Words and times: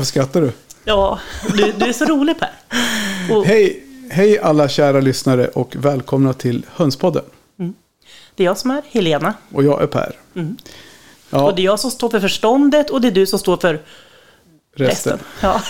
Varför 0.00 0.08
skrattar 0.08 0.40
du? 0.40 0.52
Ja, 0.84 1.18
du, 1.56 1.72
du 1.72 1.86
är 1.86 1.92
så 1.92 2.04
rolig 2.04 2.36
Per. 2.38 2.50
Och 3.36 3.44
Hej, 3.44 3.82
hej 4.10 4.38
alla 4.38 4.68
kära 4.68 5.00
lyssnare 5.00 5.48
och 5.48 5.76
välkomna 5.78 6.32
till 6.32 6.66
Hönspodden. 6.74 7.24
det 8.34 8.42
är 8.42 8.44
jag 8.44 8.58
som 8.58 8.70
är 8.70 8.82
Helena. 8.90 9.34
Och 9.52 9.64
jag 9.64 9.82
är 9.82 9.86
Per. 9.86 10.12
Ja, 11.30 11.42
Och 11.44 11.54
det 11.56 11.62
är 11.62 11.64
jag 11.64 11.80
som 11.80 11.90
står 11.90 12.10
för 12.10 12.20
förståndet 12.20 12.90
och 12.90 13.00
det 13.00 13.08
är 13.08 13.12
du 13.12 13.26
som 13.26 13.38
står 13.38 13.56
för 13.56 13.80
resten. 14.76 14.86
resten. 15.12 15.18
Ja, 15.40 15.62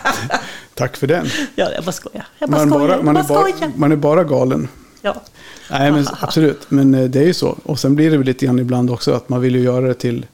Tack 0.74 0.96
för 0.96 1.06
den. 1.06 1.26
ja 1.54 1.70
jag 1.74 1.84
bara 1.84 1.92
skojar. 1.92 2.26
Jag 2.38 2.50
bara 2.50 2.58
Man, 2.58 2.70
skojar. 2.70 2.88
bara, 2.88 3.02
man, 3.02 3.16
är 3.16 3.22
bara 3.22 3.42
bara, 3.42 3.52
skojar. 3.52 3.72
man 3.76 3.92
är 3.92 3.96
bara 3.96 4.24
galen. 4.24 4.68
Ja. 5.02 5.22
Nej, 5.70 5.92
men 5.92 6.06
absolut. 6.20 6.60
Men 6.70 6.94
eh, 6.94 7.04
det 7.04 7.18
är 7.20 7.24
ju 7.26 7.34
så. 7.34 7.58
Och 7.64 7.78
sen 7.78 7.94
blir 7.96 8.10
det 8.10 8.16
väl 8.16 8.26
lite 8.26 8.46
grann 8.46 8.58
ibland 8.58 8.90
också 8.90 9.12
att 9.12 9.28
man 9.28 9.40
vill 9.40 9.54
ju 9.54 9.62
göra 9.62 9.86
det 9.88 9.94
till... 9.94 10.26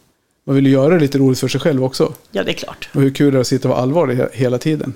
Man 0.49 0.55
vill 0.57 0.67
ju 0.67 0.73
göra 0.73 0.95
det 0.95 1.01
lite 1.01 1.19
roligt 1.19 1.39
för 1.39 1.49
sig 1.49 1.61
själv 1.61 1.85
också. 1.85 2.13
ja, 2.31 2.45
det 2.45 2.51
är 2.51 2.55
klart. 2.55 2.89
Och 2.95 3.03
hur 3.03 3.11
kul 3.11 3.27
är 3.29 3.33
det 3.33 3.41
att 3.41 3.47
sitta 3.47 3.69
och 3.69 3.75
vara 3.75 3.83
allvarlig 3.83 4.15
he- 4.17 4.29
hela 4.33 4.59
tiden? 4.59 4.93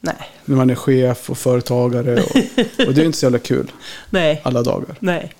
Nej, 0.00 0.14
När 0.44 0.56
man 0.56 0.70
är 0.70 0.74
chef 0.74 1.30
och 1.30 1.38
företagare. 1.38 2.14
Och, 2.22 2.36
och 2.86 2.94
det 2.94 3.00
är 3.00 3.00
ju 3.00 3.04
inte 3.06 3.18
så 3.18 3.26
jävla 3.26 3.38
kul 3.38 3.70
nej, 4.10 4.40
alla 4.44 4.62
dagar. 4.62 4.96
nej. 5.00 5.34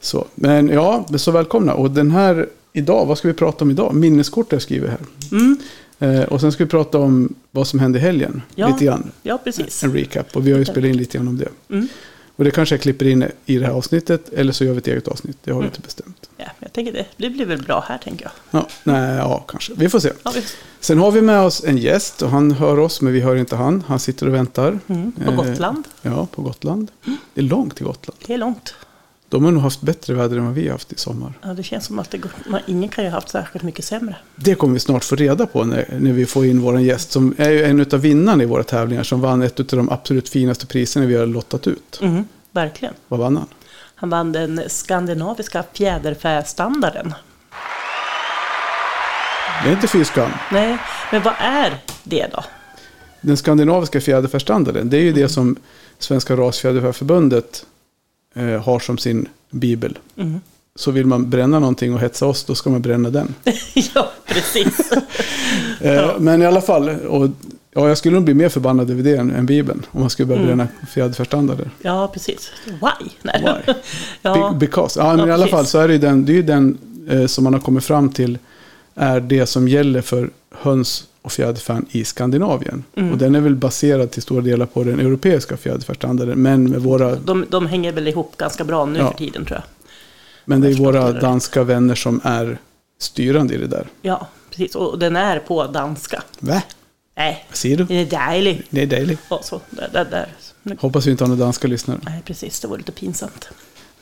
Så. 0.00 0.26
Men 0.34 0.68
ja, 0.68 1.06
så 1.16 1.30
välkomna. 1.30 1.74
Och 1.74 1.90
den 1.90 2.10
här 2.10 2.48
idag, 2.72 3.06
vad 3.06 3.18
ska 3.18 3.28
vi 3.28 3.34
prata 3.34 3.64
om 3.64 3.70
idag? 3.70 3.94
Minneskort 3.94 4.50
har 4.50 4.56
jag 4.56 4.62
skrivit 4.62 4.90
här. 4.90 4.98
Mm. 5.32 5.56
Eh, 5.98 6.22
och 6.24 6.40
sen 6.40 6.52
ska 6.52 6.64
vi 6.64 6.70
prata 6.70 6.98
om 6.98 7.34
vad 7.50 7.66
som 7.66 7.78
hände 7.78 7.98
i 7.98 8.02
helgen. 8.02 8.42
Ja. 8.54 8.68
Lite 8.68 8.84
grann. 8.84 9.10
Ja, 9.22 9.38
precis. 9.44 9.84
En 9.84 9.92
recap. 9.92 10.36
Och 10.36 10.46
vi 10.46 10.52
har 10.52 10.58
ju 10.58 10.64
spelat 10.64 10.88
in 10.88 10.96
lite 10.96 11.18
grann 11.18 11.28
om 11.28 11.38
det. 11.38 11.48
Mm. 11.74 11.88
Och 12.36 12.44
det 12.44 12.50
kanske 12.50 12.74
jag 12.74 12.82
klipper 12.82 13.06
in 13.06 13.24
i 13.46 13.58
det 13.58 13.66
här 13.66 13.72
avsnittet. 13.72 14.28
Eller 14.32 14.52
så 14.52 14.64
gör 14.64 14.72
vi 14.72 14.78
ett 14.78 14.86
eget 14.86 15.08
avsnitt. 15.08 15.38
Det 15.44 15.52
har 15.52 15.60
vi 15.60 15.66
inte 15.66 15.80
bestämt. 15.80 16.30
Ja, 16.36 16.44
jag 16.60 16.72
tänker 16.72 16.92
det. 16.92 17.06
Det 17.16 17.30
blir 17.30 17.46
väl 17.46 17.62
bra 17.62 17.84
här, 17.88 17.98
tänker 17.98 18.24
jag. 18.50 18.60
Ja, 18.60 18.68
nej, 18.84 19.16
ja, 19.16 19.44
kanske. 19.48 19.72
Vi 19.76 19.88
får 19.88 19.98
se. 20.00 20.12
Ja, 20.22 20.32
vi, 20.34 20.42
Sen 20.80 20.98
har 20.98 21.10
vi 21.10 21.20
med 21.20 21.40
oss 21.40 21.64
en 21.64 21.76
gäst. 21.78 22.22
Och 22.22 22.30
han 22.30 22.52
hör 22.52 22.78
oss, 22.78 23.00
men 23.00 23.12
vi 23.12 23.20
hör 23.20 23.36
inte 23.36 23.56
han. 23.56 23.84
Han 23.86 23.98
sitter 23.98 24.26
och 24.28 24.34
väntar. 24.34 24.78
mm, 24.86 25.12
på 25.12 25.30
Eh, 25.30 25.36
Gotland. 25.36 25.84
Ja, 26.02 26.26
på 26.26 26.42
Gotland. 26.42 26.90
Det 27.34 27.40
är 27.40 27.44
långt 27.44 27.76
till 27.76 27.86
Gotland. 27.86 28.18
Det 28.26 28.34
är 28.34 28.38
långt. 28.38 28.74
De 29.28 29.44
har 29.44 29.52
nog 29.52 29.62
haft 29.62 29.80
bättre 29.80 30.14
väder 30.14 30.36
än 30.36 30.44
vad 30.44 30.54
vi 30.54 30.64
har 30.64 30.72
haft 30.72 30.92
i 30.92 30.98
sommar. 30.98 31.32
Ja, 31.42 31.48
det 31.48 31.62
känns 31.62 31.86
som 31.86 31.98
att 31.98 32.10
det 32.10 32.18
går, 32.18 32.30
man, 32.46 32.60
ingen 32.66 32.88
kan 32.88 33.04
ju 33.04 33.10
ha 33.10 33.16
haft 33.16 33.28
särskilt 33.28 33.62
mycket 33.64 33.84
sämre. 33.84 34.16
Det 34.36 34.54
kommer 34.54 34.74
vi 34.74 34.80
snart 34.80 35.04
få 35.04 35.16
reda 35.16 35.46
på 35.46 35.64
när, 35.64 35.98
när 36.00 36.12
vi 36.12 36.26
får 36.26 36.46
in 36.46 36.60
vår 36.60 36.80
gäst. 36.80 37.12
Som 37.12 37.34
är 37.38 37.50
ju 37.50 37.64
en 37.64 37.80
av 37.80 38.00
vinnarna 38.00 38.42
i 38.42 38.46
våra 38.46 38.62
tävlingar. 38.62 39.02
Som 39.02 39.20
vann 39.20 39.42
ett 39.42 39.60
av 39.60 39.66
de 39.66 39.90
absolut 39.90 40.28
finaste 40.28 40.66
priserna 40.66 41.06
vi 41.06 41.16
har 41.16 41.26
lottat 41.26 41.66
ut. 41.66 41.98
Mm, 42.02 42.24
verkligen. 42.52 42.94
Vad 43.08 43.20
vann 43.20 43.36
han? 43.36 43.46
Han 43.94 44.10
vann 44.10 44.32
den 44.32 44.60
skandinaviska 44.66 45.64
fjäderfästandarden. 45.72 47.14
Det 49.62 49.70
är 49.70 49.72
inte 49.72 49.88
fy 49.88 50.04
skam. 50.04 50.30
Nej, 50.52 50.78
men 51.12 51.22
vad 51.22 51.34
är 51.38 51.78
det 52.04 52.26
då? 52.32 52.44
Den 53.20 53.36
skandinaviska 53.36 54.00
fjäderfästandarden. 54.00 54.90
Det 54.90 54.96
är 54.96 55.02
ju 55.02 55.12
det 55.12 55.28
som 55.28 55.56
Svenska 55.98 56.36
Rasfjäderfäförbundet 56.36 57.66
eh, 58.34 58.62
har 58.64 58.78
som 58.78 58.98
sin 58.98 59.28
bibel. 59.50 59.98
Mm. 60.16 60.40
Så 60.76 60.90
vill 60.90 61.06
man 61.06 61.30
bränna 61.30 61.58
någonting 61.58 61.94
och 61.94 62.00
hetsa 62.00 62.26
oss, 62.26 62.44
då 62.44 62.54
ska 62.54 62.70
man 62.70 62.82
bränna 62.82 63.10
den. 63.10 63.34
ja, 63.94 64.10
precis. 64.26 64.90
Eh, 65.80 66.10
Men 66.18 66.42
i 66.42 66.46
alla 66.46 66.60
fall, 66.60 66.88
och, 66.88 67.28
ja, 67.74 67.88
jag 67.88 67.98
skulle 67.98 68.14
nog 68.14 68.24
bli 68.24 68.34
mer 68.34 68.48
förbannad 68.48 68.90
över 68.90 69.02
det 69.02 69.16
än, 69.16 69.30
än 69.30 69.46
Bibeln. 69.46 69.86
Om 69.90 70.00
man 70.00 70.10
skulle 70.10 70.26
börja 70.26 70.40
Mm. 70.42 70.56
bränna 70.56 70.68
fjäderfästandarder. 70.90 71.70
Ja, 71.82 72.08
precis. 72.14 72.50
Why? 72.66 73.08
Nej. 73.22 73.42
Why? 73.66 73.74
ja, 74.22 74.50
Be- 74.52 74.58
Because. 74.58 75.00
Ja, 75.00 75.10
men 75.16 75.18
Ja, 75.20 75.26
i 75.28 75.30
alla 75.32 75.46
fall 75.46 75.66
så 75.66 75.78
är 75.78 75.88
det 75.88 75.94
ju 75.94 75.98
den, 76.00 76.24
det 76.24 76.38
är 76.38 76.42
den 76.42 76.78
eh, 77.10 77.26
som 77.26 77.44
man 77.44 77.52
har 77.54 77.60
kommit 77.60 77.84
fram 77.84 78.08
till 78.10 78.38
är 78.94 79.20
det 79.20 79.46
som 79.46 79.68
gäller 79.68 80.00
för 80.02 80.30
höns 80.54 81.04
och 81.24 81.32
fjäderfän 81.32 81.86
i 81.90 82.04
Skandinavien. 82.04 82.84
Mm. 82.96 83.12
Och 83.12 83.18
den 83.18 83.34
är 83.34 83.40
väl 83.40 83.54
baserad 83.56 84.10
till 84.10 84.22
stora 84.22 84.40
delar 84.40 84.66
på 84.66 84.84
den 84.84 85.00
europeiska 85.00 85.56
fjäderfästandarden. 85.56 86.38
Men, 86.42 86.70
med 86.70 86.80
våra, 86.80 87.14
de, 87.16 87.46
de 87.48 87.66
hänger 87.66 87.92
väl 87.92 88.08
ihop 88.08 88.36
ganska 88.36 88.64
bra 88.64 88.84
nu 88.86 88.98
Ja. 88.98 89.10
för 89.10 89.18
tiden 89.18 89.44
tror 89.44 89.56
jag. 89.58 89.64
men 90.44 90.60
det 90.60 90.68
är 90.68 90.74
våra 90.74 91.12
det. 91.12 91.20
danska 91.20 91.62
vänner 91.62 91.94
som 91.94 92.20
är 92.24 92.58
styrande 92.98 93.54
i 93.54 93.58
det 93.58 93.66
där. 93.66 93.86
Ja, 94.02 94.26
precis. 94.50 94.74
Och 94.74 94.98
den 94.98 95.16
är 95.16 95.38
på 95.38 95.66
danska. 95.66 96.22
Va? 96.40 96.62
Nej, 97.16 97.44
Vad 97.48 97.56
säger 97.56 97.76
du? 97.76 97.84
det 97.84 97.94
är 97.94 98.06
dejlig. 98.30 98.66
Det 98.70 98.82
är 98.82 98.86
dejligt. 98.86 99.20
Och 99.28 99.44
så, 99.44 99.60
där, 99.70 99.88
där, 99.92 100.04
där. 100.04 100.76
Hoppas 100.80 101.06
vi 101.06 101.10
inte 101.10 101.24
har 101.24 101.28
några 101.28 101.44
danska 101.44 101.68
lyssnare. 101.68 101.98
Nej, 102.02 102.22
precis. 102.24 102.60
Det 102.60 102.68
var 102.68 102.76
lite 102.78 102.92
pinsamt. 102.92 103.48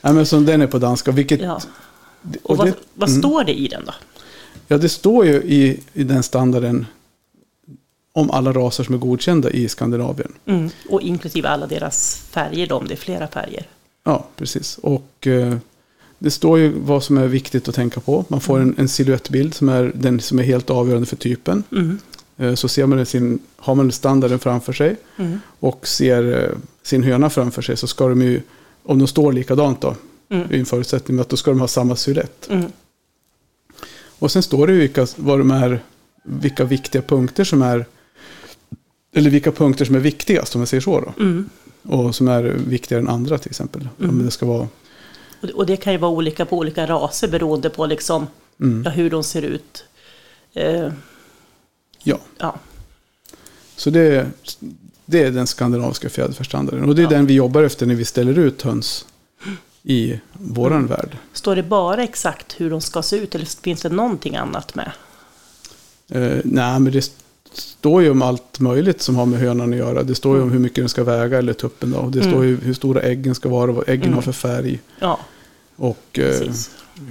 Nej, 0.02 0.12
men 0.14 0.26
som 0.26 0.46
den 0.46 0.62
är 0.62 0.66
på 0.66 0.78
danska. 0.78 1.10
Vilket, 1.10 1.40
Ja. 1.40 1.60
och 2.42 2.50
Och 2.50 2.56
vad, 2.56 2.66
det, 2.66 2.74
vad 2.94 3.08
mm. 3.08 3.20
står 3.20 3.44
det 3.44 3.52
i 3.60 3.68
den 3.68 3.82
då? 3.86 3.92
Ja, 4.68 4.78
det 4.78 4.88
står 4.88 5.26
ju 5.26 5.32
i, 5.34 5.80
i 5.92 6.04
den 6.04 6.22
standarden 6.22 6.86
om 8.12 8.30
alla 8.30 8.52
raser 8.52 8.84
som 8.84 8.94
är 8.94 8.98
godkända 8.98 9.50
i 9.50 9.68
Skandinavien. 9.68 10.32
Mm. 10.46 10.70
Och 10.88 11.00
inklusive 11.02 11.48
alla 11.48 11.66
deras 11.66 12.16
färger 12.30 12.66
då, 12.66 12.74
om 12.76 12.88
det 12.88 12.94
är 12.94 12.96
flera 12.96 13.28
färger. 13.28 13.66
Ja, 14.04 14.26
precis. 14.36 14.78
Och 14.82 15.26
eh, 15.26 15.56
det 16.18 16.30
står 16.30 16.58
ju 16.58 16.72
vad 16.78 17.02
som 17.04 17.18
är 17.18 17.26
viktigt 17.26 17.68
att 17.68 17.74
tänka 17.74 18.00
på. 18.00 18.24
Man 18.28 18.40
får 18.40 18.60
en, 18.60 18.74
en 18.78 18.88
silhuettbild 18.88 19.54
som 19.54 19.68
är 19.68 19.92
den 19.94 20.20
som 20.20 20.38
är 20.38 20.42
helt 20.42 20.70
avgörande 20.70 21.06
för 21.06 21.16
typen. 21.16 21.64
Mm. 21.72 21.98
Eh, 22.36 22.54
så 22.54 22.68
ser 22.68 22.86
man 22.86 23.06
sin, 23.06 23.38
har 23.56 23.74
man 23.74 23.92
standarden 23.92 24.38
framför 24.38 24.72
sig 24.72 24.96
Mm. 25.16 25.40
och 25.60 25.86
ser 25.88 26.44
eh, 26.44 26.56
sin 26.82 27.02
höna 27.02 27.30
framför 27.30 27.62
sig 27.62 27.76
så 27.76 27.86
ska 27.86 28.08
de 28.08 28.22
ju, 28.22 28.40
om 28.82 28.98
de 28.98 29.06
står 29.08 29.32
likadant 29.32 29.80
då, 29.80 29.94
Mm. 30.28 30.52
i 30.52 30.58
en 30.58 30.66
förutsättning 30.66 31.18
att 31.20 31.28
då 31.28 31.36
ska 31.36 31.50
de 31.50 31.60
ha 31.60 31.68
samma 31.68 31.96
silhuett. 31.96 32.48
Mm. 32.50 32.72
Och 34.18 34.30
sen 34.30 34.42
står 34.42 34.66
det 34.66 34.72
ju 34.72 34.78
vilka, 34.78 35.06
vad 35.16 35.38
de 35.38 35.50
är, 35.50 35.80
vilka 36.24 36.64
viktiga 36.64 37.02
punkter 37.02 37.44
som 37.44 37.62
är, 37.62 37.86
eller 39.14 39.30
vilka 39.30 39.52
punkter 39.52 39.84
som 39.84 39.94
är 39.94 40.00
viktigast 40.00 40.54
om 40.54 40.60
man 40.60 40.66
säger 40.66 40.80
så 40.80 41.00
då. 41.00 41.22
Mm. 41.22 41.48
Och 41.82 42.14
som 42.14 42.28
är 42.28 42.42
viktigare 42.42 43.02
än 43.02 43.08
andra 43.08 43.38
till 43.38 43.50
exempel. 43.50 43.88
Om 43.98 44.24
det 44.24 44.30
ska 44.30 44.46
vara, 44.46 44.68
Och, 45.40 45.46
det, 45.46 45.52
och 45.52 45.66
det 45.66 45.76
kan 45.76 45.92
ju 45.92 45.98
vara 45.98 46.10
olika 46.10 46.44
på 46.46 46.58
olika 46.58 46.86
raser 46.86 47.28
beroende 47.28 47.70
på 47.70 47.86
liksom, 47.86 48.26
mm, 48.60 48.82
ja, 48.84 48.90
hur 48.90 49.10
de 49.10 49.24
ser 49.24 49.42
ut. 49.42 49.84
Eh, 50.52 50.88
ja. 52.02 52.18
ja. 52.38 52.54
Så 53.76 53.90
det, 53.90 54.26
det 55.06 55.22
är 55.22 55.30
den 55.30 55.46
skandinaviska 55.46 56.08
fjäderfästandarden. 56.08 56.88
Och 56.88 56.94
det 56.94 57.02
är 57.02 57.04
Ja. 57.04 57.10
den 57.10 57.26
vi 57.26 57.34
jobbar 57.34 57.62
efter 57.62 57.86
när 57.86 57.94
vi 57.94 58.04
ställer 58.04 58.38
ut 58.38 58.62
höns 58.62 59.06
i 59.82 60.20
våran 60.32 60.86
värld. 60.86 61.16
Står 61.32 61.56
det 61.56 61.62
bara 61.62 62.02
exakt 62.02 62.60
hur 62.60 62.70
de 62.70 62.80
ska 62.80 63.02
se 63.02 63.16
ut 63.16 63.34
eller 63.34 63.46
finns 63.62 63.82
det 63.82 63.88
någonting 63.88 64.36
annat 64.36 64.74
med? 64.74 64.92
Eh, 66.08 66.38
nej, 66.44 66.80
men 66.80 66.92
det 66.92 67.12
står 67.52 68.02
ju 68.02 68.10
om 68.10 68.22
allt 68.22 68.60
möjligt 68.60 69.02
som 69.02 69.16
har 69.16 69.26
med 69.26 69.40
hönan 69.40 69.72
att 69.72 69.78
göra. 69.78 70.02
Det 70.02 70.14
står 70.14 70.36
ju 70.36 70.42
om 70.42 70.50
hur 70.52 70.58
mycket 70.58 70.76
den 70.76 70.88
ska 70.88 71.04
väga, 71.04 71.38
eller 71.38 71.52
tuppen 71.52 71.90
då. 71.90 72.08
Det 72.08 72.22
står 72.22 72.44
ju 72.44 72.56
hur 72.60 72.74
stora 72.74 73.00
äggen 73.02 73.34
ska 73.34 73.48
vara, 73.48 73.72
vad 73.72 73.88
äggen 73.88 74.02
Mm. 74.02 74.14
har 74.14 74.22
för 74.22 74.32
färg. 74.32 74.80
Ja, 75.00 75.18
Och 75.76 76.18
eh, 76.18 76.50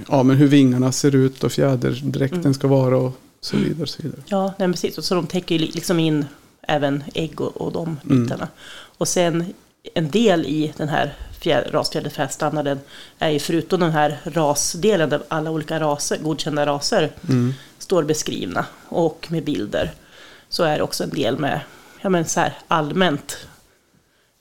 ja, 0.08 0.22
men 0.22 0.36
hur 0.36 0.46
vingarna 0.48 0.92
ser 0.92 1.14
ut 1.14 1.44
och 1.44 1.52
fjäderdräkten 1.52 2.40
Mm. 2.40 2.54
ska 2.54 2.68
vara 2.68 2.96
och 2.96 3.12
så 3.40 3.56
vidare. 3.56 3.86
Så 3.86 4.02
vidare. 4.02 4.20
Ja, 4.26 4.54
nej, 4.58 4.68
precis. 4.68 4.98
Och 4.98 5.04
Så 5.04 5.14
de 5.14 5.26
täcker 5.26 5.54
ju 5.54 5.58
li- 5.60 5.70
liksom 5.74 5.98
in 6.00 6.24
även 6.62 7.04
ägg 7.14 7.40
och, 7.40 7.56
och 7.56 7.72
de 7.72 7.96
Mm. 8.10 8.22
bitarna. 8.24 8.48
Och 8.98 9.08
sen 9.08 9.44
en 9.94 10.10
del 10.10 10.46
i 10.46 10.72
den 10.76 10.88
här 10.88 11.14
rasfjäderfästandarden 11.70 12.78
är 13.18 13.30
ju 13.30 13.38
förutom 13.38 13.80
den 13.80 13.90
här 13.90 14.18
rasdelen 14.24 15.08
där 15.10 15.22
alla 15.28 15.50
olika 15.50 15.80
raser, 15.80 16.18
godkända 16.22 16.66
raser 16.66 17.10
Mm. 17.28 17.54
står 17.78 18.02
beskrivna 18.02 18.66
och 18.88 19.26
med 19.30 19.44
bilder. 19.44 19.92
Så 20.52 20.62
är 20.62 20.76
det 20.76 20.82
också 20.82 21.04
en 21.04 21.10
del 21.10 21.38
med 21.38 21.60
ja, 22.00 22.08
men 22.08 22.24
så 22.24 22.40
här 22.40 22.58
allmänt. 22.68 23.36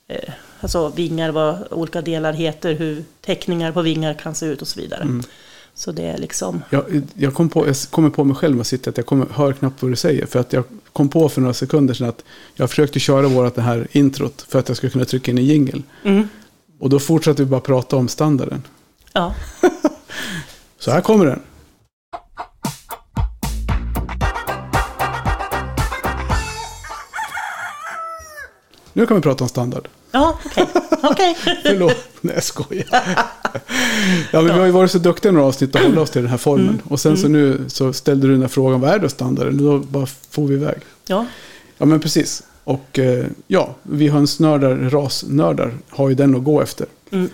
Eh, 0.08 0.34
alltså 0.62 0.90
vingar, 0.90 1.32
vad 1.32 1.68
olika 1.72 2.02
delar 2.02 2.34
heter, 2.34 2.74
hur 2.74 3.04
teckningar 3.22 3.72
på 3.72 3.82
vingar 3.82 4.14
kan 4.14 4.36
se 4.36 4.46
ut 4.46 4.62
och 4.62 4.68
så 4.68 4.80
vidare. 4.80 5.02
Mm. 5.02 5.24
Så 5.74 5.92
det 5.92 6.04
är 6.04 6.18
liksom, 6.18 6.62
Jag, 6.70 7.02
jag, 7.14 7.34
kom 7.34 7.50
på, 7.50 7.68
jag 7.68 7.76
kommer 7.90 8.10
på 8.10 8.24
mig 8.24 8.36
själv 8.36 8.62
att 8.62 8.68
sitta 8.68 8.90
att 8.90 8.98
jag 8.98 9.06
kommer, 9.06 9.28
hör 9.32 9.54
knappt 9.54 9.82
vad 9.82 9.92
du 9.92 9.96
säger. 9.96 10.26
För 10.26 10.40
att 10.40 10.54
jag 10.54 10.64
kom 10.94 11.10
på 11.10 11.30
för 11.30 11.42
några 11.42 11.54
sekunder 11.54 11.94
sedan 11.94 12.10
att 12.10 12.24
jag 12.54 12.70
försökte 12.70 13.00
köra 13.00 13.28
vårat 13.28 13.56
det 13.56 13.62
här 13.62 13.88
introt 13.92 14.42
för 14.42 14.60
att 14.60 14.68
jag 14.68 14.78
skulle 14.78 14.92
kunna 14.92 15.06
trycka 15.06 15.32
in 15.32 15.38
en 15.38 15.46
jingle. 15.46 15.82
mm, 16.04 16.28
Och 16.80 16.90
då 16.90 17.00
fortsatte 17.00 17.44
vi 17.44 17.50
bara 17.50 17.62
prata 17.62 17.96
om 17.96 18.08
standarden. 18.08 18.64
ja. 19.14 19.36
Så 20.80 20.92
här 20.92 21.02
kommer 21.02 21.26
den. 21.26 21.42
Nu 28.94 29.06
kan 29.06 29.16
vi 29.18 29.22
prata 29.24 29.44
om 29.44 29.50
standard. 29.50 29.88
Ja, 30.12 30.40
okej. 30.46 30.68
okej. 31.04 31.36
Förlåt, 31.64 31.96
nej 32.22 32.36
jag 32.36 32.44
skojar. 32.44 32.86
Ja, 34.32 34.42
men 34.42 34.46
vi 34.46 34.52
har 34.60 34.66
ju 34.66 34.72
varit 34.72 34.92
så 34.92 34.98
duktiga 34.98 35.32
några 35.32 35.46
avsnitt 35.48 35.76
att 35.76 35.82
hålla 35.84 36.02
oss 36.02 36.10
till 36.10 36.22
den 36.22 36.32
här 36.32 36.38
formen. 36.38 36.82
Och 36.90 37.00
sen 37.00 37.18
så 37.18 37.28
nu 37.28 37.62
så 37.68 37.94
ställde 37.94 38.28
du 38.28 38.32
den 38.34 38.42
här 38.42 38.48
frågan, 38.48 38.82
vad 38.82 38.90
är 38.90 39.00
då 39.00 39.10
standarden? 39.10 39.58
Då 39.58 39.80
bara 39.80 40.06
får 40.30 40.48
vi 40.48 40.54
iväg. 40.56 40.78
Ja, 41.08 41.26
Ja, 41.78 41.86
men 41.86 42.00
precis. 42.00 42.44
Och 42.64 43.00
eh, 43.00 43.26
ja, 43.48 43.76
vi 43.84 44.08
hönsnördar, 44.08 44.76
rasnördar, 44.76 45.74
har 45.90 46.10
ju 46.10 46.16
den 46.16 46.36
att 46.36 46.44
gå 46.44 46.62
efter. 46.62 46.88
mm, 47.12 47.30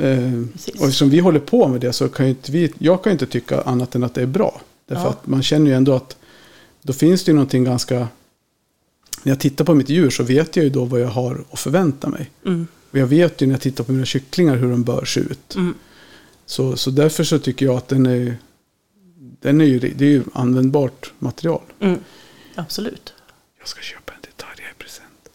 Eh, 0.00 0.42
och 0.80 0.84
eftersom 0.86 1.10
vi 1.10 1.18
håller 1.20 1.40
på 1.40 1.68
med 1.68 1.80
det 1.80 1.92
så 1.92 2.08
kan 2.08 2.26
ju 2.26 2.30
inte 2.30 2.52
vi, 2.52 2.72
jag 2.78 3.02
kan 3.02 3.10
ju 3.10 3.12
inte 3.14 3.26
tycka 3.26 3.60
annat 3.60 3.94
än 3.94 4.04
att 4.04 4.14
det 4.14 4.22
är 4.22 4.26
bra. 4.26 4.60
Därför 4.88 5.02
Ja. 5.02 5.08
att 5.10 5.26
man 5.26 5.42
känner 5.42 5.66
ju 5.66 5.76
ändå 5.76 5.94
att 5.94 6.16
då 6.82 6.92
finns 6.92 7.24
det 7.24 7.30
ju 7.30 7.34
någonting 7.34 7.64
ganska... 7.64 8.08
När 9.22 9.30
jag 9.32 9.40
tittar 9.40 9.64
på 9.64 9.74
mitt 9.74 9.88
djur 9.88 10.10
så 10.10 10.22
vet 10.22 10.56
jag 10.56 10.64
ju 10.64 10.70
då 10.70 10.84
vad 10.84 11.00
jag 11.00 11.08
har 11.08 11.44
att 11.50 11.58
förvänta 11.60 12.08
mig. 12.08 12.30
Mm. 12.46 12.66
Och 12.90 12.98
jag 12.98 13.06
vet 13.06 13.42
ju 13.42 13.46
när 13.46 13.54
jag 13.54 13.60
tittar 13.60 13.84
på 13.84 13.92
mina 13.92 14.04
kycklingar 14.04 14.56
hur 14.56 14.70
de 14.70 14.82
bör 14.84 15.04
se 15.04 15.20
ut. 15.20 15.54
Mm. 15.54 15.74
Så, 16.46 16.76
så 16.76 16.90
därför 16.90 17.24
så 17.24 17.38
tycker 17.38 17.66
jag 17.66 17.76
att 17.76 17.88
den 17.88 18.06
är, 18.06 18.36
den 19.40 19.60
är 19.60 19.64
ju, 19.64 19.78
det 19.78 20.04
är 20.04 20.08
ju 20.10 20.24
användbart 20.32 21.12
material. 21.18 21.62
Mm. 21.80 21.98
Absolut. 22.54 23.12
Jag 23.58 23.68
ska 23.68 23.80
köpa 23.80 24.12
en 24.12 24.20
till 24.20 24.32
Tarja 24.36 24.70
i 24.70 24.82
present. 24.82 25.28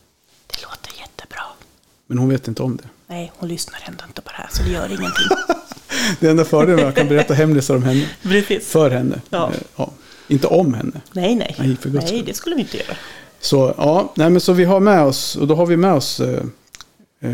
Det 0.47 0.61
låter 0.63 0.99
jättebra. 0.99 1.41
Men 2.07 2.17
hon 2.17 2.29
vet 2.29 2.47
inte 2.47 2.63
om 2.63 2.77
det. 2.77 2.89
Nej, 3.07 3.31
hon 3.35 3.49
lyssnar 3.49 3.79
ändå 3.87 4.03
inte 4.07 4.21
på 4.21 4.29
det 4.29 4.37
här 4.37 4.49
så 4.51 4.63
det 4.63 4.69
gör 4.69 4.85
ingenting. 4.85 5.27
Det 6.19 6.27
enda 6.29 6.45
fördelen 6.45 6.79
är 6.79 6.81
att 6.81 6.87
jag 6.87 6.95
kan 6.95 7.07
berätta 7.07 7.33
hemlisar 7.33 7.75
om 7.75 7.83
henne. 7.83 8.09
Precis. 8.21 8.67
För 8.67 8.89
henne. 8.89 9.21
Ja. 9.29 9.51
Eh, 9.53 9.59
Ja. 9.75 9.91
Inte 10.27 10.47
om 10.47 10.73
henne. 10.73 11.01
Nej, 11.11 11.35
nej. 11.35 11.55
Nej, 11.59 11.77
nej, 11.83 12.23
det 12.25 12.33
skulle 12.33 12.55
vi 12.55 12.61
inte 12.61 12.77
göra. 12.77 12.97
Så 13.45 13.73
ja, 13.77 14.11
nej 14.15 14.29
men 14.29 14.41
så 14.41 14.53
vi 14.53 14.63
har 14.63 14.79
med 14.79 15.03
oss, 15.03 15.35
och 15.35 15.47
då 15.47 15.55
har 15.55 15.65
vi 15.65 15.77
med 15.77 15.93
oss 15.93 16.19
eh, 16.19 16.43
eh, 17.19 17.31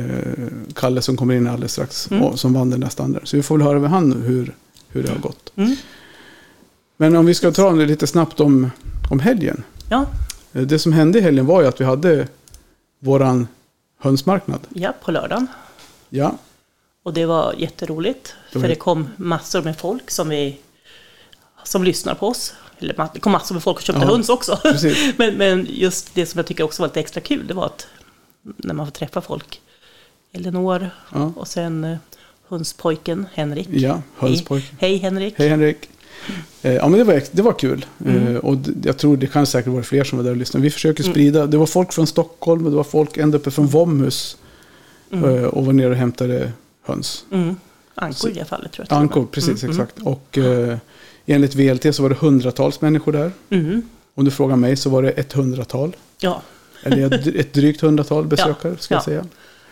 Kalle 0.76 1.02
som 1.02 1.18
kommer 1.18 1.34
in 1.34 1.48
alldeles 1.48 1.72
strax. 1.72 2.12
Mm. 2.12 2.24
Och, 2.24 2.40
som 2.40 2.54
vann 2.54 2.70
den 2.70 2.80
där 2.80 2.90
standarden. 2.90 3.28
Så 3.28 3.38
vi 3.38 3.44
får 3.44 3.58
väl 3.58 3.68
höra 3.68 3.80
med 3.80 3.90
han 3.90 4.22
hur, 4.22 4.56
hur 4.88 5.04
det 5.04 5.10
har 5.10 5.20
gått. 5.20 5.52
Mm. 5.56 5.76
Men 6.98 7.16
om 7.16 7.26
vi 7.26 7.34
ska 7.34 7.52
ta 7.52 7.72
det 7.72 7.86
lite 7.86 8.08
snabbt 8.08 8.40
om, 8.40 8.72
om 9.12 9.20
helgen. 9.20 9.64
Ja, 9.90 10.06
Eh, 10.54 10.62
Det 10.62 10.80
som 10.80 10.94
hände 10.94 11.20
i 11.20 11.22
helgen 11.22 11.46
var 11.46 11.62
ju 11.62 11.68
att 11.68 11.82
vi 11.82 11.86
hade 11.86 12.28
våran 13.00 13.48
hönsmarknad. 14.00 14.60
ja, 14.70 14.94
på 15.04 15.12
lördagen. 15.12 15.48
Ja, 16.10 16.38
Och 17.04 17.14
det 17.14 17.26
var 17.26 17.54
jätteroligt. 17.58 18.36
Det 18.52 18.58
var 18.58 18.62
För 18.62 18.70
det 18.70 18.76
kom 18.76 19.08
massor 19.18 19.62
med 19.62 19.78
folk 19.78 20.12
som, 20.12 20.30
vi, 20.30 20.58
som 21.64 21.84
lyssnar 21.84 22.16
på 22.16 22.28
oss. 22.28 22.54
Eller 22.82 23.10
det 23.14 23.20
kom 23.20 23.32
massor 23.32 23.56
med 23.56 23.64
folk 23.64 23.78
och 23.78 23.84
köpte 23.84 24.02
Ja, 24.02 24.08
höns 24.08 24.30
också. 24.30 24.60
men, 25.18 25.36
men 25.38 25.68
just 25.70 26.16
det 26.16 26.26
som 26.26 26.38
jag 26.38 26.46
tycker 26.46 26.64
också 26.64 26.82
var 26.84 26.88
lite 26.88 27.00
extra 27.00 27.22
kul, 27.22 27.48
det 27.48 27.54
var 27.54 27.66
att 27.66 27.88
när 28.42 28.74
man 28.74 28.86
får 28.86 28.92
träffa 28.92 29.22
folk. 29.22 29.62
Elinor 30.34 30.90
ja, 31.14 31.32
och 31.36 31.48
sen 31.48 31.84
eh, 31.84 31.98
hönspojken 32.50 33.26
Henrik. 33.34 33.68
ja 33.72 34.02
hönspojk. 34.18 34.72
Hej 34.80 34.98
Henrik. 34.98 35.34
Hej 35.38 35.50
Henrik. 35.50 35.78
Eh, 36.62 36.74
Ja 36.74 36.88
men 36.88 37.00
det 37.00 37.04
var, 37.06 37.24
det 37.32 37.42
var 37.42 37.54
kul. 37.54 37.86
Mm. 38.06 38.28
Eh, 38.28 38.36
Och 38.36 38.58
d- 38.58 38.72
jag 38.84 38.98
tror 38.98 39.18
det 39.18 39.28
kan 39.28 39.46
säkert 39.46 39.72
vara 39.74 39.84
fler 39.84 40.04
som 40.04 40.18
var 40.18 40.24
där 40.24 40.32
och 40.32 40.38
lyssnade. 40.38 40.64
Vi 40.64 40.70
försöker 40.70 41.04
Mm. 41.04 41.14
sprida. 41.14 41.46
Det 41.48 41.58
var 41.58 41.66
folk 41.66 41.94
från 41.94 42.08
Stockholm 42.08 42.66
och 42.66 42.72
det 42.72 42.78
var 42.78 42.84
folk 42.84 43.18
ända 43.18 43.38
uppe 43.38 43.52
från 43.52 43.68
Vomhus. 43.68 44.38
eh, 45.12 45.24
Och 45.44 45.66
var 45.66 45.74
nere 45.74 45.90
och 45.90 45.96
hämtade 45.96 46.52
höns. 46.84 47.26
Mm. 47.32 47.56
Ankor 47.96 48.30
i 48.30 48.34
det 48.34 48.46
fallet 48.46 48.72
tror 48.72 48.88
jag. 48.90 48.98
Ankor, 48.98 49.26
precis 49.32 49.64
Mm, 49.64 49.72
exakt. 49.76 50.00
Och 50.06 50.38
eh, 50.38 50.78
enligt 51.26 51.56
VLT 51.56 51.96
så 51.96 52.02
var 52.02 52.10
det 52.10 52.16
hundratals 52.16 52.82
människor 52.82 53.12
där. 53.12 53.32
Mm. 53.50 53.82
Om 54.16 54.26
du 54.26 54.32
frågar 54.32 54.56
mig 54.56 54.76
så 54.76 54.90
var 54.90 55.04
det 55.04 55.10
ett 55.10 55.34
hundratal. 55.34 55.96
Ja, 56.20 56.42
Eller 56.84 57.38
ett, 57.40 57.54
drygt 57.54 57.82
hundratal 57.82 58.26
besökare 58.28 58.76
ska 58.80 58.94
jag 58.94 59.00
ja. 59.00 59.06
säga. 59.06 59.26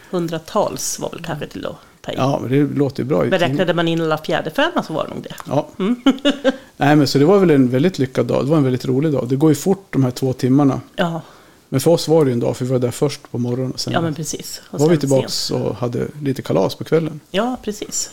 hundratals 0.09 0.99
var 0.99 1.09
väl 1.09 1.21
kanske 1.23 1.47
till 1.47 1.65
att 1.65 1.75
ta 2.01 2.11
i. 2.11 2.15
Ja, 2.15 2.41
det 2.49 2.63
låter 2.63 3.03
ju 3.03 3.09
bra. 3.09 3.23
Men 3.23 3.39
räknade 3.39 3.73
man 3.73 3.87
in 3.87 4.01
alla 4.01 4.17
fjäderfäna 4.17 4.83
så 4.83 4.93
var 4.93 5.07
det 5.07 5.13
nog 5.13 5.23
det. 5.23 5.35
Ja. 5.47 5.67
Nej, 6.77 6.95
men 6.95 7.07
så 7.07 7.17
det 7.17 7.25
var 7.25 7.39
väl 7.39 7.49
en 7.49 7.69
väldigt 7.69 7.99
lyckad 7.99 8.25
dag. 8.25 8.45
Det 8.45 8.49
var 8.49 8.57
en 8.57 8.63
väldigt 8.63 8.85
rolig 8.85 9.11
dag. 9.11 9.27
Det 9.29 9.35
går 9.35 9.51
ju 9.51 9.55
fort 9.55 9.87
de 9.89 10.03
här 10.03 10.11
två 10.11 10.33
timmarna. 10.33 10.81
Ja, 10.95 11.21
Men 11.69 11.79
för 11.79 11.91
oss 11.91 12.07
var 12.07 12.25
det 12.25 12.29
ju 12.29 12.33
en 12.33 12.39
dag, 12.39 12.57
för 12.57 12.65
vi 12.65 12.71
var 12.71 12.79
där 12.79 12.91
först 12.91 13.31
på 13.31 13.37
morgonen. 13.37 13.71
Och 13.71 13.79
sen 13.79 13.93
ja 13.93 14.01
men 14.01 14.13
precis. 14.13 14.61
Och 14.69 14.79
var 14.79 14.89
vi 14.89 14.97
tillbaka 14.97 15.55
och 15.55 15.75
hade 15.75 16.07
lite 16.21 16.41
kalas 16.41 16.75
på 16.75 16.83
kvällen. 16.83 17.19
Ja, 17.31 17.57
precis. 17.63 18.11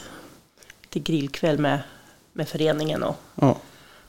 Lite 0.83 1.13
grillkväll 1.13 1.59
med, 1.59 1.81
med 2.37 2.49
föreningen 2.49 3.03
och, 3.03 3.17
Ja. 3.35 3.59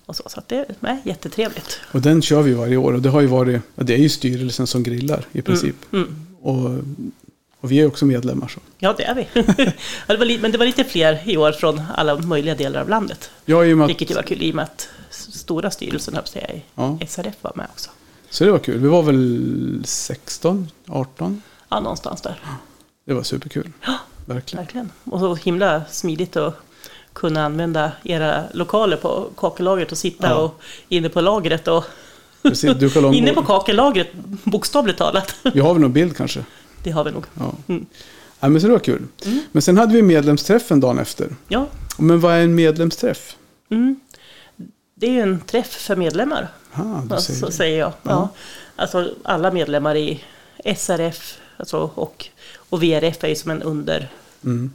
och 0.06 0.16
så. 0.16 0.24
Så 0.28 0.42
det 0.48 0.66
är 0.82 0.98
jättetrevligt. 1.04 1.80
Och 1.92 2.02
den 2.02 2.22
kör 2.22 2.42
vi 2.42 2.54
varje 2.54 2.78
år. 2.78 2.94
Och 2.94 3.02
det 3.02 3.10
har 3.10 3.22
ju 3.22 3.28
varit, 3.28 3.62
ja, 3.76 3.84
det 3.84 3.94
är 3.94 3.98
ju 3.98 4.10
styrelsen 4.10 4.68
som 4.68 4.84
grillar 4.84 5.26
i 5.32 5.42
princip. 5.42 5.76
Mm. 5.94 6.26
Och, 6.42 6.70
och 7.60 7.72
vi 7.72 7.80
är 7.80 7.88
också 7.88 8.06
medlemmar. 8.06 8.48
Så. 8.48 8.60
Ja, 8.78 8.94
det 8.98 9.04
är 9.04 9.16
vi. 9.16 9.28
ja, 10.08 10.14
det 10.14 10.18
var 10.18 10.42
men 10.42 10.52
det 10.52 10.58
var 10.58 10.66
lite 10.66 10.84
fler 10.84 11.22
i 11.30 11.38
år 11.38 11.52
från 11.52 11.82
alla 11.96 12.18
möjliga 12.18 12.56
delar 12.56 12.82
av 12.82 12.90
landet. 12.90 13.30
Ja, 13.46 13.66
i 13.66 13.74
och 13.74 13.78
med 13.78 13.88
Vilket 13.88 14.12
ju 14.12 14.16
var 14.16 14.24
kul 14.24 14.42
i 14.44 14.52
och 14.52 14.56
med 14.56 14.64
att 14.64 14.90
stora 15.10 15.72
styrelsen, 15.72 16.14
höll 16.14 16.24
jag 16.34 16.44
säga, 16.44 16.62
ja, 16.76 16.98
i 17.02 17.08
SRF 17.08 17.36
var 17.42 17.52
med 17.56 17.68
också. 17.74 17.90
så 18.30 18.44
det 18.46 18.52
var 18.52 18.60
kul. 18.60 18.80
Vi 18.80 18.88
var 18.88 19.04
väl 19.04 19.82
16, 19.86 20.70
18. 20.88 21.42
Ja, 21.70 21.80
någonstans 21.80 22.22
där. 22.22 22.40
Det 23.06 23.14
var 23.14 23.24
superkul. 23.24 23.72
Verkligen. 24.26 24.64
Verkligen. 24.66 24.92
Och 25.04 25.20
så 25.20 25.36
himla 25.36 25.82
smidigt 25.90 26.36
att 26.36 26.56
kunna 27.18 27.46
använda 27.46 27.92
era 28.04 28.44
lokaler 28.54 28.98
på 28.98 29.30
kakellagret 29.38 29.92
och 29.92 29.98
sitta 29.98 30.28
Ja. 30.30 30.36
och 30.36 30.62
inne 30.90 31.10
på 31.10 31.22
lagret 31.22 31.68
och 31.68 31.84
Precis, 32.42 32.96
inne 33.14 33.34
på 33.34 33.44
kakellagret, 33.44 34.08
bokstavligt 34.44 34.98
talat. 34.98 35.36
Vi 35.54 35.60
har 35.60 35.74
väl 35.74 35.82
någon 35.82 35.94
bild 35.94 36.18
kanske? 36.18 36.44
Det 36.84 36.92
har 36.92 37.04
vi 37.04 37.12
nog. 37.12 37.26
Ja. 37.40 37.54
Mm. 37.68 37.86
ja 38.40 38.48
men 38.50 38.62
så 38.62 38.68
det 38.68 38.74
var 38.74 38.80
kul. 38.80 39.02
Men 39.52 39.62
sen 39.62 39.78
hade 39.78 39.94
vi 39.94 40.02
medlemsträffen 40.02 40.80
dagen 40.80 41.00
efter. 41.00 41.36
Ja, 41.48 41.66
Men 41.98 42.20
vad 42.20 42.34
är 42.34 42.40
en 42.42 42.56
medlemsträff? 42.56 43.36
mm. 43.70 44.00
det 44.96 45.20
är 45.20 45.24
en 45.24 45.40
träff 45.40 45.68
för 45.72 45.96
medlemmar. 45.96 46.48
Ah, 46.74 47.02
du 47.16 47.22
säger 47.22 47.40
så 47.40 47.46
det. 47.46 47.52
säger 47.52 47.80
jag. 47.80 47.90
Ja. 48.04 48.12
Ja. 48.12 48.30
Alltså 48.76 49.10
alla 49.24 49.52
medlemmar 49.52 49.96
i 49.96 50.24
SRF 50.78 51.38
alltså, 51.58 51.92
och, 51.96 52.26
och 52.70 52.84
VRF 52.84 53.24
är 53.24 53.28
ju 53.28 53.36
som 53.36 53.52
en 53.52 53.62
under, 53.64 54.10
Mm. 54.44 54.72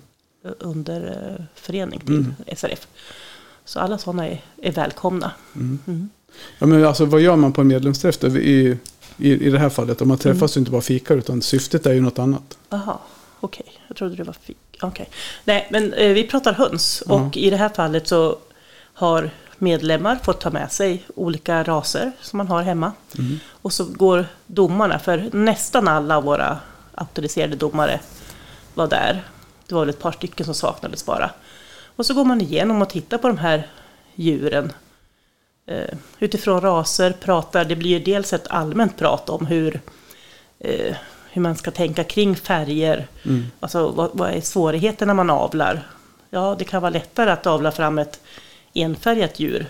Underförening 0.58 2.00
till 2.00 2.14
Mm. 2.14 2.34
SRF. 2.56 2.86
Så 3.64 3.80
alla 3.80 3.98
sådana 3.98 4.28
är, 4.28 4.40
är 4.62 4.72
välkomna. 4.72 5.32
Mm. 5.56 5.78
Mm. 5.86 6.08
Ja, 6.58 6.66
men 6.66 6.84
alltså, 6.84 7.04
vad 7.04 7.20
gör 7.20 7.36
man 7.36 7.52
på 7.52 7.60
en 7.60 7.66
medlemsträff 7.66 8.18
då? 8.18 8.26
I, 8.28 8.78
i, 9.16 9.46
I 9.46 9.50
det 9.50 9.58
här 9.58 9.68
fallet, 9.68 10.00
om 10.02 10.08
man 10.08 10.18
Mm. 10.24 10.34
träffas 10.34 10.56
ju 10.56 10.58
inte 10.58 10.70
bara 10.70 10.82
fikar 10.82 11.16
utan 11.16 11.42
syftet 11.42 11.86
är 11.86 11.92
ju 11.92 12.00
något 12.00 12.18
annat. 12.18 12.58
Jaha, 12.70 12.98
okej. 13.40 13.66
Jag 13.88 13.96
trodde 13.96 14.16
det 14.16 14.24
var 14.24 14.32
fik. 14.42 14.56
Okej. 14.82 15.08
Nej, 15.44 15.68
men 15.70 15.92
eh, 15.92 16.12
vi 16.12 16.24
pratar 16.24 16.52
höns. 16.52 17.02
Ja. 17.08 17.14
Och 17.14 17.36
i 17.36 17.50
det 17.50 17.56
här 17.56 17.68
fallet 17.68 18.08
så 18.08 18.36
har 18.94 19.30
medlemmar 19.58 20.18
fått 20.22 20.40
ta 20.40 20.50
med 20.50 20.72
sig 20.72 21.04
olika 21.14 21.62
raser 21.62 22.12
som 22.20 22.36
man 22.36 22.48
har 22.48 22.62
hemma. 22.62 22.92
Mm. 23.18 23.38
Och 23.48 23.72
så 23.72 23.84
går 23.84 24.26
domarna, 24.46 24.98
för 24.98 25.30
nästan 25.32 25.88
alla 25.88 26.20
våra 26.20 26.58
auktoriserade 26.94 27.56
domare 27.56 28.00
var 28.74 28.86
där. 28.86 29.22
Det 29.72 29.76
var 29.76 29.84
väl 29.84 29.94
ett 29.94 29.98
par 30.00 30.12
stycken 30.12 30.46
som 30.46 30.54
saknades 30.54 31.06
bara. 31.06 31.30
Och 31.96 32.06
så 32.06 32.14
går 32.14 32.24
man 32.24 32.40
igenom 32.40 32.82
och 32.82 32.90
tittar 32.90 33.18
på 33.18 33.28
de 33.28 33.38
här 33.38 33.68
djuren. 34.14 34.72
Eh, 35.66 35.94
utifrån 36.18 36.60
raser, 36.60 37.12
pratar, 37.12 37.64
det 37.64 37.76
blir 37.76 37.90
ju 37.90 37.98
dels 37.98 38.32
ett 38.32 38.46
allmänt 38.48 38.96
prat 38.98 39.28
om 39.28 39.46
hur, 39.46 39.80
eh, 40.58 40.96
hur 41.30 41.42
man 41.42 41.56
ska 41.56 41.70
tänka 41.70 42.04
kring 42.04 42.36
färger. 42.36 43.06
Mm. 43.24 43.46
Alltså 43.60 43.88
vad, 43.88 44.10
vad 44.12 44.30
är 44.30 44.40
svårigheten 44.40 45.08
när 45.08 45.14
man 45.14 45.30
avlar? 45.30 45.88
Ja, 46.30 46.56
det 46.58 46.64
kan 46.64 46.82
vara 46.82 46.90
lättare 46.90 47.30
att 47.30 47.46
avla 47.46 47.72
fram 47.72 47.98
ett 47.98 48.20
enfärgat 48.74 49.40
djur 49.40 49.66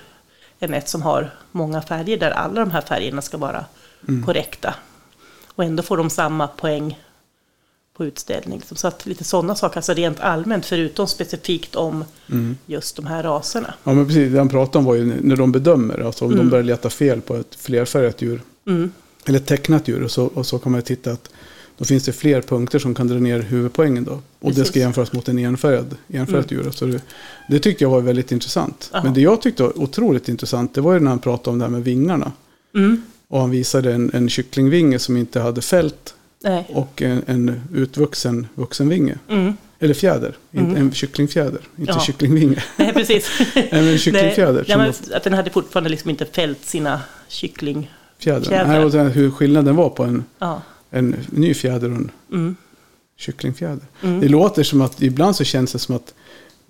än 0.60 0.74
ett 0.74 0.88
som 0.88 1.02
har 1.02 1.30
många 1.52 1.82
färger 1.82 2.16
där 2.16 2.30
alla 2.30 2.60
de 2.60 2.70
här 2.70 2.80
färgerna 2.80 3.22
ska 3.22 3.36
vara 3.36 3.64
Mm. 4.08 4.26
korrekta. 4.26 4.74
Och 5.54 5.64
ändå 5.64 5.82
får 5.82 5.96
de 5.96 6.10
samma 6.10 6.46
poäng 6.48 6.98
på 7.96 8.04
utställning. 8.04 8.62
Så 8.74 8.86
att 8.88 9.06
lite 9.06 9.24
sådana 9.24 9.54
saker, 9.54 9.76
alltså 9.76 9.92
rent 9.94 10.20
allmänt 10.20 10.66
förutom 10.66 11.06
specifikt 11.06 11.74
om 11.76 12.04
Mm. 12.30 12.56
just 12.66 12.96
de 12.96 13.06
här 13.06 13.22
raserna. 13.22 13.74
Ja, 13.84 13.92
men 13.94 14.06
precis. 14.06 14.32
Det 14.32 14.38
han 14.38 14.48
pratade 14.48 14.78
om 14.78 14.84
var 14.84 14.94
ju 14.94 15.04
när 15.22 15.36
de 15.36 15.52
bedömer, 15.52 15.98
alltså 16.06 16.24
om 16.24 16.30
de 16.30 16.36
Mm. 16.38 16.50
börjar 16.50 16.64
leta 16.64 16.90
fel 16.90 17.20
på 17.20 17.36
ett 17.36 17.54
flerfärgat 17.54 18.22
djur. 18.22 18.42
Mm. 18.66 18.90
Eller 19.24 19.38
ett 19.38 19.46
tecknat 19.46 19.88
djur. 19.88 20.02
Och 20.02 20.10
så, 20.10 20.24
och 20.24 20.46
så 20.46 20.58
kan 20.58 20.72
man 20.72 20.82
titta 20.82 21.12
att 21.12 21.28
då 21.78 21.84
finns 21.84 22.04
det 22.04 22.12
fler 22.12 22.42
punkter 22.42 22.78
som 22.78 22.94
kan 22.94 23.06
dra 23.08 23.14
ner 23.18 23.40
huvudpoängen 23.40 24.04
då. 24.04 24.12
Och 24.12 24.20
det 24.40 24.46
Precis. 24.48 24.66
ska 24.68 24.78
jämföras 24.78 25.12
mot 25.12 25.28
en 25.28 25.38
enfärgad, 25.38 25.96
enfärgat 26.08 26.50
djur. 26.50 26.70
Så 26.70 26.84
det, 26.86 27.00
det 27.48 27.58
tyckte 27.58 27.84
jag 27.84 27.90
var 27.90 28.00
väldigt 28.00 28.32
intressant. 28.32 28.90
Aha. 28.92 29.04
Men 29.04 29.14
det 29.14 29.20
jag 29.20 29.42
tyckte 29.42 29.62
var 29.62 29.78
otroligt 29.82 30.28
intressant, 30.28 30.74
det 30.74 30.80
var 30.80 30.92
ju 30.94 31.00
när 31.00 31.10
han 31.10 31.18
pratade 31.18 31.50
om 31.50 31.58
det 31.58 31.64
här 31.64 31.70
med 31.70 31.84
vingarna. 31.84 32.32
Mm. 32.74 33.02
Och 33.28 33.40
han 33.40 33.50
visade 33.50 33.92
en, 33.92 34.10
en 34.14 34.28
kycklingvinge 34.28 34.98
som 34.98 35.16
inte 35.16 35.40
hade 35.40 35.62
fält 35.62 36.14
Nej. 36.44 36.66
och 36.68 37.02
en, 37.02 37.22
en 37.26 37.60
utvuxen 37.74 38.46
vuxenvinge. 38.54 39.18
Mm. 39.28 39.56
Eller 39.80 39.94
fjäder, 39.94 40.36
Mm. 40.52 40.76
en 40.76 40.92
kycklingfjäder, 40.92 41.60
inte 41.78 41.92
Ja. 41.92 42.00
kycklingvinge. 42.00 42.64
Nej, 42.76 42.92
precis. 42.92 43.30
Nej, 43.54 43.68
en 43.92 43.98
kycklingfjäder. 43.98 44.64
Nej, 44.68 44.76
var 44.76 45.16
att 45.16 45.24
den 45.24 45.32
hade 45.32 45.50
fortfarande 45.50 45.90
liksom 45.90 46.10
inte 46.10 46.24
fällt 46.26 46.64
sina 46.64 47.00
kyckling... 47.28 47.90
fjädrar. 48.18 48.40
fjädrar. 48.44 48.66
Nej, 48.66 48.84
och 48.84 48.90
den- 48.90 49.10
hur 49.10 49.30
skillnaden 49.30 49.76
var 49.76 49.88
på 49.90 50.04
en, 50.04 50.24
Ja. 50.38 50.62
en 50.90 51.16
ny 51.30 51.54
fjäder 51.54 51.90
och 51.90 51.96
en 51.96 52.10
Mm. 52.32 52.56
kycklingfjäder. 53.16 53.86
Mm. 54.02 54.20
Det 54.20 54.28
låter 54.28 54.62
som 54.62 54.80
att 54.80 55.02
ibland 55.02 55.36
så 55.36 55.44
känns 55.44 55.72
det 55.72 55.78
som 55.78 55.96
att 55.96 56.14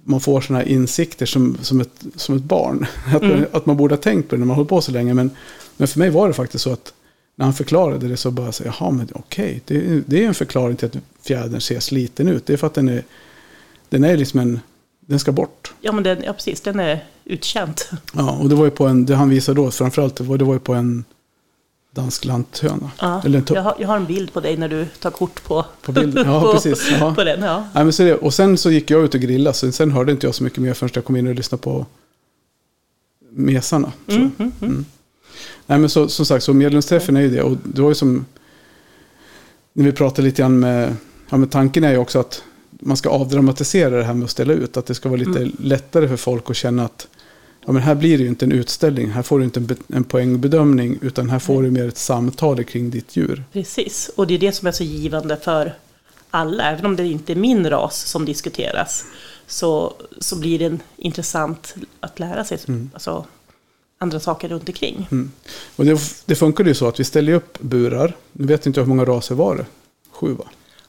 man 0.04 0.20
får 0.20 0.40
sådana 0.40 0.64
här 0.64 0.70
insikter 0.70 1.26
som, 1.26 1.58
som, 1.62 1.80
ett, 1.80 2.04
som 2.16 2.36
ett 2.36 2.42
barn. 2.42 2.86
Att, 3.14 3.22
Mm. 3.22 3.36
man, 3.38 3.46
att 3.52 3.66
man 3.66 3.76
borde 3.76 3.94
ha 3.94 4.00
tänkt 4.02 4.28
på 4.28 4.34
det 4.34 4.38
när 4.38 4.46
man 4.46 4.56
hållit 4.56 4.68
på 4.68 4.80
så 4.80 4.92
länge. 4.92 5.14
Men, 5.14 5.30
men 5.76 5.88
för 5.88 5.98
mig 5.98 6.10
var 6.10 6.28
det 6.28 6.34
faktiskt 6.34 6.64
så 6.64 6.72
att 6.72 6.92
när 7.36 7.44
han 7.44 7.54
förklarade 7.54 8.08
det 8.08 8.16
så 8.16 8.30
bara 8.30 8.52
så 8.52 8.62
jaha 8.64 8.90
men 8.90 9.08
okej. 9.12 9.60
Det, 9.64 9.76
är- 9.76 10.02
det 10.06 10.24
är 10.24 10.28
en 10.28 10.34
förklaring 10.34 10.76
till 10.76 10.86
att 10.88 10.96
fjädern 11.26 11.60
ser 11.60 11.80
sliten 11.80 12.28
ut. 12.28 12.46
Det 12.46 12.52
är 12.52 12.56
för 12.56 12.66
att 12.66 12.74
den 12.74 12.88
är, 12.88 13.04
den 13.88 14.04
är 14.04 14.16
liksom 14.16 14.40
en, 14.40 14.60
den 15.00 15.18
ska 15.18 15.32
bort. 15.32 15.74
Ja, 15.80 15.92
men 15.92 16.04
den, 16.04 16.22
ja, 16.26 16.32
precis. 16.32 16.60
Den 16.60 16.80
är 16.80 17.04
utkänt. 17.24 17.90
Ja, 18.12 18.30
och 18.30 18.48
det 18.48 18.54
var 18.54 18.64
ju 18.64 18.70
på 18.70 18.86
en, 18.86 19.06
det 19.06 19.14
han 19.14 19.28
visade 19.30 19.60
då, 19.60 19.70
framförallt, 19.70 20.16
det 20.16 20.24
var, 20.24 20.38
det 20.38 20.44
var 20.44 20.54
ju 20.54 20.60
på 20.60 20.74
en 20.74 21.04
dansk 21.94 22.24
lanthöna. 22.24 22.90
Ja, 23.00 23.22
Eller 23.24 23.38
en 23.38 23.44
jag, 23.54 23.62
har, 23.62 23.76
jag 23.78 23.88
har 23.88 23.96
en 23.96 24.06
bild 24.06 24.32
på 24.32 24.40
dig 24.40 24.56
när 24.56 24.68
du 24.68 24.86
tar 25.00 25.10
kort 25.10 25.44
på, 25.44 25.64
På 25.82 25.92
bilden. 25.92 26.26
Ja, 26.26 26.52
precis. 26.54 26.90
Ja. 27.00 27.14
på 27.14 27.24
den. 27.24 27.42
Ja. 27.42 27.68
Nej, 27.74 27.84
men 27.84 27.92
så 27.92 28.02
det, 28.02 28.14
och 28.14 28.34
sen 28.34 28.58
så 28.58 28.70
gick 28.70 28.90
jag 28.90 29.04
ut 29.04 29.14
och 29.14 29.20
grillade, 29.20 29.54
så 29.56 29.72
sen 29.72 29.90
hörde 29.90 30.12
inte 30.12 30.26
jag 30.26 30.34
så 30.34 30.44
mycket 30.44 30.58
mer 30.58 30.74
förrän 30.74 30.90
jag 30.94 31.04
kom 31.04 31.16
in 31.16 31.26
och 31.26 31.34
lyssnade 31.34 31.62
på 31.62 31.86
mesarna. 33.30 33.92
jag. 34.06 34.16
Mm, 34.16 34.30
mm, 34.38 34.52
mm. 34.62 34.84
Nej, 35.72 35.78
men 35.78 35.90
så, 35.90 36.08
som 36.08 36.26
sagt, 36.26 36.44
så 36.44 36.54
medlemsträffen 36.54 37.16
är 37.16 37.20
ju 37.20 37.30
det. 37.30 37.42
Och 37.42 37.56
det 37.64 37.82
var 37.82 37.88
ju 37.88 37.94
som, 37.94 38.26
när 39.72 39.84
vi 39.84 39.92
pratade 39.92 40.22
lite 40.22 40.42
grann 40.42 40.60
med, 40.60 40.96
ja 41.30 41.36
men 41.36 41.48
tanken 41.48 41.84
är 41.84 41.90
ju 41.90 41.98
också 41.98 42.18
att 42.18 42.42
man 42.70 42.96
ska 42.96 43.08
avdramatisera 43.10 43.96
det 43.96 44.04
här 44.04 44.14
med 44.14 44.24
att 44.24 44.30
ställa 44.30 44.52
ut. 44.52 44.76
Att 44.76 44.86
det 44.86 44.94
ska 44.94 45.08
vara 45.08 45.18
lite 45.18 45.50
lättare 45.58 46.08
för 46.08 46.16
folk 46.16 46.50
att 46.50 46.56
känna 46.56 46.84
att 46.84 47.08
ja, 47.66 47.72
men 47.72 47.82
här 47.82 47.94
blir 47.94 48.18
det 48.18 48.22
ju 48.22 48.28
inte 48.28 48.44
en 48.44 48.52
utställning. 48.52 49.10
Här 49.10 49.22
får 49.22 49.38
du 49.38 49.44
inte 49.44 49.60
en, 49.60 49.76
en 49.88 50.04
poängbedömning. 50.04 50.98
Utan 51.02 51.30
här 51.30 51.38
får 51.38 51.62
du 51.62 51.70
mer 51.70 51.88
ett 51.88 51.98
samtal 51.98 52.64
kring 52.64 52.90
ditt 52.90 53.16
djur. 53.16 53.44
Precis, 53.52 54.10
och 54.16 54.26
det 54.26 54.34
är 54.34 54.38
det 54.38 54.52
som 54.52 54.68
är 54.68 54.72
så 54.72 54.84
givande 54.84 55.36
för 55.36 55.74
alla. 56.30 56.70
Även 56.70 56.86
om 56.86 56.96
det 56.96 57.06
inte 57.06 57.32
är 57.32 57.36
min 57.36 57.70
ras 57.70 58.06
som 58.06 58.24
diskuteras 58.24 59.04
så, 59.46 59.94
så 60.18 60.36
blir 60.36 60.58
det 60.58 60.78
intressant 60.96 61.74
att 62.00 62.18
lära 62.18 62.44
sig 62.44 62.58
alltså, 62.92 63.26
andra 64.02 64.20
saker 64.20 64.48
runt 64.48 64.68
omkring. 64.68 65.06
Och 65.76 65.84
det, 65.84 66.00
det 66.26 66.34
funkade 66.34 66.70
ju 66.70 66.74
så 66.74 66.88
att 66.88 67.00
vi 67.00 67.04
ställde 67.04 67.34
upp 67.34 67.58
burar. 67.60 68.16
Nu 68.32 68.46
vet 68.46 68.66
inte 68.66 68.80
jag 68.80 68.84
hur 68.84 68.88
många 68.88 69.04
raser 69.04 69.34
var 69.34 69.56
det. 69.56 69.66
Sju 70.12 70.32
va? 70.34 70.44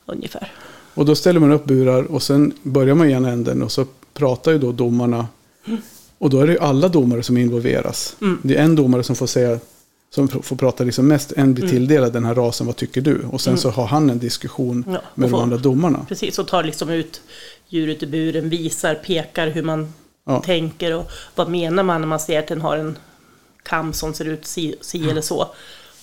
Ungefär. 0.06 0.52
Och 0.94 1.06
då 1.06 1.16
ställer 1.16 1.40
man 1.40 1.52
upp 1.52 1.66
burar 1.66 2.04
och 2.04 2.24
sen 2.24 2.54
börjar 2.64 2.96
man 2.96 3.10
i 3.10 3.12
ena 3.12 3.30
änden 3.30 3.62
och 3.64 3.72
så 3.72 3.86
pratar 4.14 4.52
ju 4.52 4.58
då 4.58 4.72
domarna. 4.72 5.28
Och 6.18 6.30
då 6.30 6.40
är 6.40 6.48
det 6.48 6.54
ju 6.54 6.60
alla 6.60 6.88
domare 6.88 7.24
som 7.24 7.38
involveras. 7.38 8.16
Mm. 8.22 8.38
Det 8.44 8.56
är 8.56 8.64
en 8.64 8.76
domare 8.76 9.04
som 9.04 9.16
får 9.16 9.28
säga, 9.28 9.60
som 10.16 10.28
får 10.28 10.56
prata 10.56 10.84
liksom 10.84 11.08
mest, 11.08 11.32
en 11.32 11.54
blir 11.54 11.70
tilldelad 11.70 12.14
den 12.14 12.26
här 12.26 12.36
rasen, 12.36 12.68
vad 12.68 12.76
tycker 12.76 13.02
du? 13.02 13.22
Och 13.32 13.42
sen 13.42 13.58
så 13.58 13.70
har 13.70 13.86
han 13.88 14.10
en 14.10 14.20
diskussion 14.20 14.84
Ja, 14.88 15.02
med 15.16 15.30
de 15.30 15.32
får- 15.32 15.42
andra 15.44 15.58
domarna. 15.58 16.06
Precis, 16.10 16.40
och 16.40 16.48
tar 16.48 16.64
liksom 16.64 16.90
ut 16.90 17.22
djuret 17.70 18.04
i 18.04 18.08
buren, 18.08 18.50
visar, 18.50 18.96
pekar 18.96 19.48
hur 19.48 19.64
man 19.64 19.94
Ja. 20.26 20.42
tänker 20.42 20.96
och 20.96 21.12
vad 21.36 21.50
menar 21.50 21.84
man 21.84 22.02
när 22.02 22.08
man 22.08 22.20
ser 22.20 22.40
att 22.40 22.48
den 22.48 22.62
har 22.62 22.78
en 22.78 22.98
kam 23.64 23.94
som 23.94 24.14
ser 24.14 24.26
ut 24.26 24.46
si, 24.46 24.76
si 24.82 25.10
eller 25.10 25.22
så. 25.22 25.48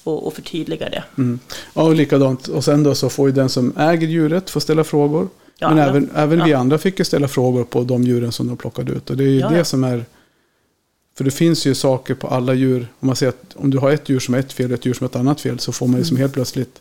Och, 0.04 0.26
och 0.26 0.34
förtydligar 0.34 0.90
det. 0.90 1.04
Mm. 1.18 1.38
Ja, 1.74 1.82
och 1.82 1.94
likadant. 1.94 2.48
Och 2.48 2.64
sen 2.64 2.82
då 2.82 2.94
så 2.94 3.08
får 3.10 3.28
ju 3.28 3.34
den 3.34 3.48
som 3.48 3.78
äger 3.78 4.06
djuret 4.06 4.50
få 4.50 4.60
ställa 4.60 4.84
frågor. 4.84 5.28
Ja, 5.58 5.68
Men 5.68 5.78
även, 5.78 6.10
även 6.14 6.44
vi 6.44 6.50
ja. 6.50 6.58
andra 6.58 6.78
fick 6.78 6.98
ju 6.98 7.04
ställa 7.04 7.28
frågor 7.28 7.64
på 7.64 7.82
de 7.84 8.02
djuren 8.02 8.32
som 8.32 8.46
de 8.48 8.56
plockade 8.56 8.92
ut. 8.92 9.10
Och 9.10 9.16
det 9.16 9.24
är 9.24 9.28
ju 9.28 9.38
Ja, 9.38 9.48
det 9.48 9.58
ja. 9.58 9.64
som 9.64 9.84
är... 9.84 10.04
För 11.16 11.24
det 11.24 11.30
finns 11.30 11.66
ju 11.66 11.74
saker 11.74 12.14
på 12.14 12.26
alla 12.28 12.54
djur. 12.54 12.88
Om 13.00 13.06
man 13.06 13.16
säger 13.16 13.30
att 13.32 13.56
om 13.56 13.70
du 13.70 13.78
har 13.78 13.90
ett 13.90 14.08
djur 14.08 14.20
som 14.20 14.34
är 14.34 14.38
ett 14.38 14.52
fel 14.52 14.72
och 14.72 14.78
ett 14.78 14.86
djur 14.86 14.94
som 14.94 15.04
är 15.04 15.08
ett 15.08 15.16
annat 15.16 15.40
fel. 15.40 15.58
Så 15.58 15.72
får 15.72 15.86
man 15.86 15.92
ju 15.94 15.98
Mm. 15.98 16.04
som 16.08 16.16
helt 16.16 16.32
plötsligt 16.32 16.80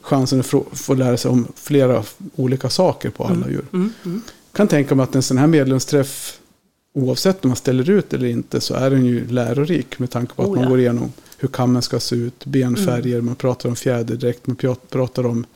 chansen 0.00 0.40
att 0.40 0.46
få, 0.72 0.94
lära 0.94 1.16
sig 1.16 1.30
om 1.30 1.46
flera 1.56 2.04
olika 2.36 2.70
saker 2.70 3.10
på 3.10 3.24
alla 3.24 3.48
djur. 3.48 3.64
Mm, 3.72 3.92
mm. 4.04 4.22
kan 4.52 4.68
tänka 4.68 4.94
mig 4.94 5.04
att 5.04 5.14
en 5.14 5.22
sån 5.22 5.38
här 5.38 5.46
medlemsträff. 5.46 6.38
Oavsett 6.94 7.44
om 7.44 7.48
man 7.50 7.56
ställer 7.56 7.90
ut 7.90 8.12
eller 8.14 8.26
inte 8.28 8.60
så 8.60 8.74
är 8.74 8.90
den 8.90 9.04
ju 9.06 9.28
lärorik. 9.28 9.98
Med 9.98 10.10
tanke 10.10 10.34
på 10.34 10.42
att 10.42 10.48
Oh, 10.48 10.54
man 10.54 10.64
ja. 10.64 10.68
går 10.70 10.80
igenom 10.80 11.12
hur 11.38 11.48
kammen 11.48 11.82
ska 11.82 12.00
se 12.00 12.16
ut. 12.16 12.44
Benfärger, 12.44 13.20
man 13.20 13.34
pratar 13.36 13.68
om 13.68 13.76
fjäderdräkt. 13.76 14.46
Man 14.46 14.56
prat- 14.56 14.90
pratar 14.90 15.26
om 15.26 15.46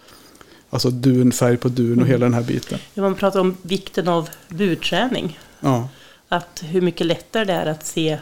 alltså 0.70 0.90
dunfärg 0.90 1.56
på 1.56 1.68
dun 1.68 2.00
och 2.02 2.06
hela 2.06 2.26
den 2.26 2.34
här 2.34 2.42
biten. 2.42 2.78
Ja, 2.94 3.02
Man 3.02 3.14
pratar 3.14 3.40
om 3.40 3.56
vikten 3.62 4.08
av 4.08 4.28
burträning. 4.48 5.38
Ja. 5.60 5.88
Att 6.28 6.62
hur 6.64 6.80
mycket 6.80 7.06
lättare 7.06 7.44
det 7.44 7.52
är 7.52 7.66
att 7.66 7.86
se 7.86 8.18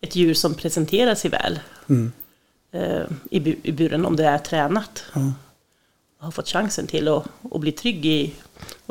ett 0.00 0.16
djur 0.16 0.34
som 0.34 0.54
presenterar 0.54 1.14
sig 1.14 1.30
väl 1.30 1.58
Mm. 1.88 2.12
eh, 2.72 3.02
i, 3.30 3.40
bu- 3.40 3.56
i 3.62 3.72
buren 3.72 4.06
om 4.06 4.16
det 4.16 4.24
är 4.24 4.38
tränat. 4.38 5.04
Ja. 5.14 5.32
Och 6.18 6.24
har 6.24 6.30
fått 6.32 6.48
chansen 6.48 6.86
till 6.86 7.08
att, 7.08 7.24
att 7.52 7.60
bli 7.60 7.72
trygg 7.72 8.06
i 8.06 8.32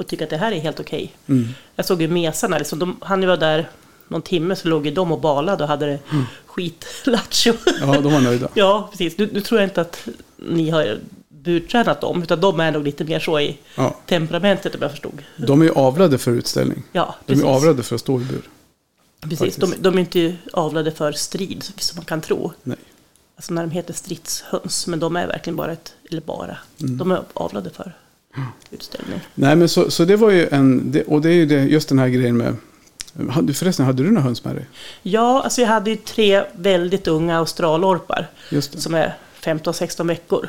och 0.02 0.08
tycka 0.08 0.24
att 0.24 0.30
det 0.30 0.38
här 0.38 0.52
är 0.52 0.60
helt 0.60 0.80
okej. 0.80 1.14
Mm. 1.28 1.48
Jag 1.76 1.86
såg 1.86 2.02
ju 2.02 2.08
mesarna, 2.08 2.58
liksom, 2.58 2.80
de, 2.80 2.98
han 3.02 3.28
var 3.28 3.38
där 3.38 3.70
någon 4.08 4.22
timme 4.22 4.56
så 4.56 4.68
låg 4.68 4.86
ju 4.86 4.92
de 4.94 5.12
och 5.12 5.20
balade 5.22 5.64
och 5.64 5.70
hade 5.70 5.86
det 5.86 6.00
skitlattjo. 6.46 7.54
ja, 7.82 8.02
de 8.02 8.14
var 8.14 8.22
nöjda. 8.22 8.48
ja, 8.54 8.88
precis. 8.92 9.18
Nu, 9.18 9.30
nu 9.34 9.42
tror 9.42 9.60
jag 9.62 9.70
inte 9.70 9.82
att 9.82 10.08
ni 10.38 10.70
har 10.70 11.00
burtränat 11.30 12.02
dem, 12.02 12.24
utan 12.24 12.42
de 12.42 12.60
är 12.60 12.72
nog 12.72 12.84
lite 12.84 13.04
mer 13.04 13.20
så 13.20 13.40
i 13.40 13.58
Ja. 13.76 13.96
temperamentet 14.06 14.76
om 14.76 14.82
jag 14.82 14.92
förstod. 14.92 15.24
De 15.38 15.62
är 15.62 15.66
ju 15.66 15.72
avlade 15.72 16.18
för 16.18 16.32
utställning. 16.32 16.84
Ja, 16.92 17.16
De 17.26 17.34
precis. 17.34 17.44
är 17.44 17.50
avlade 17.50 17.84
för 17.84 17.96
att 17.96 18.02
stå 18.02 18.22
i 18.22 18.24
bur. 18.24 18.42
precis. 19.20 19.56
De, 19.56 19.74
de 19.80 19.96
är 19.96 20.00
inte 20.00 20.36
avlade 20.54 20.92
för 20.92 21.12
strid, 21.12 21.64
som 21.78 21.96
man 21.98 22.06
kan 22.06 22.22
tro. 22.22 22.52
Nej. 22.64 22.78
Alltså 23.36 23.54
när 23.54 23.62
de 23.62 23.72
heter 23.72 23.94
stridshöns, 23.94 24.88
men 24.88 25.00
de 25.00 25.16
är 25.16 25.28
verkligen 25.28 25.56
bara 25.58 25.72
ett, 25.72 25.94
eller 26.10 26.22
bara, 26.22 26.58
Mm. 26.82 26.98
de 26.98 27.12
är 27.12 27.22
avlade 27.34 27.70
för 27.70 27.94
utställning. 28.72 29.20
Nej, 29.36 29.56
men 29.56 29.70
så, 29.70 29.92
så 29.92 30.06
det 30.06 30.16
var 30.16 30.30
ju 30.32 30.48
en... 30.52 30.92
Det, 30.92 31.04
och 31.04 31.22
det 31.22 31.30
är 31.30 31.34
ju 31.34 31.46
det, 31.46 31.64
just 31.64 31.90
den 31.90 32.00
här 32.00 32.08
grejen 32.08 32.38
med... 32.38 32.56
Förresten, 33.56 33.86
hade 33.86 34.04
du 34.04 34.10
några 34.12 34.22
höns 34.24 34.44
med 34.44 34.56
dig? 34.56 34.66
Ja, 35.04 35.42
alltså 35.44 35.62
jag 35.62 35.68
hade 35.68 35.90
ju 35.90 35.96
tre 35.96 36.44
väldigt 36.54 37.08
unga 37.08 37.38
australorpar 37.38 38.28
som 38.62 38.94
är 38.96 39.18
15-16 39.44 40.08
veckor. 40.08 40.48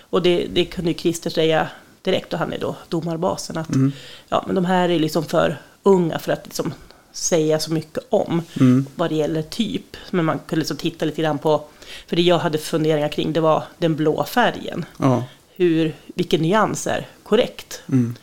Och 0.00 0.22
det, 0.22 0.46
det 0.52 0.64
kunde 0.64 0.90
ju 0.90 0.98
Christer 0.98 1.30
säga 1.30 1.68
direkt, 2.02 2.32
och 2.32 2.38
han 2.38 2.52
är 2.52 2.58
då 2.58 2.76
domarbasen, 2.88 3.56
att 3.58 3.74
Mm. 3.74 3.92
ja, 4.28 4.44
men 4.46 4.54
de 4.54 4.64
här 4.64 4.88
är 4.88 4.98
liksom 4.98 5.24
för 5.24 5.56
unga 5.82 6.18
för 6.18 6.32
att 6.32 6.44
liksom 6.44 6.72
säga 7.12 7.58
så 7.58 7.72
mycket 7.72 8.04
om 8.10 8.42
Mm. 8.60 8.86
vad 8.94 9.10
det 9.10 9.14
gäller 9.14 9.42
typ. 9.42 9.96
Men 10.10 10.24
man 10.24 10.38
kunde 10.46 10.60
liksom 10.60 10.76
titta 10.76 11.04
lite 11.04 11.22
grann 11.22 11.38
på, 11.38 11.64
för 12.06 12.16
det 12.16 12.22
jag 12.22 12.38
hade 12.38 12.58
funderingar 12.58 13.08
kring 13.08 13.32
det 13.32 13.40
var 13.40 13.64
den 13.78 13.96
blå 13.96 14.24
färgen. 14.24 14.84
Ja. 14.98 15.24
Hur, 15.56 15.94
vilken 16.14 16.42
nyans 16.42 16.86
är 16.86 17.06
korrekt? 17.22 17.82
Mm. 17.88 18.14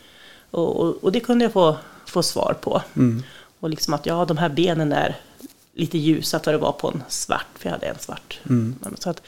Och, 0.50 0.80
och, 0.80 1.04
och 1.04 1.12
det 1.12 1.20
kunde 1.20 1.44
jag 1.44 1.52
få, 1.52 1.76
få 2.06 2.22
svar 2.22 2.56
på. 2.60 2.82
Mm. 2.96 3.22
Och 3.60 3.70
liksom 3.70 3.94
att 3.94 4.06
ja, 4.06 4.24
de 4.24 4.36
här 4.38 4.48
benen 4.48 4.92
är 4.92 5.16
lite 5.74 5.98
ljusa 5.98 6.40
för 6.40 6.54
att 6.54 6.60
vara 6.60 6.72
på 6.72 6.88
en 6.88 7.02
svart, 7.08 7.46
för 7.58 7.66
jag 7.68 7.72
hade 7.72 7.86
en 7.86 7.98
svart. 7.98 8.40
Mm. 8.48 8.76
Så 8.98 9.10
att 9.10 9.22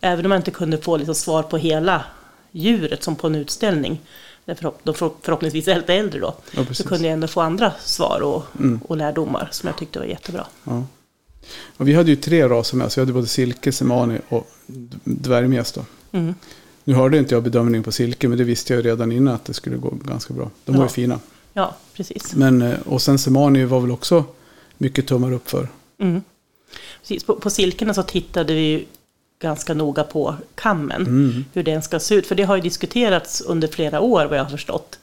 även 0.00 0.24
om 0.26 0.32
jag 0.32 0.38
inte 0.38 0.50
kunde 0.50 0.78
få 0.78 0.96
liksom 0.96 1.14
svar 1.14 1.42
på 1.42 1.56
hela 1.56 2.04
djuret 2.50 3.02
som 3.02 3.16
på 3.16 3.26
en 3.26 3.34
utställning, 3.34 4.00
förhopp, 4.46 4.80
de 4.82 4.94
förhoppningsvis 4.94 5.68
är 5.68 5.76
lite 5.76 5.94
äldre 5.94 6.20
då, 6.20 6.34
Ja, 6.56 6.64
så 6.72 6.88
kunde 6.88 7.04
jag 7.04 7.12
ändå 7.12 7.26
få 7.26 7.40
andra 7.40 7.72
svar 7.80 8.20
och, 8.20 8.42
Mm. 8.58 8.80
och 8.84 8.96
lärdomar 8.96 9.48
som 9.50 9.66
jag 9.66 9.78
tyckte 9.78 9.98
var 9.98 10.06
jättebra. 10.06 10.46
Ja. 10.64 10.84
Och 11.76 11.88
vi 11.88 11.94
hade 11.94 12.10
ju 12.10 12.16
tre 12.16 12.48
raser 12.48 12.76
med, 12.76 12.92
så 12.92 13.00
vi 13.00 13.02
hade 13.02 13.12
både 13.12 13.26
silke, 13.26 13.72
semani 13.72 14.18
och 14.28 14.50
dvärgmes. 15.04 15.74
Mm. 16.12 16.34
Nu 16.88 16.94
hörde 16.94 17.18
inte 17.18 17.34
jag 17.34 17.42
bedömning 17.42 17.82
på 17.82 17.92
silke, 17.92 18.28
men 18.28 18.38
det 18.38 18.44
visste 18.44 18.74
jag 18.74 18.84
redan 18.86 19.12
innan 19.12 19.34
att 19.34 19.44
det 19.44 19.54
skulle 19.54 19.76
gå 19.76 19.90
ganska 19.90 20.34
bra. 20.34 20.50
De 20.64 20.72
var 20.72 20.78
ju 20.82 20.84
Ja. 20.84 20.88
fina. 20.88 21.20
Ja, 21.52 21.74
precis. 21.94 22.34
Men, 22.34 22.62
eh, 22.62 22.78
och 22.86 23.02
sen 23.02 23.18
semani 23.18 23.64
var 23.64 23.80
väl 23.80 23.90
också 23.90 24.24
mycket 24.78 25.06
tummar 25.06 25.32
upp 25.32 25.50
för. 25.50 25.68
Mm. 25.98 26.22
precis. 27.00 27.24
På, 27.24 27.34
på 27.36 27.50
silkena 27.50 27.94
så 27.94 28.02
tittade 28.02 28.54
vi 28.54 28.86
ganska 29.42 29.74
noga 29.74 30.04
på 30.04 30.34
kammen, 30.54 31.02
Mm. 31.06 31.44
hur 31.52 31.62
den 31.62 31.82
ska 31.82 32.00
se 32.00 32.14
ut. 32.14 32.26
För 32.26 32.34
det 32.34 32.42
har 32.42 32.56
ju 32.56 32.62
diskuterats 32.62 33.40
under 33.40 33.68
flera 33.68 34.00
år 34.00 34.26
vad 34.26 34.38
jag 34.38 34.44
har 34.44 34.50
förstått. 34.50 34.98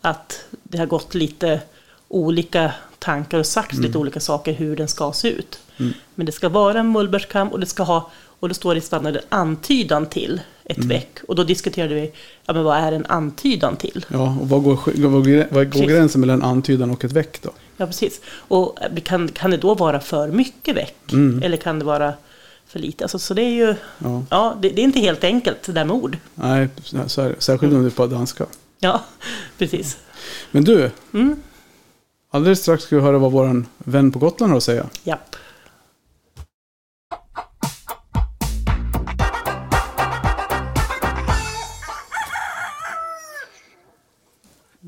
Att 0.00 0.44
det 0.62 0.78
har 0.78 0.86
gått 0.86 1.14
lite 1.14 1.60
olika 2.08 2.72
tankar 2.98 3.38
och 3.38 3.46
sagts 3.46 3.78
lite 3.78 3.98
olika 3.98 4.20
saker 4.20 4.52
hur 4.52 4.76
den 4.76 4.88
ska 4.88 5.12
se 5.12 5.28
ut. 5.30 5.58
Mm. 5.78 5.92
Men 6.14 6.26
det 6.26 6.32
ska 6.32 6.48
vara 6.48 6.80
en 6.80 6.92
mullbärskam 6.92 7.48
och 7.48 7.60
det 7.60 7.66
ska 7.66 7.82
ha, 7.82 8.10
och 8.42 8.48
då 8.48 8.54
står 8.54 8.74
det 8.74 8.78
i 8.78 8.80
standarden 8.80 9.22
antydan 9.28 10.06
till 10.06 10.40
ett 10.64 10.76
Mm. 10.76 10.88
väck. 10.88 11.18
Och 11.28 11.34
då 11.34 11.44
diskuterade 11.44 11.94
vi, 11.94 12.12
ja 12.46 12.52
men 12.52 12.64
vad 12.64 12.76
är 12.76 12.92
en 12.92 13.06
antydan 13.06 13.76
till? 13.76 14.06
Ja, 14.08 14.36
och 14.40 14.48
vad 14.48 14.62
går, 14.62 14.78
vad 14.96 15.12
vad 15.50 15.72
går 15.72 15.80
gränsen 15.86 16.20
mellan 16.20 16.42
antydan 16.42 16.90
och 16.90 17.04
ett 17.04 17.12
väck 17.12 17.42
då? 17.42 17.50
Ja, 17.76 17.86
precis. 17.86 18.20
Och 18.28 18.78
kan, 19.04 19.28
kan 19.28 19.50
det 19.50 19.56
då 19.56 19.74
vara 19.74 20.00
för 20.00 20.28
mycket 20.28 20.76
väck? 20.76 21.12
Mm. 21.12 21.42
Eller 21.42 21.56
kan 21.56 21.78
det 21.78 21.84
vara 21.84 22.14
för 22.66 22.78
lite? 22.78 23.04
Alltså, 23.04 23.18
så 23.18 23.34
det 23.34 23.42
är 23.42 23.50
ju, 23.50 23.74
Ja. 23.98 24.24
ja, 24.30 24.56
det, 24.60 24.68
det 24.68 24.80
är 24.82 24.84
inte 24.84 25.00
helt 25.00 25.24
enkelt 25.24 25.62
det 25.62 25.72
där 25.72 25.84
med 25.84 25.96
ord. 25.96 26.16
Nej, 26.34 26.68
så 27.06 27.22
är 27.22 27.28
det. 27.28 27.34
Särskilt 27.38 27.72
om 27.74 27.82
det 27.82 27.88
är 27.88 27.90
på 27.90 28.06
danska. 28.06 28.46
Ja, 28.78 29.02
precis. 29.58 29.96
Men 30.50 30.64
du, 30.64 30.90
Mm. 31.14 31.36
alldeles 32.30 32.60
strax 32.60 32.84
ska 32.84 32.96
vi 32.96 33.02
höra 33.02 33.18
vad 33.18 33.32
vår 33.32 33.64
vän 33.78 34.12
på 34.12 34.18
Gotland 34.18 34.50
har 34.52 34.56
att 34.56 34.62
säga. 34.62 34.86
Japp. 35.04 35.36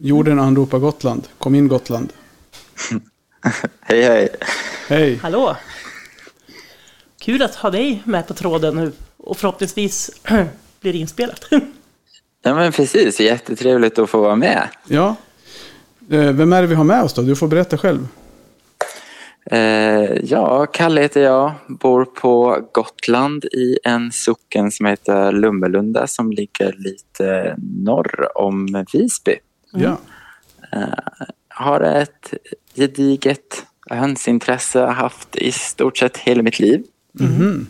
Jorden 0.04 0.38
anropar 0.38 0.78
Gotland. 0.78 1.28
Kom 1.38 1.54
in 1.54 1.68
Gotland. 1.68 2.12
Hej 3.80 4.02
hej. 4.02 4.28
Hej! 4.88 5.16
Hallå! 5.22 5.56
Kul 7.20 7.42
att 7.42 7.54
ha 7.54 7.70
dig 7.70 8.02
med 8.04 8.26
på 8.28 8.34
tråden 8.34 8.74
nu. 8.76 8.92
Och 9.16 9.36
förhoppningsvis 9.36 10.10
blir 10.80 10.92
det 10.92 10.98
inspelat. 10.98 11.44
Ja 12.42 12.54
men 12.54 12.72
precis, 12.72 13.20
jättetrevligt 13.20 13.98
att 13.98 14.10
få 14.10 14.20
vara 14.20 14.36
med. 14.36 14.68
Ja, 14.88 15.16
Eh, 16.10 16.32
Vem 16.32 16.52
är 16.52 16.62
det 16.62 16.68
vi 16.68 16.74
har 16.74 16.84
med 16.84 17.02
oss 17.02 17.14
då? 17.14 17.22
Du 17.22 17.36
får 17.36 17.48
berätta 17.48 17.78
själv. 17.78 18.08
Eh, 19.50 19.58
ja, 20.22 20.66
Kalle 20.66 21.00
heter 21.00 21.22
jag, 21.22 21.52
bor 21.68 22.04
på 22.04 22.58
Gotland 22.72 23.44
i 23.44 23.78
en 23.84 24.12
socken 24.12 24.70
som 24.70 24.86
heter 24.86 25.32
Lummelunda 25.32 26.06
som 26.06 26.30
ligger 26.32 26.74
lite 26.78 27.56
norr 27.58 28.38
om 28.38 28.84
Visby. 28.92 29.36
Ja. 29.74 29.98
Har 31.48 31.80
ett 31.80 32.34
gediget 32.74 33.66
hönsintresse, 33.90 34.80
haft 34.80 35.36
i 35.36 35.52
stort 35.52 35.98
sett 35.98 36.16
hela 36.16 36.42
mitt 36.42 36.58
liv. 36.58 36.82
Mhm. 37.12 37.66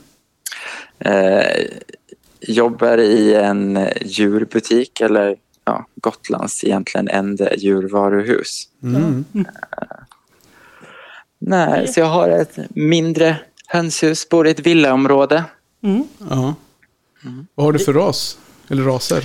Eh, 0.99 1.67
jobbar 2.41 2.99
i 2.99 3.35
en 3.35 3.89
djurbutik, 4.01 5.01
eller 5.01 5.37
ja, 5.65 5.87
Gotlands 5.95 6.65
egentligen 6.65 7.09
enda 7.09 7.55
djurvaruhus. 7.55 8.69
Mm. 8.83 9.25
Nej, 11.39 11.89
så 11.89 12.01
jag 12.01 12.07
har 12.07 12.29
ett 12.29 12.59
mindre 12.71 13.37
hönshus, 13.67 14.29
bor 14.29 14.47
i 14.47 14.51
ett 14.51 14.67
villaområde. 14.67 15.45
Mm. 15.83 16.05
Ja. 16.31 16.55
Vad 17.55 17.67
har 17.67 17.73
du 17.73 17.79
för 17.79 17.93
ras? 17.93 18.39
Eller 18.69 18.83
raser? 18.83 19.25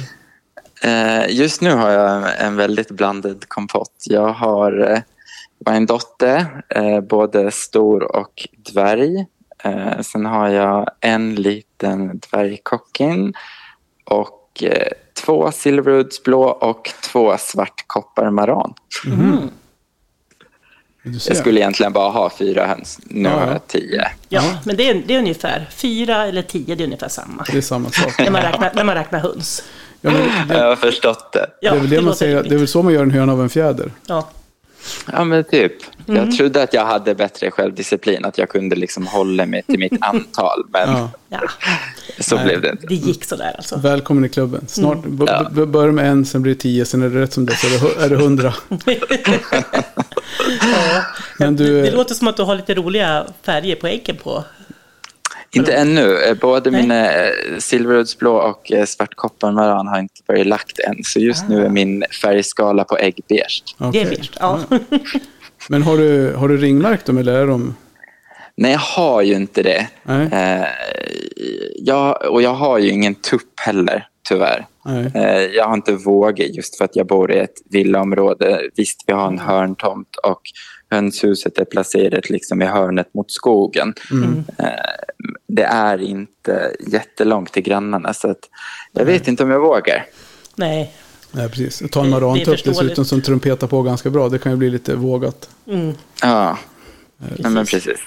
Eh, 0.81 1.29
just 1.29 1.61
nu 1.61 1.73
har 1.73 1.89
jag 1.89 2.41
en 2.41 2.55
väldigt 2.55 2.91
blandad 2.91 3.45
kompott. 3.47 4.03
Jag 4.05 4.33
har 4.33 4.91
eh, 4.91 5.75
en 5.75 5.85
dotter, 5.85 6.63
eh, 6.69 6.99
både 7.01 7.51
stor 7.51 8.15
och 8.15 8.47
dvärg. 8.71 9.25
Eh, 9.63 9.99
sen 10.01 10.25
har 10.25 10.49
jag 10.49 10.89
en 10.99 11.35
liten 11.35 12.19
dvärgkockin 12.19 13.33
och 14.05 14.63
eh, 14.63 14.87
två 15.25 15.51
silverwoodsblå 15.51 16.43
och 16.43 16.91
två 17.11 17.37
svartkopparmaran. 17.37 18.73
Du 21.03 21.19
ser. 21.19 21.31
Jag 21.31 21.37
skulle 21.37 21.59
egentligen 21.59 21.93
bara 21.93 22.09
ha 22.09 22.29
fyra 22.29 22.65
höns. 22.65 22.99
Nu 23.03 23.29
har 23.29 23.47
jag 23.47 23.67
tio. 23.67 24.11
Ja, 24.29 24.43
men 24.65 24.77
det 24.77 24.89
är, 24.89 25.03
det 25.05 25.15
är 25.15 25.19
ungefär 25.19 25.67
fyra 25.71 26.25
eller 26.25 26.41
tio, 26.41 26.75
det 26.75 26.83
är 26.83 26.85
ungefär 26.85 27.07
samma. 27.07 27.45
Det 27.51 27.57
är 27.57 27.61
samma 27.61 27.89
sak. 27.89 28.19
När 28.19 28.31
man 28.31 28.41
räknar, 28.41 28.71
när 28.75 28.83
man 28.83 28.95
räknar 28.95 29.19
höns. 29.19 29.63
Ja, 30.01 30.11
men 30.11 30.47
det, 30.47 30.53
Jag 30.57 30.67
har 30.67 30.75
förstått 30.75 31.31
det. 31.33 31.47
Det 31.61 31.67
är 31.67 31.75
väl 31.75 31.89
det, 31.89 32.01
man 32.01 32.15
säger, 32.15 32.43
det 32.43 32.55
är 32.55 32.57
väl 32.57 32.67
så 32.67 32.83
man 32.83 32.93
gör 32.93 33.03
en 33.03 33.11
höna 33.11 33.31
av 33.33 33.41
en 33.41 33.49
fjäder. 33.49 33.91
Ja, 34.07 34.29
Ja, 35.13 35.23
men 35.23 35.43
typ. 35.43 35.71
Jag 36.05 36.31
trodde 36.37 36.63
att 36.63 36.73
jag 36.73 36.85
hade 36.85 37.15
bättre 37.15 37.51
självdisciplin, 37.51 38.25
att 38.25 38.37
jag 38.37 38.49
kunde 38.49 38.75
liksom 38.75 39.07
hålla 39.07 39.45
mig 39.45 39.63
till 39.63 39.79
mitt 39.79 40.01
antal. 40.01 40.63
Men 40.69 40.89
Ja. 41.29 41.39
så 42.19 42.35
Nej. 42.35 42.45
blev 42.45 42.61
det 42.61 42.69
inte. 42.69 42.87
det 42.87 42.95
gick 42.95 43.25
sådär 43.25 43.53
alltså. 43.57 43.79
Välkommen 43.79 44.25
i 44.25 44.29
klubben. 44.29 44.65
Snart, 44.67 44.97
b- 45.05 45.25
Ja. 45.27 45.47
b- 45.51 45.65
börja 45.65 45.91
med 45.91 46.11
en, 46.11 46.25
sen 46.25 46.41
blir 46.41 46.53
det 46.53 46.59
tio, 46.59 46.85
sen 46.85 47.01
är 47.01 47.09
det 47.09 47.21
rätt 47.21 47.33
som 47.33 47.45
det 47.45 47.55
så 47.55 47.67
är 47.67 47.71
det, 47.71 47.77
hu- 47.77 48.05
är 48.05 48.09
det 48.09 48.15
hundra. 48.15 48.53
Ja. 50.61 51.03
Men 51.37 51.55
du- 51.55 51.75
det, 51.75 51.81
det 51.81 51.91
låter 51.91 52.15
som 52.15 52.27
att 52.27 52.37
du 52.37 52.43
har 52.43 52.55
lite 52.55 52.73
roliga 52.75 53.25
färger 53.43 53.75
på 53.75 53.87
äggen 53.87 54.15
på. 54.23 54.43
Inte 55.51 55.73
ännu. 55.73 56.17
Eh, 56.17 56.33
Både 56.37 56.71
Nej. 56.71 56.81
mina 56.81 57.11
eh, 57.11 57.31
silverwoodsblå 57.59 58.35
och 58.35 58.71
eh, 58.71 58.85
svartkopparmaran 58.85 59.87
har 59.87 59.99
inte 59.99 60.21
börjat 60.27 60.47
lagt 60.47 60.79
än. 60.79 61.03
Så 61.03 61.19
just 61.19 61.49
nu 61.49 61.65
är 61.65 61.69
min 61.69 62.03
färgskala 62.21 62.83
på 62.83 62.97
ägg 62.97 63.19
beige. 63.29 63.63
Det 63.77 63.83
är 63.85 63.89
Okej. 63.89 64.05
beige. 64.05 64.31
Ja. 64.39 64.59
Men 65.69 65.83
har 65.83 65.97
du, 65.97 66.33
har 66.33 66.47
du 66.49 66.57
ringmärkt 66.57 67.05
dem 67.05 67.17
eller 67.17 67.33
är 67.33 67.47
de... 67.47 67.75
Nej, 68.57 68.71
jag 68.71 68.79
har 68.79 69.21
ju 69.21 69.33
inte 69.33 69.63
det. 69.63 69.87
Nej. 70.03 70.29
Eh, 70.31 70.67
jag, 71.75 72.31
och 72.31 72.41
jag 72.41 72.53
har 72.53 72.77
ju 72.77 72.89
ingen 72.89 73.15
tupp 73.15 73.59
heller, 73.59 74.07
tyvärr. 74.29 74.65
Nej. 74.85 75.11
Eh, 75.15 75.41
jag 75.41 75.65
har 75.65 75.73
inte 75.73 75.91
vågat 75.93 76.55
just 76.55 76.77
för 76.77 76.85
att 76.85 76.95
jag 76.95 77.07
bor 77.07 77.31
i 77.31 77.39
ett 77.39 77.55
villaområde. 77.69 78.61
Visst, 78.75 79.03
vi 79.07 79.13
har 79.13 79.27
en 79.27 79.39
hörntomt 79.39 80.15
och 80.23 80.41
hönshuset 80.91 81.57
är 81.57 81.65
placerat 81.65 82.29
liksom 82.29 82.61
i 82.61 82.65
hörnet 82.65 83.13
mot 83.13 83.31
skogen. 83.31 83.93
Mm. 84.11 84.43
Eh, 84.57 84.65
det 85.47 85.63
är 85.63 86.01
inte 86.01 86.71
jättelångt 86.87 87.53
till 87.53 87.63
grannarna 87.63 88.13
så 88.13 88.29
att 88.29 88.49
jag 88.91 89.05
vet 89.05 89.27
inte 89.27 89.43
om 89.43 89.49
jag 89.51 89.59
vågar. 89.59 90.05
Nej. 90.55 90.93
Nej, 91.31 91.49
precis. 91.49 91.83
Ta 91.91 92.03
en 92.03 92.09
marantupp 92.09 92.63
dessutom 92.63 93.05
som 93.05 93.21
trumpetar 93.21 93.67
på 93.67 93.81
ganska 93.81 94.09
bra. 94.09 94.29
Det 94.29 94.39
kan 94.39 94.51
ju 94.51 94.57
bli 94.57 94.69
lite 94.69 94.95
vågat. 94.95 95.49
Mm. 95.67 95.93
Ja, 96.21 96.57
ja 97.37 97.49
men 97.49 97.65
precis. 97.65 97.99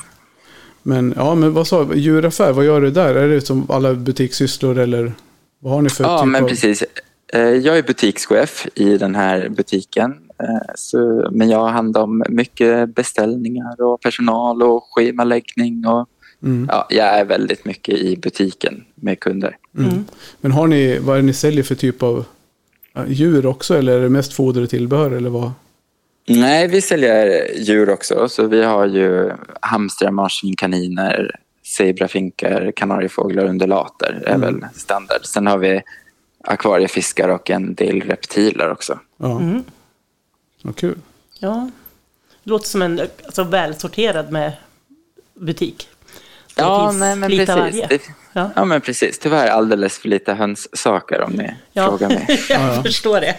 Men 0.83 1.15
ja, 1.17 1.35
men 1.35 1.53
vad 1.53 1.67
sa 1.67 1.95
Djuraffär, 1.95 2.53
vad 2.53 2.65
gör 2.65 2.81
du 2.81 2.91
där? 2.91 3.15
Är 3.15 3.29
det 3.29 3.41
som 3.41 3.71
alla 3.71 3.95
butikssysslor 3.95 4.79
eller 4.79 5.13
vad 5.59 5.73
har 5.73 5.83
ni 5.83 5.91
för 5.91 6.05
Ja, 6.05 6.19
typ 6.19 6.29
men 6.29 6.45
av... 6.45 6.49
precis. 6.49 6.85
Eh, 7.33 7.41
Jag 7.41 7.79
är 7.79 7.83
butikschef 7.83 8.67
i 8.75 8.99
den 8.99 9.15
här 9.15 9.49
butiken. 9.49 10.15
Eh, 10.43 10.73
Så, 10.75 11.29
men 11.33 11.49
jag 11.51 11.59
har 11.59 11.69
hand 11.71 11.97
om 11.97 12.25
mycket 12.29 12.95
beställningar 12.95 13.83
och 13.83 14.01
personal 14.01 14.63
och 14.63 14.85
schemaläggning. 14.91 15.87
Och, 15.87 16.09
Mm. 16.45 16.69
ja, 16.73 16.87
jag 16.91 17.07
är 17.07 17.25
väldigt 17.25 17.65
mycket 17.65 17.95
i 17.99 18.17
butiken 18.17 18.85
med 18.95 19.21
kunder. 19.21 19.57
Mm. 19.79 20.05
Men 20.41 20.53
har 20.53 20.67
ni, 20.67 20.99
vad 20.99 21.17
är 21.17 21.21
det 21.21 21.27
ni 21.27 21.33
säljer 21.33 21.63
för 21.65 21.75
typ 21.75 22.03
av 22.03 22.25
djur 23.07 23.47
också? 23.47 23.79
Eller 23.79 23.99
är 23.99 24.03
det 24.03 24.09
mest 24.09 24.33
foder 24.33 24.63
och 24.63 24.71
tillbehör 24.71 25.11
eller 25.11 25.31
vad? 25.31 25.51
Nej, 26.29 26.69
vi 26.69 26.81
säljer 26.83 27.49
djur 27.59 27.91
också. 27.91 28.29
Så 28.29 28.47
vi 28.47 28.63
har 28.65 28.87
ju 28.87 29.31
hamstrar, 29.61 30.11
marsvin, 30.11 30.57
kaniner, 30.57 31.31
zebrafinkar, 31.77 32.73
kanariefåglar 32.77 33.45
och 33.45 33.51
undulater. 33.51 34.23
är 34.27 34.39
väl 34.39 34.65
standard. 34.75 35.25
Sen 35.25 35.47
har 35.47 35.59
vi 35.59 35.83
akvariefiskar 36.45 37.29
och 37.29 37.51
en 37.51 37.75
del 37.75 38.01
reptiler 38.01 38.71
också. 38.73 38.99
Ja, 39.17 39.39
Mm. 39.41 39.63
Vad 40.63 40.77
kul. 40.77 40.99
Ja. 41.39 41.71
Det 42.45 42.51
låter 42.51 42.69
som 42.69 42.83
en 42.83 43.01
alltså, 43.25 43.45
välsorterad 43.45 44.31
med 44.31 44.53
butik. 45.35 45.89
Där 46.55 46.63
Ja, 46.65 46.83
det 46.83 46.89
finns 46.91 47.01
nej, 47.01 47.17
men 47.17 47.31
lite 47.31 47.47
precis. 47.47 47.61
varje. 47.81 47.87
Det, 47.87 48.03
Ja. 48.35 48.51
ja, 48.57 48.65
men 48.65 48.81
precis. 48.81 49.19
Tyvärr 49.19 49.49
alldeles 49.49 49.99
för 49.99 50.09
lite 50.09 50.33
hönssaker 50.35 51.21
om 51.21 51.33
ni 51.33 51.55
Ja, 51.73 51.89
frågar 51.89 52.09
mig. 52.09 52.27
jag 52.49 52.61
Ja, 52.61 52.75
ja. 52.77 52.83
förstår 52.83 53.21
det. 53.21 53.37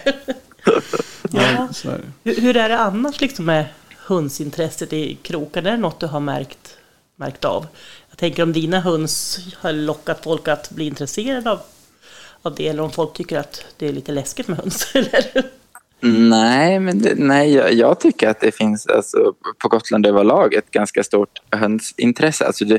ja. 1.30 1.68
Så 1.72 1.88
är 1.90 1.98
det. 1.98 2.30
Hur, 2.30 2.40
hur 2.40 2.56
är 2.56 2.68
det 2.68 2.78
annars 2.78 3.20
liksom 3.20 3.44
med 3.44 3.64
hönsintresset 4.06 4.92
i 4.92 5.14
krokarna? 5.22 5.68
Är 5.68 5.72
det 5.72 5.78
något 5.78 6.00
du 6.00 6.06
har 6.06 6.20
märkt, 6.20 6.76
märkt 7.16 7.44
av? 7.44 7.66
Jag 8.10 8.18
tänker 8.18 8.42
om 8.42 8.52
dina 8.52 8.80
höns 8.80 9.38
har 9.58 9.72
lockat 9.72 10.24
folk 10.24 10.48
att 10.48 10.70
bli 10.70 10.86
intresserade 10.86 11.50
av, 11.50 11.60
av 12.42 12.54
det 12.54 12.68
eller 12.68 12.82
om 12.82 12.90
folk 12.92 13.12
tycker 13.14 13.38
att 13.38 13.64
det 13.76 13.88
är 13.88 13.92
lite 13.92 14.12
läskigt 14.12 14.48
med 14.48 14.58
höns. 14.58 14.88
Eller? 14.94 15.42
Nej, 16.06 16.80
men 16.80 16.98
det, 16.98 17.14
nej, 17.16 17.54
jag, 17.54 17.72
jag 17.72 18.00
tycker 18.00 18.28
att 18.28 18.40
det 18.40 18.52
finns 18.52 18.86
alltså, 18.86 19.34
på 19.58 19.68
Gotland 19.68 20.06
överlag 20.06 20.54
ett 20.54 20.70
ganska 20.70 21.02
stort 21.02 21.42
hönsintresse. 21.50 22.46
Alltså 22.46 22.64
det, 22.64 22.78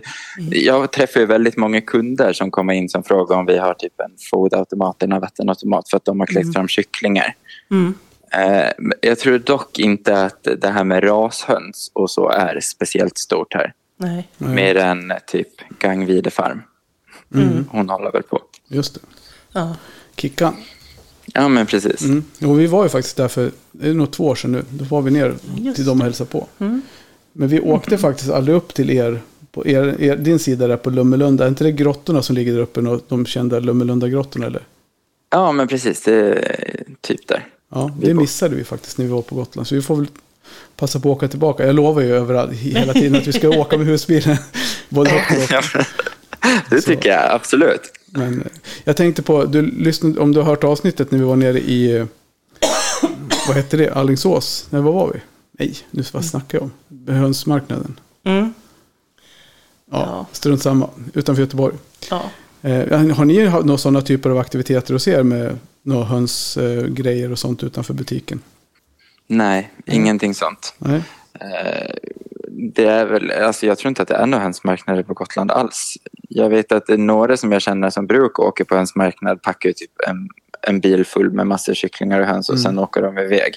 Jag 0.49 0.91
träffar 0.91 1.19
ju 1.19 1.25
väldigt 1.25 1.57
många 1.57 1.81
kunder 1.81 2.33
som 2.33 2.51
kommer 2.51 2.73
in 2.73 2.89
som 2.89 3.03
frågar 3.03 3.35
om 3.37 3.45
vi 3.45 3.57
har 3.57 3.73
typ 3.73 3.99
en 3.99 4.11
foderautomat 4.31 5.03
eller 5.03 5.15
en 5.15 5.21
vattenautomat 5.21 5.89
för 5.89 5.97
att 5.97 6.05
de 6.05 6.19
har 6.19 6.27
kläckt 6.27 6.53
fram 6.53 6.67
kycklingar. 6.67 7.35
Mm. 7.71 7.93
Eh, 8.31 8.71
jag 9.01 9.19
tror 9.19 9.37
dock 9.39 9.79
inte 9.79 10.23
att 10.23 10.47
det 10.57 10.69
här 10.69 10.83
med 10.83 11.03
rashöns 11.03 11.91
och 11.93 12.11
så 12.11 12.29
är 12.29 12.59
speciellt 12.59 13.17
stort 13.17 13.53
här. 13.53 13.73
Nej. 13.97 14.29
Mer 14.37 14.77
än 14.77 15.13
typ 15.27 15.47
Gangvide 15.79 16.29
farm. 16.29 16.61
Hon 17.69 17.89
håller 17.89 18.11
väl 18.11 18.23
på. 18.23 18.41
Just 18.67 18.93
det. 18.93 19.01
Ja. 19.51 19.75
Kickan. 20.15 20.55
Ja, 21.33 21.47
men 21.47 21.65
precis. 21.65 22.01
Mm. 22.01 22.23
Jo, 22.39 22.53
vi 22.53 22.67
var 22.67 22.83
ju 22.83 22.89
faktiskt 22.89 23.17
där 23.17 23.27
för, 23.27 23.51
det 23.71 23.89
är 23.89 23.93
nog 23.93 24.11
två 24.11 24.25
år 24.27 24.35
sedan 24.35 24.51
nu. 24.51 24.63
Då 24.69 24.85
var 24.85 25.01
vi 25.01 25.11
ner 25.11 25.33
Just 25.57 25.75
till 25.75 25.85
dem 25.85 25.99
och 25.99 26.03
hälsade 26.05 26.29
på. 26.29 26.47
Men 27.33 27.47
vi 27.47 27.59
åkte 27.59 27.97
faktiskt 27.97 28.29
aldrig 28.29 28.55
upp 28.57 28.73
till 28.73 28.89
er, 28.91 29.21
på 29.51 29.67
er, 29.67 30.01
er, 30.01 30.15
din 30.15 30.39
sida 30.39 30.67
där 30.67 30.77
på 30.77 30.89
Lummelunda. 30.89 31.43
Är 31.43 31.47
inte 31.47 31.63
det 31.63 31.71
grottorna 31.71 32.21
som 32.21 32.35
ligger 32.35 32.53
där 32.53 32.59
uppe, 32.59 32.81
nå- 32.81 32.99
de 33.07 33.25
kända 33.25 33.59
Lummelunda-grottorna 33.59 34.45
eller? 34.45 34.61
Ja, 35.29 35.51
men 35.51 35.67
precis. 35.67 36.01
Det 36.01 36.13
är 36.15 36.85
typ 37.01 37.27
där. 37.27 37.47
Ja, 37.71 37.91
det 38.01 38.13
missade 38.13 38.55
vi 38.55 38.63
faktiskt 38.63 38.97
när 38.97 39.05
vi 39.05 39.11
var 39.11 39.21
på 39.21 39.35
Gotland. 39.35 39.67
Så 39.67 39.75
vi 39.75 39.81
får 39.81 39.95
väl 39.95 40.07
passa 40.75 40.99
på 40.99 41.11
att 41.11 41.17
åka 41.17 41.27
tillbaka. 41.27 41.65
Jag 41.65 41.75
lovar 41.75 42.01
ju 42.01 42.15
överallt, 42.15 42.51
hela 42.53 42.93
tiden 42.93 43.15
att 43.15 43.27
vi 43.27 43.33
ska 43.33 43.49
åka 43.49 43.77
med 43.77 43.87
husbilen. 43.87 44.37
Både 44.89 45.09
upp 45.09 45.37
och 45.37 45.53
upp. 45.79 45.85
Det 46.69 46.81
tycker 46.81 47.09
jag 47.09 47.31
absolut. 47.31 47.81
Men 48.15 48.47
jag 48.83 48.97
tänkte 48.97 49.21
på, 49.21 49.45
du 49.45 49.61
lyssnade, 49.61 50.19
om 50.19 50.31
du 50.31 50.39
har 50.39 50.45
hört 50.45 50.63
avsnittet 50.63 51.11
när 51.11 51.19
vi 51.19 51.25
var 51.25 51.35
nere 51.35 51.59
i, 51.59 51.97
eh, 51.97 52.05
vad 53.47 53.55
hette 53.55 53.77
det, 53.77 53.89
Alingsås? 53.89 54.67
Nej, 54.69 54.81
vad 54.81 54.93
var 54.93 55.11
vi? 55.13 55.19
Nej, 55.59 55.77
nu 55.91 56.03
vad 56.13 56.25
snackar 56.25 56.57
jag 56.57 56.63
om? 56.63 57.13
Hönsmarknaden. 57.15 57.99
Mm. 58.23 58.53
Ja, 59.91 59.99
Ja. 60.01 60.25
strunt 60.31 60.61
samma. 60.61 60.89
Utanför 61.13 61.43
Göteborg. 61.43 61.75
Ja. 62.09 62.21
Eh, 62.61 62.99
har 63.11 63.25
ni 63.25 63.43
några 63.63 63.77
sådana 63.77 64.01
typer 64.01 64.29
av 64.29 64.37
aktiviteter 64.37 64.93
hos 64.93 65.07
er 65.07 65.23
med 65.23 65.57
några 65.83 66.05
hönsgrejer 66.05 66.83
eh, 66.83 66.89
grejer 66.89 67.31
och 67.31 67.39
sånt 67.39 67.63
utanför 67.63 67.93
butiken? 67.93 68.41
Nej, 69.27 69.71
ingenting 69.85 70.35
sånt. 70.35 70.73
Nej? 70.77 71.01
Eh, 71.41 71.95
Det 72.75 72.85
är 72.85 73.05
väl, 73.05 73.31
alltså 73.31 73.65
jag 73.65 73.77
tror 73.77 73.89
inte 73.89 74.01
att 74.01 74.07
det 74.07 74.15
är 74.15 74.25
några 74.25 74.43
hönsmarknader 74.43 75.03
på 75.03 75.13
Gotland 75.13 75.51
alls. 75.51 75.97
Jag 76.29 76.49
vet 76.49 76.71
att 76.71 76.85
det 76.87 76.93
är 76.93 76.97
några 76.97 77.37
som 77.37 77.51
jag 77.51 77.61
känner 77.61 77.89
som 77.89 78.07
brukar 78.07 78.43
åka 78.43 78.65
på 78.65 78.75
hönsmarknad 78.75 79.41
packar 79.41 79.71
typ 79.71 79.91
en, 80.07 80.29
en 80.61 80.79
bil 80.79 81.05
full 81.05 81.31
med 81.31 81.47
massor 81.47 81.73
kycklingar 81.73 82.19
och 82.19 82.25
höns 82.27 82.49
och 82.49 82.59
sen 82.59 82.79
åker 82.79 83.01
de 83.01 83.17
iväg. 83.17 83.53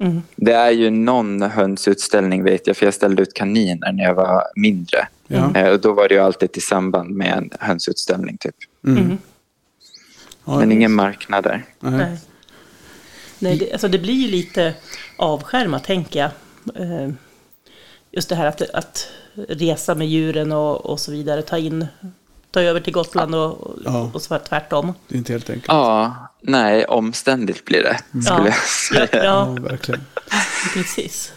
Mm. 0.00 0.22
Det 0.36 0.52
är 0.52 0.70
ju 0.70 0.90
någon 0.90 1.42
hönsutställning 1.42 2.44
vet 2.44 2.66
jag, 2.66 2.76
för 2.76 2.84
jag 2.86 2.94
ställde 2.94 3.22
ut 3.22 3.34
kaniner 3.34 3.92
när 3.92 4.04
jag 4.04 4.14
var 4.14 4.42
mindre. 4.56 5.08
Ja. 5.26 5.54
Eh, 5.54 5.68
Och 5.72 5.80
då 5.80 5.92
var 5.92 6.08
det 6.08 6.14
ju 6.14 6.20
alltid 6.20 6.56
i 6.56 6.60
samband 6.60 7.10
med 7.10 7.32
en 7.38 7.50
hönsutställning 7.60 8.36
typ. 8.38 8.54
Mm. 8.86 9.18
Ja, 10.44 10.58
Men 10.58 10.72
ingen 10.72 10.92
marknad 10.92 11.44
där. 11.44 11.64
Nej. 11.80 11.92
Nej. 11.92 12.18
Nej, 13.38 13.56
det, 13.58 13.72
alltså 13.72 13.88
det 13.88 13.98
blir 13.98 14.14
ju 14.14 14.28
lite 14.28 14.74
avskärmat, 15.16 15.84
tänker 15.84 16.20
jag. 16.20 16.30
Eh, 16.74 17.10
Just 18.10 18.28
det 18.28 18.34
här 18.34 18.46
att, 18.46 18.62
att 18.70 19.08
resa 19.48 19.94
med 19.94 20.08
djuren 20.08 20.52
och, 20.52 20.86
och 20.86 21.00
så 21.00 21.12
vidare, 21.12 21.42
ta 21.42 21.58
in, 21.58 21.86
ta 22.50 22.60
över 22.60 22.80
till 22.80 22.92
Gotland 22.92 23.34
och, 23.34 23.74
Ja. 23.84 24.10
och 24.14 24.22
så 24.22 24.38
tvärtom. 24.38 24.92
Det 25.08 25.14
är 25.14 25.18
inte 25.18 25.32
helt 25.32 25.50
enkelt. 25.50 25.68
Ja, 25.68 26.14
nej, 26.40 26.84
omständigt 26.84 27.64
blir 27.64 27.82
det, 27.82 27.98
skulle 28.22 28.38
Ja. 28.38 28.44
jag 28.44 28.48
Ja, 28.48 29.06
säga. 29.08 29.24
Ja, 29.24 29.54
ja, 29.56 29.62
verkligen. 29.62 30.00
precis. 30.74 31.32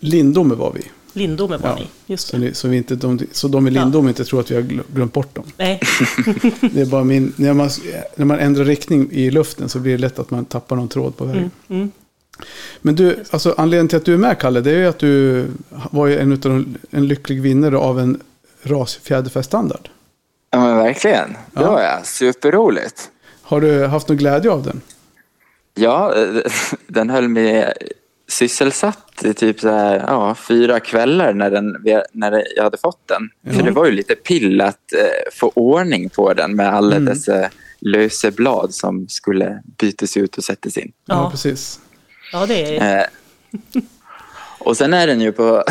Lindome 0.00 0.54
var 0.54 0.72
vi. 0.72 0.82
Lindome 1.20 1.56
var 1.56 1.68
Ja. 1.68 1.74
ni, 1.74 1.86
just 2.06 2.28
Så, 2.28 2.38
ni, 2.38 2.54
så, 2.54 2.68
vi 2.68 2.76
inte, 2.76 2.94
de, 2.94 3.20
så 3.32 3.48
de 3.48 3.68
i 3.68 3.70
Ja. 3.70 3.82
Lindome 3.82 4.08
inte 4.08 4.24
tror 4.24 4.40
att 4.40 4.50
vi 4.50 4.54
har 4.54 4.62
gl- 4.62 4.82
glömt 4.94 5.12
bort 5.12 5.34
dem. 5.34 5.44
Nej, 5.56 5.80
Det 6.60 6.80
är 6.80 6.86
bara 6.86 7.04
min, 7.04 7.32
när, 7.36 7.52
man, 7.54 7.70
när 8.16 8.24
man 8.24 8.38
ändrar 8.38 8.64
riktning 8.64 9.08
i 9.12 9.30
luften 9.30 9.68
så 9.68 9.78
blir 9.78 9.92
det 9.92 9.98
lätt 9.98 10.18
att 10.18 10.30
man 10.30 10.44
tappar 10.44 10.76
någon 10.76 10.88
tråd 10.88 11.16
på 11.16 11.24
vägen. 11.24 11.50
mm. 11.68 11.90
Men 12.80 12.94
du, 12.94 13.24
alltså, 13.30 13.54
anledningen 13.58 13.88
till 13.88 13.96
att 13.98 14.04
du 14.04 14.14
är 14.14 14.18
med 14.18 14.38
Kalle, 14.38 14.60
det 14.60 14.70
är 14.70 14.78
ju 14.78 14.86
att 14.86 14.98
du 14.98 15.46
var 15.90 16.06
ju 16.06 16.18
en, 16.18 16.32
utav 16.32 16.52
de, 16.52 16.76
en 16.90 17.06
lycklig 17.08 17.42
vinnare 17.42 17.76
av 17.78 18.00
en 18.00 18.20
rasfjäderfästandard. 18.62 19.88
Ja, 20.50 20.60
men 20.60 20.76
verkligen. 20.76 21.28
Det 21.32 21.60
Ja. 21.60 21.70
var 21.72 21.82
jag. 21.82 22.06
Superroligt. 22.06 23.10
Har 23.42 23.60
du 23.60 23.86
haft 23.86 24.08
någon 24.08 24.16
glädje 24.16 24.50
av 24.50 24.62
den? 24.62 24.80
Ja, 25.74 26.14
den 26.86 27.10
höll 27.10 27.28
mig 27.28 27.72
sysselsatt 28.28 29.24
i 29.24 29.34
typ 29.34 29.60
så 29.60 29.68
här, 29.68 30.04
ja, 30.06 30.34
fyra 30.34 30.80
kvällar 30.80 31.32
när, 31.32 31.50
den, 31.50 31.76
när 32.12 32.44
jag 32.56 32.64
hade 32.64 32.76
fått 32.76 33.08
den. 33.08 33.30
Ja. 33.40 33.52
För 33.52 33.62
det 33.62 33.70
var 33.70 33.86
ju 33.86 33.92
lite 33.92 34.14
pill 34.14 34.60
att 34.60 34.92
eh, 34.92 35.32
få 35.32 35.52
ordning 35.54 36.08
på 36.08 36.34
den 36.34 36.56
med 36.56 36.74
alla 36.74 36.96
Mm. 36.96 37.04
dessa 37.14 37.50
lösa 37.80 38.30
blad 38.30 38.74
som 38.74 39.08
skulle 39.08 39.62
bytas 39.78 40.16
ut 40.16 40.38
och 40.38 40.44
sättas 40.44 40.76
in. 40.76 40.92
Ja, 41.06 41.14
Ja. 41.14 41.30
precis. 41.30 41.80
Ja 42.32 42.46
det 42.46 42.76
är... 42.76 42.98
Eh, 42.98 43.04
och 44.58 44.76
sen 44.76 44.94
är 44.94 45.06
den 45.06 45.20
ju 45.20 45.32
på, 45.32 45.64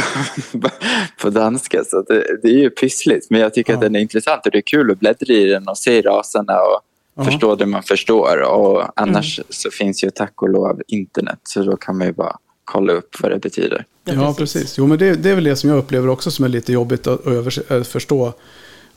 på 1.21 1.29
danska 1.29 1.83
så 1.83 2.01
det, 2.01 2.37
det 2.43 2.47
är 2.47 2.57
ju 2.59 2.69
pyssligt. 2.69 3.27
Men 3.29 3.41
jag 3.41 3.53
tycker 3.53 3.73
Ja. 3.73 3.77
att 3.77 3.81
den 3.81 3.95
är 3.95 3.99
intressant 3.99 4.45
och 4.45 4.51
det 4.51 4.57
är 4.57 4.61
kul 4.61 4.91
att 4.91 4.99
bläddra 4.99 5.33
i 5.33 5.45
den 5.45 5.67
och 5.67 5.77
se 5.77 6.01
raserna 6.01 6.53
och 6.61 6.81
Ja. 7.15 7.23
förstå 7.23 7.55
det 7.55 7.65
man 7.65 7.83
förstår. 7.83 8.41
Och 8.41 8.83
annars 8.95 9.39
så 9.49 9.71
finns 9.71 10.03
ju 10.03 10.09
tack 10.09 10.41
och 10.41 10.49
lov 10.49 10.81
internet 10.87 11.39
så 11.43 11.63
då 11.63 11.77
kan 11.77 11.97
man 11.97 12.07
ju 12.07 12.13
bara 12.13 12.37
kolla 12.65 12.93
upp 12.93 13.15
vad 13.21 13.31
det 13.31 13.39
betyder. 13.39 13.85
Ja, 14.03 14.35
precis. 14.37 14.77
Jo, 14.77 14.87
men 14.87 14.97
det, 14.97 15.13
det 15.13 15.29
är 15.29 15.35
väl 15.35 15.43
det 15.43 15.55
som 15.55 15.69
jag 15.69 15.79
upplever 15.79 16.07
också 16.09 16.31
som 16.31 16.45
är 16.45 16.49
lite 16.49 16.73
jobbigt 16.73 17.07
att, 17.07 17.19
övers- 17.23 17.79
att 17.81 17.87
förstå 17.87 18.33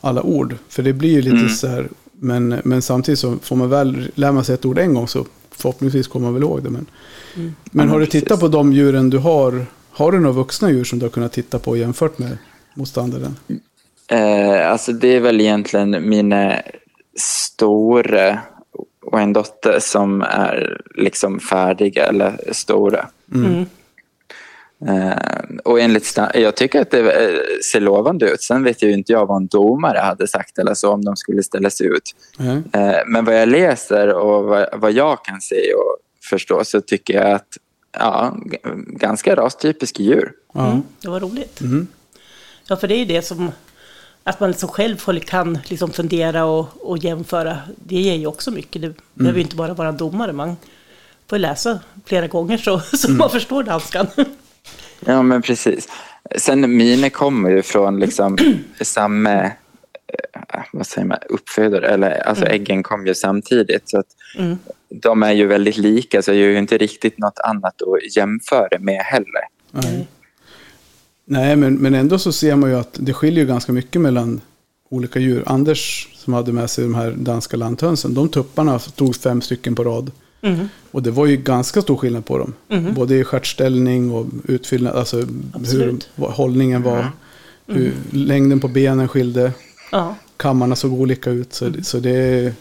alla 0.01 0.21
ord. 0.21 0.55
För 0.69 0.83
det 0.83 0.93
blir 0.93 1.09
ju 1.11 1.21
lite 1.21 1.35
Mm. 1.37 1.49
så 1.49 1.67
här, 1.67 1.87
men, 2.11 2.61
men 2.63 2.81
samtidigt 2.81 3.19
så 3.19 3.37
får 3.41 3.55
man 3.55 3.69
väl, 3.69 4.11
lär 4.15 4.31
man 4.31 4.43
sig 4.45 4.55
ett 4.55 4.65
ord 4.65 4.79
en 4.79 4.93
gång 4.93 5.07
så 5.07 5.25
förhoppningsvis 5.51 6.07
kommer 6.07 6.23
man 6.25 6.33
väl 6.33 6.43
ihåg 6.43 6.63
det. 6.63 6.69
Men, 6.69 6.85
men 7.71 7.89
har 7.89 7.99
du 7.99 8.05
tittat 8.05 8.39
på 8.39 8.47
de 8.47 8.73
djuren 8.73 9.09
du 9.09 9.17
har, 9.17 9.65
har 9.91 10.11
du 10.11 10.19
några 10.19 10.35
vuxna 10.35 10.71
djur 10.71 10.83
som 10.83 10.99
du 10.99 11.05
har 11.05 11.11
kunnat 11.11 11.33
titta 11.33 11.59
på 11.59 11.77
jämfört 11.77 12.17
med 12.17 12.37
motståndaren? 12.73 13.35
Eh, 14.07 14.71
alltså 14.71 14.91
det 14.93 15.07
är 15.07 15.19
väl 15.19 15.41
egentligen 15.41 16.09
mina 16.09 16.61
stora 17.17 18.39
och 19.05 19.19
en 19.19 19.33
dotter 19.33 19.79
som 19.79 20.21
är 20.21 20.81
liksom 20.95 21.39
färdiga 21.39 22.05
eller 22.05 22.39
stora. 22.51 23.07
Mm. 23.33 23.65
Eh, 24.87 25.57
och 25.63 25.79
enligt 25.79 26.17
jag 26.33 26.55
tycker 26.55 26.81
att 26.81 26.91
det 26.91 26.99
eh, 26.99 27.39
ser 27.71 27.79
lovande 27.79 28.31
ut. 28.31 28.41
Sen 28.41 28.63
vet 28.63 28.83
ju 28.83 28.91
inte 28.91 29.11
jag 29.11 29.25
vad 29.25 29.37
en 29.37 29.47
domare 29.47 29.99
hade 29.99 30.27
sagt 30.27 30.57
eller 30.57 30.73
så 30.73 30.91
om 30.91 31.05
de 31.05 31.15
skulle 31.15 31.43
ställa 31.43 31.69
sig 31.69 31.87
ut. 31.87 32.15
Nej. 32.37 32.61
Eh, 32.73 32.99
men 33.07 33.25
vad 33.25 33.41
jag 33.41 33.49
läser 33.49 34.13
och 34.13 34.43
vad, 34.43 34.67
vad 34.73 34.91
jag 34.91 35.25
kan 35.25 35.41
se 35.41 35.73
och 35.73 35.97
förstå 36.29 36.63
så 36.63 36.81
tycker 36.81 37.13
jag 37.13 37.31
att 37.31 37.57
ja, 37.99 38.37
ganska 38.87 39.35
rastypiska 39.35 40.03
djur. 40.03 40.31
Mm, 40.55 40.81
det 41.01 41.09
var 41.09 41.19
roligt. 41.19 41.61
Mm. 41.61 41.87
Ja, 42.67 42.77
för 42.77 42.87
det 42.87 42.95
är 42.95 42.99
ju 42.99 43.05
det 43.05 43.21
som... 43.21 43.51
Att 44.23 44.39
man 44.39 44.49
liksom 44.49 44.69
själv 44.69 44.97
kan 45.19 45.59
liksom 45.65 45.91
fundera 45.91 46.45
och, 46.45 46.67
och 46.79 46.97
jämföra. 46.97 47.57
Det 47.75 47.95
ger 47.95 48.15
ju 48.15 48.27
också 48.27 48.51
mycket. 48.51 48.81
Det 48.81 48.93
behöver 49.13 49.39
ju 49.39 49.43
inte 49.43 49.55
bara 49.55 49.73
vara 49.73 49.89
en 49.89 49.97
domare. 49.97 50.33
Man 50.33 50.57
får 51.29 51.37
läsa 51.37 51.79
flera 52.05 52.27
gånger 52.27 52.57
så, 52.57 52.79
så 52.93 53.11
man 53.11 53.29
förstår 53.29 53.63
danskan. 53.63 54.07
Ja, 54.99 55.21
men 55.21 55.41
precis. 55.41 55.87
Sen 56.37 56.77
mina 56.77 57.09
kommer 57.09 57.49
ju 57.49 57.61
från 57.61 57.99
liksom 57.99 58.37
samma 58.81 59.43
eh, 59.43 59.51
vad 60.73 60.87
säger 60.87 61.07
man, 61.07 61.17
uppfödare. 61.29 61.87
Eller, 61.87 62.27
alltså 62.27 62.45
äggen 62.45 62.83
kom 62.83 63.07
ju 63.07 63.15
samtidigt. 63.15 63.89
Så 63.89 63.99
att 63.99 64.07
Mm. 64.37 64.57
De 65.01 65.23
är 65.23 65.31
ju 65.31 65.47
väldigt 65.47 65.77
lika 65.77 66.21
så 66.21 66.31
jag 66.31 66.37
gör 66.37 66.49
ju 66.49 66.57
inte 66.57 66.77
riktigt 66.77 67.17
något 67.17 67.39
annat 67.39 67.81
att 67.81 68.15
jämföra 68.15 68.79
med 68.79 69.01
heller. 69.01 69.43
Nej. 69.71 70.07
Nej, 71.25 71.55
men, 71.55 71.75
men 71.75 71.93
ändå 71.93 72.19
så 72.19 72.31
ser 72.31 72.55
man 72.55 72.69
ju 72.69 72.75
att 72.75 72.97
det 72.99 73.13
skiljer 73.13 73.39
ju 73.39 73.47
ganska 73.47 73.71
mycket 73.71 74.01
mellan 74.01 74.41
olika 74.89 75.19
djur. 75.19 75.43
Anders 75.45 76.09
som 76.13 76.33
hade 76.33 76.51
med 76.51 76.69
sig 76.69 76.83
de 76.83 76.95
här 76.95 77.11
danska 77.11 77.57
lanthönsen, 77.57 78.13
de 78.13 78.29
tupparna 78.29 78.79
stod 78.79 79.15
fem 79.15 79.41
stycken 79.41 79.75
på 79.75 79.83
rad. 79.83 80.11
Mm. 80.41 80.69
Och 80.91 81.03
det 81.03 81.11
var 81.11 81.25
ju 81.25 81.37
ganska 81.37 81.81
stor 81.81 81.97
skillnad 81.97 82.25
på 82.25 82.37
dem. 82.37 82.53
Både 82.95 83.15
i 83.15 83.23
stjärtställning 83.23 84.11
och 84.11 84.25
utfyllnad, 84.47 84.95
alltså 84.95 85.17
hur 85.17 85.27
Absolut. 85.53 86.09
vad 86.15 86.31
hållningen 86.31 86.83
var. 86.83 87.11
Hur 87.67 87.93
längden 88.11 88.59
på 88.59 88.67
benen 88.67 89.07
skilde. 89.07 89.51
Ja, 89.91 90.15
Kammarna 90.37 90.75
såg 90.75 90.93
olika 90.93 91.29
ut. 91.29 91.53
Så, 91.53 91.71
så 91.83 91.99
det, 91.99 92.09
är, 92.09 92.53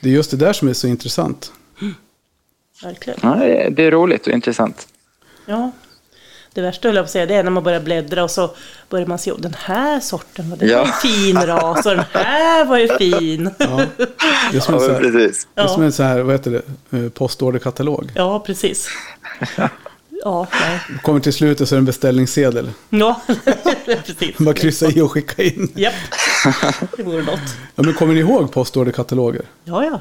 det 0.00 0.08
är 0.08 0.12
just 0.12 0.30
det 0.30 0.36
där 0.36 0.52
som 0.52 0.68
är 0.68 0.72
så 0.72 0.86
intressant. 0.86 1.52
verkligen. 2.82 3.18
Ja, 3.22 3.34
det 3.70 3.82
är- 3.86 3.90
roligt 3.90 4.26
och 4.26 4.32
intressant. 4.32 4.88
Ja. 5.46 5.70
Det 6.54 6.60
värsta 6.62 6.88
höll 6.88 6.96
jag 6.96 7.02
på 7.04 7.06
att 7.06 7.10
säga, 7.10 7.26
det 7.26 7.34
är 7.34 7.42
när 7.42 7.50
man 7.50 7.62
börjar 7.62 7.80
bläddra 7.80 8.24
och 8.24 8.30
så 8.30 8.50
börjar 8.88 9.06
man 9.06 9.18
se, 9.18 9.32
"Åh, 9.32 9.38
den 9.40 9.54
här 9.58 10.00
sorten, 10.00 10.54
det 10.58 10.66
Ja. 10.66 10.78
var 10.78 10.86
en 10.86 10.92
fin 10.92 11.36
ras 11.46 11.86
och 11.86 11.92
den 11.96 12.04
här 12.12 12.64
var 12.64 12.78
ju 12.78 12.88
fin. 12.98 13.50
Ja, 13.58 13.82
det 14.52 14.56
är 14.56 14.60
som 14.60 14.74
en, 14.74 14.80
så 14.80 14.92
här, 14.92 15.00
precis. 15.00 15.48
det 15.54 15.60
är 15.60 15.66
som 15.66 15.82
Ja, 15.82 15.86
en 15.86 15.92
så 15.92 16.02
här, 16.02 16.20
vad 16.20 16.34
heter 16.34 16.50
det, 16.50 16.98
Eh, 16.98 17.08
postorderkatalog. 17.10 18.10
ja 18.14 18.40
precis. 18.40 18.88
Ja, 20.24 20.46
nej. 20.60 20.80
Kommer 21.02 21.20
till 21.20 21.32
slutet 21.32 21.68
så 21.68 21.74
är 21.74 21.76
det 21.76 21.80
en 21.80 21.84
beställningssedel. 21.84 22.70
Ja, 22.90 23.20
precis. 23.84 24.38
Bara 24.38 24.54
kryssa 24.54 24.86
i 24.90 25.00
och 25.00 25.12
skicka 25.12 25.42
in. 25.42 25.72
Japp, 25.74 25.94
det 26.96 27.02
vore 27.02 27.22
något. 27.22 27.40
Ja, 27.74 27.82
men 27.82 27.94
kommer 27.94 28.14
ni 28.14 28.20
ihåg 28.20 28.52
postorderkataloger? 28.52 29.42
Ja, 29.64 29.84
ja. 29.84 30.00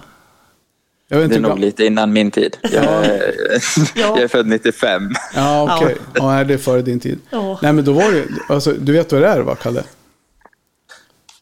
Jag 1.11 1.19
vet 1.19 1.29
Det 1.29 1.35
är 1.35 1.39
nog 1.39 1.51
gam- 1.51 1.59
lite 1.61 1.85
innan 1.85 2.13
min 2.13 2.31
tid. 2.31 2.57
Jag, 2.61 2.73
är- 2.83 3.33
Ja. 3.75 3.89
jag 3.95 4.19
är 4.19 4.27
född 4.27 4.47
95. 4.47 5.09
Ja, 5.35 5.77
okej. 5.77 5.95
Ja, 6.15 6.31
nej, 6.31 6.45
det 6.45 6.53
är 6.53 6.57
före 6.57 6.81
din 6.81 6.99
tid. 6.99 7.19
Ja. 7.29 7.59
Nej, 7.61 7.73
men 7.73 7.85
då 7.85 7.91
var 7.93 8.11
det 8.11 8.25
alltså, 8.53 8.73
du 8.73 8.91
vet 8.91 9.11
vad 9.11 9.21
det 9.21 9.27
är 9.27 9.39
va, 9.41 9.55
Kalle? 9.55 9.83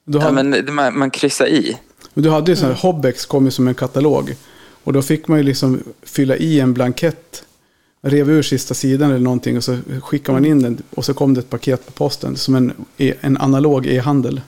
Du 0.05 0.17
Ja, 0.17 0.23
hade, 0.23 0.33
men 0.43 0.51
det- 0.51 0.71
man, 0.71 0.97
man 0.99 1.11
kryssar 1.11 1.45
i. 1.47 1.77
men 2.13 2.23
du 2.23 2.29
hade 2.29 2.51
ju 2.51 2.55
sån 2.55 2.67
här, 2.67 2.75
Hobbex 2.75 3.25
kom 3.25 3.45
ju 3.45 3.51
som 3.51 3.67
en 3.67 3.75
katalog. 3.75 4.35
Och 4.83 4.93
då 4.93 5.01
fick 5.01 5.27
man 5.27 5.37
ju 5.37 5.43
liksom 5.43 5.83
fylla 6.03 6.35
i 6.35 6.59
en 6.59 6.73
blankett. 6.73 7.43
Rev 8.01 8.29
ur 8.31 8.41
sista 8.41 8.73
sidan 8.73 9.09
eller 9.09 9.19
någonting 9.19 9.57
och 9.57 9.63
så 9.63 9.77
skickade 10.03 10.33
man 10.33 10.45
in 10.45 10.61
den. 10.61 10.81
Och 10.95 11.05
så 11.05 11.13
kom 11.13 11.33
det 11.33 11.39
ett 11.39 11.49
paket 11.49 11.85
på 11.85 11.91
posten 11.91 12.37
som 12.37 12.55
en, 12.55 12.73
e- 12.97 13.13
en 13.21 13.37
analog 13.37 13.87
e-handel. 13.87 14.41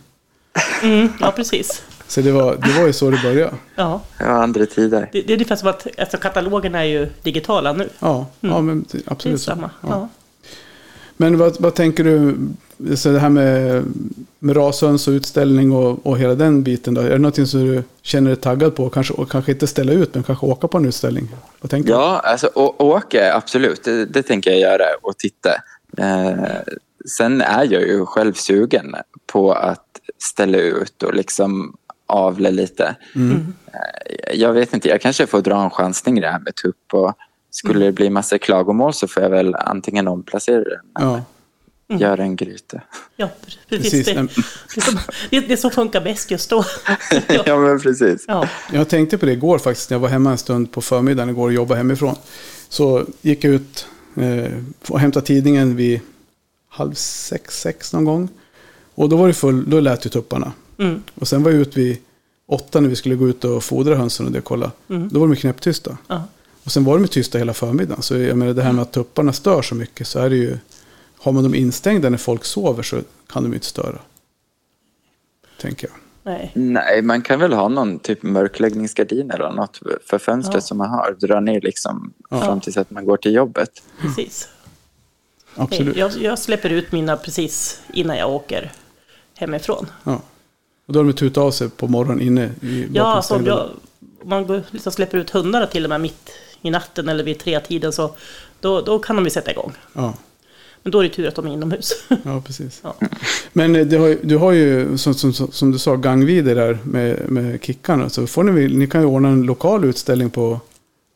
Mm, 0.83 1.09
ja, 1.19 1.31
precis. 1.31 1.81
Så 2.09 2.21
det 2.21 2.31
var, 2.31 2.55
det 2.55 2.79
var 2.79 2.87
ju 2.87 2.93
så 2.93 3.09
det 3.09 3.19
började. 3.23 3.53
Ja. 3.75 4.01
Det 4.17 4.23
var 4.25 4.31
andra 4.31 4.65
tider. 4.65 5.09
Det, 5.11 5.21
det 5.21 5.29
är 5.33 5.35
ungefär 5.35 5.55
som 5.55 5.67
att 5.69 5.87
alltså, 5.99 6.17
katalogerna 6.17 6.79
är 6.79 6.87
ju 6.89 7.09
digitala 7.23 7.73
nu. 7.73 7.89
Ja, 7.99 8.27
ja 8.39 8.61
men 8.61 8.85
Det 8.91 8.97
är 8.97 9.03
absolut. 9.05 9.41
samma. 9.41 9.69
Ja. 9.81 9.87
Ja. 9.89 10.09
Men 11.17 11.37
vad, 11.37 11.61
vad 11.61 11.75
tänker 11.75 12.03
du, 12.03 12.37
så 12.95 13.09
det 13.09 13.19
här 13.19 13.29
med, 13.29 13.83
med 14.39 14.55
rashöns 14.57 15.07
och 15.07 15.11
utställning 15.11 15.71
och, 15.71 16.05
och 16.05 16.17
hela 16.19 16.35
den 16.35 16.63
biten 16.63 16.93
då? 16.93 17.01
Är 17.01 17.09
det 17.09 17.17
någonting 17.17 17.45
som 17.47 17.59
du 17.67 17.83
känner 18.01 18.27
dig 18.29 18.37
taggad 18.39 18.75
på? 18.75 18.89
Kanske, 18.89 19.13
och 19.13 19.31
kanske 19.31 19.51
inte 19.51 19.67
ställa 19.67 19.91
ut, 19.91 20.13
men 20.15 20.23
kanske 20.23 20.45
åka 20.45 20.67
på 20.67 20.77
en 20.77 20.85
utställning? 20.85 21.29
Vad 21.61 21.71
tänker 21.71 21.87
du? 21.87 21.93
Ja, 21.93 22.19
alltså 22.19 22.49
å- 22.55 22.75
åka, 22.77 23.33
absolut. 23.35 23.83
Det, 23.83 24.05
det 24.05 24.23
tänker 24.23 24.51
jag 24.51 24.59
göra 24.59 24.83
och 25.01 25.17
titta. 25.17 25.49
Eh, 25.97 26.45
sen 27.17 27.41
är 27.41 27.63
jag 27.63 27.81
ju 27.81 28.05
själv 28.05 28.33
sugen 28.33 28.95
på 29.27 29.53
att 29.53 29.85
ställa 30.31 30.57
ut 30.57 31.03
och 31.03 31.13
liksom 31.13 31.75
avla 32.09 32.49
lite. 32.49 32.95
Mm. 33.15 33.53
Eh, 33.67 34.39
jag 34.39 34.53
vet 34.53 34.73
inte, 34.73 34.89
jag 34.89 35.01
kanske 35.01 35.27
får 35.27 35.41
dra 35.41 35.63
en 35.63 35.69
chansning 35.69 36.17
i 36.17 36.21
det 36.21 36.29
här 36.29 36.39
med 36.39 36.55
tupp. 36.55 36.93
Och 36.93 37.13
skulle 37.51 37.85
det 37.85 37.91
bli 37.91 38.09
massa 38.09 38.37
klagomål 38.37 38.93
så 38.93 39.07
får 39.07 39.23
jag 39.23 39.29
väl 39.29 39.55
antingen 39.55 40.07
omplacera 40.07 40.63
den 40.63 40.79
eller 40.99 41.21
Ja, 41.87 41.97
göra 41.97 42.23
en 42.23 42.35
gryta. 42.35 42.81
ja, 43.15 43.29
precis. 43.69 43.91
Precis. 43.91 44.05
Det, 44.05 44.27
det, 44.75 44.81
som, 44.81 44.99
det, 45.29 45.39
det 45.39 45.57
som 45.57 45.71
funkar 45.71 46.01
bäst 46.01 46.31
just 46.31 46.49
då. 46.49 46.63
ja. 47.27 47.43
ja, 47.45 47.57
men 47.57 47.79
precis. 47.79 48.25
Ja. 48.27 48.47
jag 48.73 48.89
tänkte 48.89 49.17
på 49.17 49.25
det 49.25 49.31
igår 49.31 49.59
faktiskt, 49.59 49.89
när 49.89 49.95
jag 49.95 50.01
var 50.01 50.09
hemma 50.09 50.31
en 50.31 50.37
stund 50.37 50.71
på 50.71 50.81
förmiddagen 50.81 51.29
igår 51.29 51.47
och 51.47 51.53
jobbade 51.53 51.77
hemifrån. 51.77 52.15
Så 52.69 53.05
gick 53.21 53.43
jag 53.43 53.53
ut 53.53 53.87
Eh, 54.15 54.51
och 54.87 54.99
hämtade 54.99 55.25
tidningen 55.25 55.75
vid 55.75 55.99
halv 56.69 56.93
sex, 56.93 57.61
sex 57.61 57.93
någon 57.93 58.05
gång. 58.05 58.29
Och 58.95 59.09
då 59.09 59.15
var 59.15 59.27
det 59.27 59.33
full, 59.33 59.69
då 59.69 59.79
lät 59.79 60.05
ju 60.05 60.09
tupparna. 60.09 60.51
Mm. 60.79 61.03
Och 61.15 61.27
sen 61.27 61.43
var 61.43 61.51
jag 61.51 61.61
ute 61.61 61.79
vid 61.79 61.97
åtta 62.47 62.79
när 62.79 62.89
vi 62.89 62.95
skulle 62.95 63.15
gå 63.15 63.27
ut 63.29 63.43
och 63.43 63.63
fodra 63.63 63.95
hönsen 63.95 64.25
och 64.25 64.31
det 64.31 64.39
och 64.39 64.45
kolla. 64.45 64.71
Mm. 64.89 65.09
Då 65.09 65.19
var 65.19 65.27
de 65.27 65.35
knäpptysta. 65.35 65.97
Ja. 66.07 66.23
Och 66.63 66.71
sen 66.71 66.83
var 66.83 66.99
de 66.99 67.07
tysta 67.07 67.37
hela 67.37 67.53
förmiddagen. 67.53 68.01
Så 68.01 68.17
jag 68.17 68.37
menar 68.37 68.53
det 68.53 68.63
här 68.63 68.71
med 68.73 68.81
att 68.81 68.91
tupparna 68.91 69.33
stör 69.33 69.61
så 69.61 69.75
mycket 69.75 70.07
så 70.07 70.19
är 70.19 70.29
det 70.29 70.35
ju... 70.35 70.57
Har 71.21 71.31
man 71.31 71.43
dem 71.43 71.55
instängda 71.55 72.09
när 72.09 72.17
folk 72.17 72.45
sover 72.45 72.83
så 72.83 73.01
kan 73.27 73.43
de 73.43 73.49
ju 73.49 73.55
inte 73.55 73.67
störa. 73.67 73.99
Tänker 75.61 75.87
jag. 75.87 75.95
Nej. 76.23 76.51
Nej, 76.53 77.01
man 77.01 77.21
kan 77.21 77.39
väl 77.39 77.53
ha 77.53 77.67
någon 77.67 77.99
typ 77.99 78.23
mörkläggningsgardin 78.23 79.31
eller 79.31 79.51
något 79.51 79.79
för 80.05 80.17
fönstret 80.17 80.55
Ja. 80.55 80.61
som 80.61 80.77
man 80.77 80.89
har. 80.89 81.15
Dra 81.19 81.39
ner 81.39 81.61
liksom 81.61 82.13
Ja. 82.29 82.41
fram 82.41 82.59
tills 82.61 82.77
att 82.77 82.91
man 82.91 83.05
går 83.05 83.17
till 83.17 83.33
jobbet. 83.33 83.69
Precis. 84.01 84.47
Absolut. 85.55 85.97
Jag, 85.97 86.11
jag 86.21 86.39
släpper 86.39 86.69
ut 86.69 86.91
mina 86.91 87.17
precis 87.17 87.81
innan 87.93 88.17
jag 88.17 88.29
åker 88.29 88.71
hemifrån. 89.35 89.85
Ja. 90.03 90.21
Och 90.89 90.93
då 90.93 90.99
har 90.99 91.05
de 91.05 91.13
tutat 91.13 91.41
av 91.41 91.51
sig 91.51 91.69
på 91.69 91.87
morgonen 91.87 92.21
inne 92.21 92.51
i 92.61 92.87
Ja, 92.93 93.03
alltså 93.03 93.35
om, 93.35 93.45
jag, 93.45 93.69
om 94.21 94.29
man 94.29 94.47
går, 94.47 94.63
liksom 94.71 94.91
släpper 94.91 95.17
ut 95.17 95.29
hundarna 95.29 95.65
till 95.65 95.83
och 95.83 95.89
med 95.89 96.01
mitt 96.01 96.29
i 96.61 96.69
natten 96.69 97.09
eller 97.09 97.23
vid 97.23 97.39
tre 97.39 97.59
tiden 97.59 97.93
så 97.93 98.15
då, 98.59 98.81
då 98.81 98.99
kan 98.99 99.15
de 99.15 99.25
ju 99.25 99.31
sätta 99.31 99.51
igång. 99.51 99.73
Ja. 99.93 100.13
Men 100.83 100.91
då 100.91 100.99
är 100.99 101.03
det 101.03 101.09
tur 101.09 101.27
att 101.27 101.35
de 101.35 101.47
är 101.47 101.53
inomhus. 101.53 101.93
ja, 102.23 102.41
precis. 102.45 102.79
Ja. 102.83 102.95
Men 103.53 103.75
eh, 103.75 103.85
det 103.85 103.97
har, 103.97 104.17
du 104.21 104.37
har 104.37 104.51
ju, 104.51 104.97
som, 104.97 105.13
som, 105.13 105.33
som 105.33 105.71
du 105.71 105.77
sa, 105.77 105.95
gangvider 105.95 106.55
där 106.55 106.77
med, 106.83 107.29
med 107.29 107.63
kickarna. 107.63 108.09
Så 108.09 108.27
får 108.27 108.43
ni, 108.43 108.67
ni 108.67 108.87
kan 108.87 109.01
ju 109.01 109.07
ordna 109.07 109.29
en 109.29 109.43
lokal 109.43 109.85
utställning 109.85 110.29
på, 110.29 110.59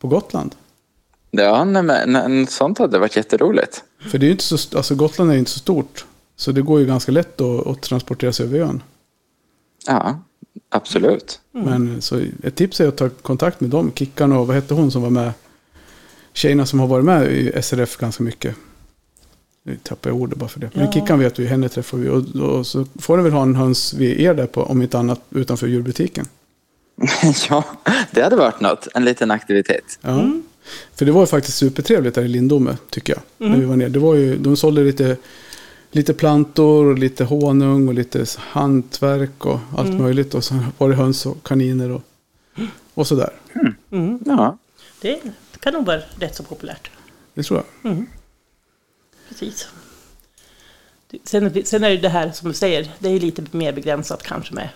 på 0.00 0.08
Gotland. 0.08 0.54
Ja, 1.30 1.64
nej, 1.64 1.82
men 1.82 2.12
nej, 2.12 2.46
sånt 2.46 2.78
hade 2.78 2.98
varit 2.98 3.16
jätteroligt. 3.16 3.82
För 4.10 4.18
det 4.18 4.24
är 4.24 4.28
ju 4.28 4.32
inte 4.32 4.44
så, 4.44 4.76
alltså 4.76 4.94
Gotland 4.94 5.30
är 5.30 5.34
ju 5.34 5.38
inte 5.38 5.50
så 5.50 5.58
stort. 5.58 6.04
Så 6.36 6.52
det 6.52 6.62
går 6.62 6.80
ju 6.80 6.86
ganska 6.86 7.12
lätt 7.12 7.40
att, 7.40 7.66
att 7.66 7.82
transportera 7.82 8.32
sig 8.32 8.46
över 8.46 8.60
ön. 8.60 8.82
Ja, 9.86 10.20
absolut. 10.68 11.40
Men 11.52 12.02
så 12.02 12.22
ett 12.42 12.54
tips 12.56 12.80
är 12.80 12.88
att 12.88 12.96
ta 12.96 13.08
kontakt 13.08 13.60
med 13.60 13.70
dem. 13.70 13.92
Kickan 13.94 14.32
och 14.32 14.46
vad 14.46 14.56
hette 14.56 14.74
hon 14.74 14.90
som 14.90 15.02
var 15.02 15.10
med? 15.10 15.32
Tjejerna 16.32 16.66
som 16.66 16.80
har 16.80 16.86
varit 16.86 17.04
med 17.04 17.32
i 17.32 17.62
SRF 17.62 17.96
ganska 17.96 18.22
mycket. 18.22 18.56
Nu 19.62 19.76
tappar 19.82 20.10
jag 20.10 20.16
ordet 20.20 20.38
bara 20.38 20.48
för 20.48 20.60
det. 20.60 20.70
Men 20.74 20.84
Ja. 20.84 20.92
Kickan 20.92 21.18
vet 21.18 21.38
vi, 21.38 21.46
henne 21.46 21.68
träffar 21.68 21.98
vi. 21.98 22.08
Och, 22.08 22.36
och 22.36 22.66
så 22.66 22.86
får 22.98 23.16
ni 23.16 23.22
väl 23.22 23.32
ha 23.32 23.42
en 23.42 23.54
höns 23.54 23.94
vid 23.94 24.20
er 24.20 24.34
där 24.34 24.46
på, 24.46 24.62
om 24.62 24.82
inte 24.82 24.98
annat, 24.98 25.20
utanför 25.30 25.66
djurbutiken. 25.66 26.26
ja, 27.48 27.64
det 28.10 28.22
hade 28.22 28.36
varit 28.36 28.60
något. 28.60 28.88
En 28.94 29.04
liten 29.04 29.30
aktivitet. 29.30 29.98
Ja. 30.00 30.30
För 30.94 31.04
det 31.04 31.12
var 31.12 31.20
ju 31.20 31.26
faktiskt 31.26 31.56
supertrevligt 31.56 32.14
där 32.14 32.22
i 32.22 32.28
Lindome, 32.28 32.76
tycker 32.90 33.12
jag. 33.12 33.50
När 33.50 33.58
vi 33.58 33.64
var 33.64 33.76
ner. 33.76 33.88
Det 33.88 33.98
var 33.98 34.14
ju, 34.14 34.36
de 34.36 34.56
sålde 34.56 34.84
lite, 34.84 35.16
lite 35.94 36.14
plantor, 36.14 36.86
och 36.86 36.98
lite 36.98 37.24
honung 37.24 37.88
och 37.88 37.94
lite 37.94 38.24
hantverk 38.38 39.46
och 39.46 39.58
allt 39.76 40.00
möjligt. 40.00 40.34
Och 40.34 40.44
så 40.44 40.54
var 40.78 40.88
det 40.88 40.94
höns 40.94 41.26
och 41.26 41.42
kaniner 41.46 41.90
och, 41.90 42.02
och 42.94 43.06
sådär. 43.06 43.30
Mm. 43.90 44.18
Ja, 44.26 44.58
Det 45.00 45.20
kan 45.60 45.72
nog 45.72 45.86
vara 45.86 46.00
rätt 46.18 46.36
så 46.36 46.42
populärt. 46.42 46.90
Det 47.34 47.42
tror 47.42 47.62
jag. 47.82 48.06
Precis. 49.28 49.68
Sen, 51.24 51.64
sen 51.64 51.84
är 51.84 51.90
det 51.90 51.96
det 51.96 52.08
här 52.08 52.30
som 52.30 52.48
du 52.48 52.54
säger, 52.54 52.90
det 52.98 53.08
är 53.08 53.20
lite 53.20 53.44
mer 53.56 53.72
begränsat 53.72 54.22
kanske 54.22 54.54
med, 54.54 54.68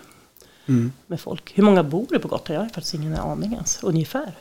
Mm. 0.67 0.93
med 1.07 1.21
folk. 1.21 1.53
Hur 1.55 1.63
många 1.63 1.83
bor 1.83 2.07
det 2.11 2.19
på 2.19 2.29
Gotland? 2.29 2.57
Jag 2.57 2.63
har 2.63 2.69
faktiskt 2.69 2.95
ingen 2.95 3.15
aning 3.15 3.53
ens. 3.53 3.83
Ungefär. 3.83 4.33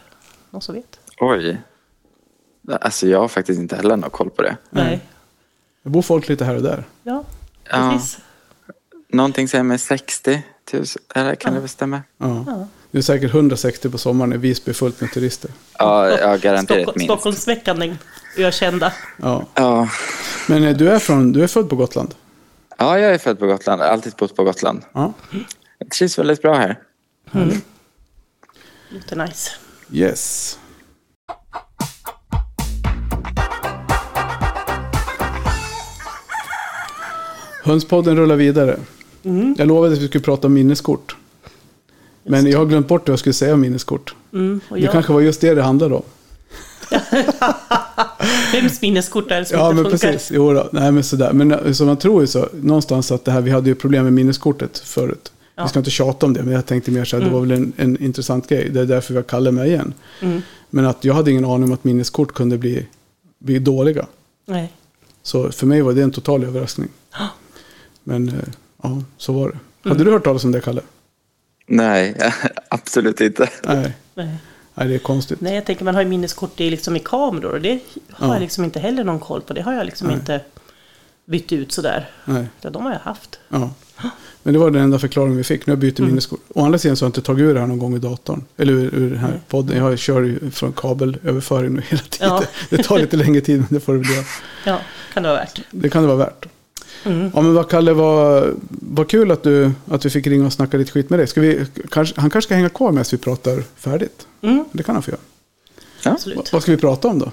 Någon 0.49 0.61
som 0.61 0.75
vet? 0.75 0.99
oj. 1.19 1.61
Alltså 2.81 3.07
jag 3.07 3.19
har 3.19 3.27
faktiskt 3.27 3.59
inte 3.59 3.75
heller 3.75 3.97
någon 3.97 4.09
koll 4.09 4.29
på 4.29 4.41
det. 4.41 4.57
Nej. 4.69 5.01
Det 5.87 5.91
bor 5.91 6.01
folk 6.01 6.29
lite 6.29 6.45
här 6.45 6.55
och 6.55 6.61
där. 6.61 6.83
Ja, 7.03 7.23
Ja. 7.71 7.91
precis. 7.93 8.17
Någonting 9.09 9.47
säger 9.47 9.63
med 9.63 9.81
60 9.81 10.43
000, 10.73 10.85
eller 11.15 11.35
kan 11.35 11.53
det 11.53 11.59
väl 11.59 11.69
stämma? 11.69 12.01
Ja. 12.17 12.43
Ja. 12.47 12.67
Det 12.91 12.97
är 12.97 13.01
säkert 13.01 13.33
160 13.33 13.89
på 13.89 13.97
sommaren 13.97 14.29
när 14.29 14.37
Visby 14.37 14.69
är 14.71 14.73
fullt 14.73 15.01
med 15.01 15.11
turister. 15.11 15.51
Ja, 15.79 16.09
ja 16.09 16.37
garanterat 16.37 16.63
Stockholm, 16.65 16.93
minst. 16.95 17.05
Stockholmsveckan, 17.13 17.97
ökända. 18.37 18.93
Ja. 19.17 19.45
Ja. 19.53 19.89
Men 20.47 20.63
eh, 20.63 20.77
du 20.77 20.89
är, 20.89 20.99
från, 20.99 21.31
du 21.31 21.43
är 21.43 21.47
född 21.47 21.69
på 21.69 21.75
Gotland? 21.75 22.15
ja, 22.77 22.99
jag 22.99 23.13
är 23.13 23.17
född 23.17 23.39
på 23.39 23.47
Gotland. 23.47 23.81
Jag 23.81 23.85
har 23.85 23.93
alltid 23.93 24.13
bott 24.13 24.35
på 24.35 24.43
Gotland. 24.43 24.81
Ja. 24.93 25.13
Jag 25.77 25.89
trivs 25.89 26.19
väldigt 26.19 26.41
bra 26.41 26.55
här. 26.55 26.79
Lite 28.89 29.15
nice. 29.15 29.51
Yes. 29.91 30.59
Hönspodden 37.67 38.15
rullar 38.17 38.35
vidare. 38.35 38.79
Jag 39.57 39.67
lovade 39.67 39.93
att 39.93 39.99
vi 39.99 40.07
skulle 40.07 40.23
prata 40.23 40.47
om 40.47 40.53
minneskort. 40.53 41.15
Men 42.23 42.47
jag 42.51 42.59
har 42.59 42.65
glömt 42.65 42.87
bort 42.87 43.01
vad 43.07 43.11
jag 43.13 43.19
skulle 43.19 43.33
säga 43.33 43.53
om 43.53 43.61
minneskort. 43.61 44.15
Mm, 44.33 44.61
Det 44.69 44.79
jag, 44.79 44.91
kanske 44.91 45.13
var 45.13 45.21
just 45.21 45.41
det 45.41 45.53
det 45.53 45.61
handlade 45.63 45.95
om. 45.95 46.03
Vems 48.53 48.81
minneskort 48.81 49.31
är 49.31 49.39
det 49.39 49.45
som 49.45 49.59
Ja, 49.59 49.69
inte 49.69 49.81
men 49.81 49.91
funkar? 49.91 50.11
precis. 50.11 50.31
Jo 50.35 50.53
då. 50.53 50.69
Nej, 50.71 50.91
men 50.91 51.03
sådär. 51.03 51.33
Men 51.33 51.51
eh, 51.51 51.71
så 51.71 51.85
man 51.85 51.97
tror 51.97 52.21
ju 52.21 52.27
så. 52.27 52.47
Någonstans 52.53 53.11
att 53.11 53.25
det 53.25 53.31
här, 53.31 53.41
vi 53.41 53.51
hade 53.51 53.69
ju 53.69 53.75
problem 53.75 54.03
med 54.03 54.13
minneskortet 54.13 54.77
förut. 54.79 55.31
Ja. 55.55 55.63
Vi 55.63 55.69
ska 55.69 55.79
inte 55.79 55.91
tjata 55.91 56.25
om 56.25 56.33
det, 56.33 56.43
men 56.43 56.53
jag 56.53 56.65
tänkte 56.65 56.91
mer 56.91 57.05
så 57.05 57.17
här, 57.17 57.23
det 57.25 57.29
var 57.31 57.41
väl 57.41 57.51
en, 57.51 57.73
en 57.77 58.03
intressant 58.03 58.47
grej. 58.49 58.69
Det 58.69 58.79
är 58.81 58.85
därför 58.85 59.13
vi 59.13 59.17
har 59.17 59.23
kallat 59.23 59.53
mig 59.53 59.69
igen. 59.69 59.93
Mm. 60.21 60.41
Men 60.69 60.85
att 60.85 61.03
jag 61.03 61.13
hade 61.13 61.31
ingen 61.31 61.45
aning 61.45 61.63
om 61.63 61.71
att 61.71 61.83
minneskort 61.83 62.33
kunde 62.33 62.57
bli, 62.57 62.85
bli 63.39 63.59
dåliga. 63.59 64.05
Nej. 64.45 64.73
Så 65.23 65.51
för 65.51 65.67
mig 65.67 65.81
var 65.81 65.93
det 65.93 66.03
en 66.03 66.11
total 66.11 66.43
överraskning. 66.43 66.89
Men 68.07 68.27
eh, 68.29 68.35
ja, 68.83 69.01
så 69.17 69.33
var 69.33 69.47
det. 69.47 69.53
Mm. 69.53 69.61
Hade 69.97 70.03
du 70.03 70.11
hört 70.11 70.23
talas 70.23 70.43
om 70.43 70.51
det, 70.51 70.61
Kalle? 70.61 70.81
Nej, 71.67 72.15
absolut 72.69 73.21
inte. 73.21 73.49
Nej, 73.63 73.93
Nej. 74.15 74.35
Nej 74.75 74.87
det 74.87 74.95
är 74.95 74.99
konstigt. 74.99 75.41
Nej, 75.41 75.55
jag 75.55 75.65
tänker 75.65 75.85
man 75.85 75.95
har 75.95 76.01
ju 76.01 76.07
minneskort 76.07 76.59
i, 76.59 76.69
liksom 76.69 76.95
i 76.95 76.99
kameror 76.99 77.51
och 77.53 77.61
det 77.61 77.79
har 78.11 78.27
Ja. 78.27 78.33
jag 78.33 78.41
liksom 78.41 78.63
inte 78.63 78.79
heller 78.79 79.03
någon 79.03 79.19
koll 79.19 79.41
på. 79.41 79.53
Det 79.53 79.61
har 79.61 79.73
jag 79.73 79.85
liksom 79.85 80.07
Nej. 80.07 80.17
inte 80.17 80.41
bytt 81.25 81.51
ut 81.51 81.71
sådär. 81.71 82.09
Nej. 82.25 82.45
De 82.61 82.83
har 82.85 82.91
jag 82.91 82.99
haft. 82.99 83.39
Ja. 83.49 83.69
Men 84.43 84.53
det 84.53 84.59
var 84.59 84.71
den 84.71 84.81
enda 84.81 84.99
förklaringen 84.99 85.37
vi 85.37 85.43
fick. 85.43 85.65
Nu 85.67 85.71
har 85.71 85.75
jag 85.75 85.79
bytt 85.79 85.99
Mm. 85.99 86.09
minneskort. 86.11 86.39
Å 86.55 86.65
andra 86.65 86.79
sidan 86.79 86.97
så 86.97 87.05
har 87.05 87.07
jag 87.07 87.09
inte 87.09 87.21
tagit 87.21 87.41
ur 87.43 87.53
det 87.53 87.59
här 87.59 87.67
någon 87.67 87.79
gång 87.79 87.95
i 87.95 87.99
datorn. 87.99 88.43
Eller 88.57 88.73
ur, 88.73 88.95
ur 88.95 89.09
den 89.09 89.19
här 89.19 89.39
podden. 89.47 89.77
Jag 89.77 89.99
kör 89.99 90.21
ju 90.21 90.51
från 90.51 90.73
kabelöverföring 90.73 91.73
nu 91.73 91.81
hela 91.89 92.01
tiden. 92.03 92.29
Ja. 92.29 92.43
Det 92.69 92.83
tar 92.83 92.99
lite 92.99 93.17
längre 93.17 93.41
tid, 93.41 93.57
men 93.59 93.67
det 93.69 93.79
får 93.79 93.93
det 93.95 94.13
göra. 94.13 94.25
Ja, 94.65 94.79
kan 95.13 95.23
det 95.23 95.29
vara 95.29 95.39
värt. 95.39 95.61
Det 95.71 95.89
kan 95.89 96.01
det 96.01 96.07
vara 96.07 96.17
värt. 96.17 96.45
Mm. 97.05 97.31
Ja 97.35 97.41
men 97.41 97.53
vad 97.53 97.69
Kalle, 97.69 97.93
vad, 97.93 98.53
vad 98.69 99.07
kul 99.09 99.31
att, 99.31 99.43
du, 99.43 99.71
att 99.87 100.05
vi 100.05 100.09
fick 100.09 100.27
ringa 100.27 100.45
och 100.45 100.53
snacka 100.53 100.77
lite 100.77 100.91
skit 100.91 101.09
med 101.09 101.19
dig. 101.19 101.27
Ska 101.27 101.41
vi, 101.41 101.65
kanske, 101.91 102.21
han 102.21 102.29
kanske 102.29 102.47
ska 102.47 102.55
hänga 102.55 102.69
kvar 102.69 102.91
medan 102.91 103.05
vi 103.11 103.17
pratar 103.17 103.63
färdigt. 103.75 104.27
Mm, 104.41 104.65
Det 104.71 104.83
kan 104.83 104.95
han 104.95 105.03
få 105.03 105.11
göra. 105.11 105.21
Ja. 106.03 106.11
absolut. 106.11 106.37
Vad- 106.37 106.47
Vad 106.53 106.61
ska 106.61 106.71
vi 106.71 106.77
prata 106.77 107.07
om 107.07 107.19
då? 107.19 107.31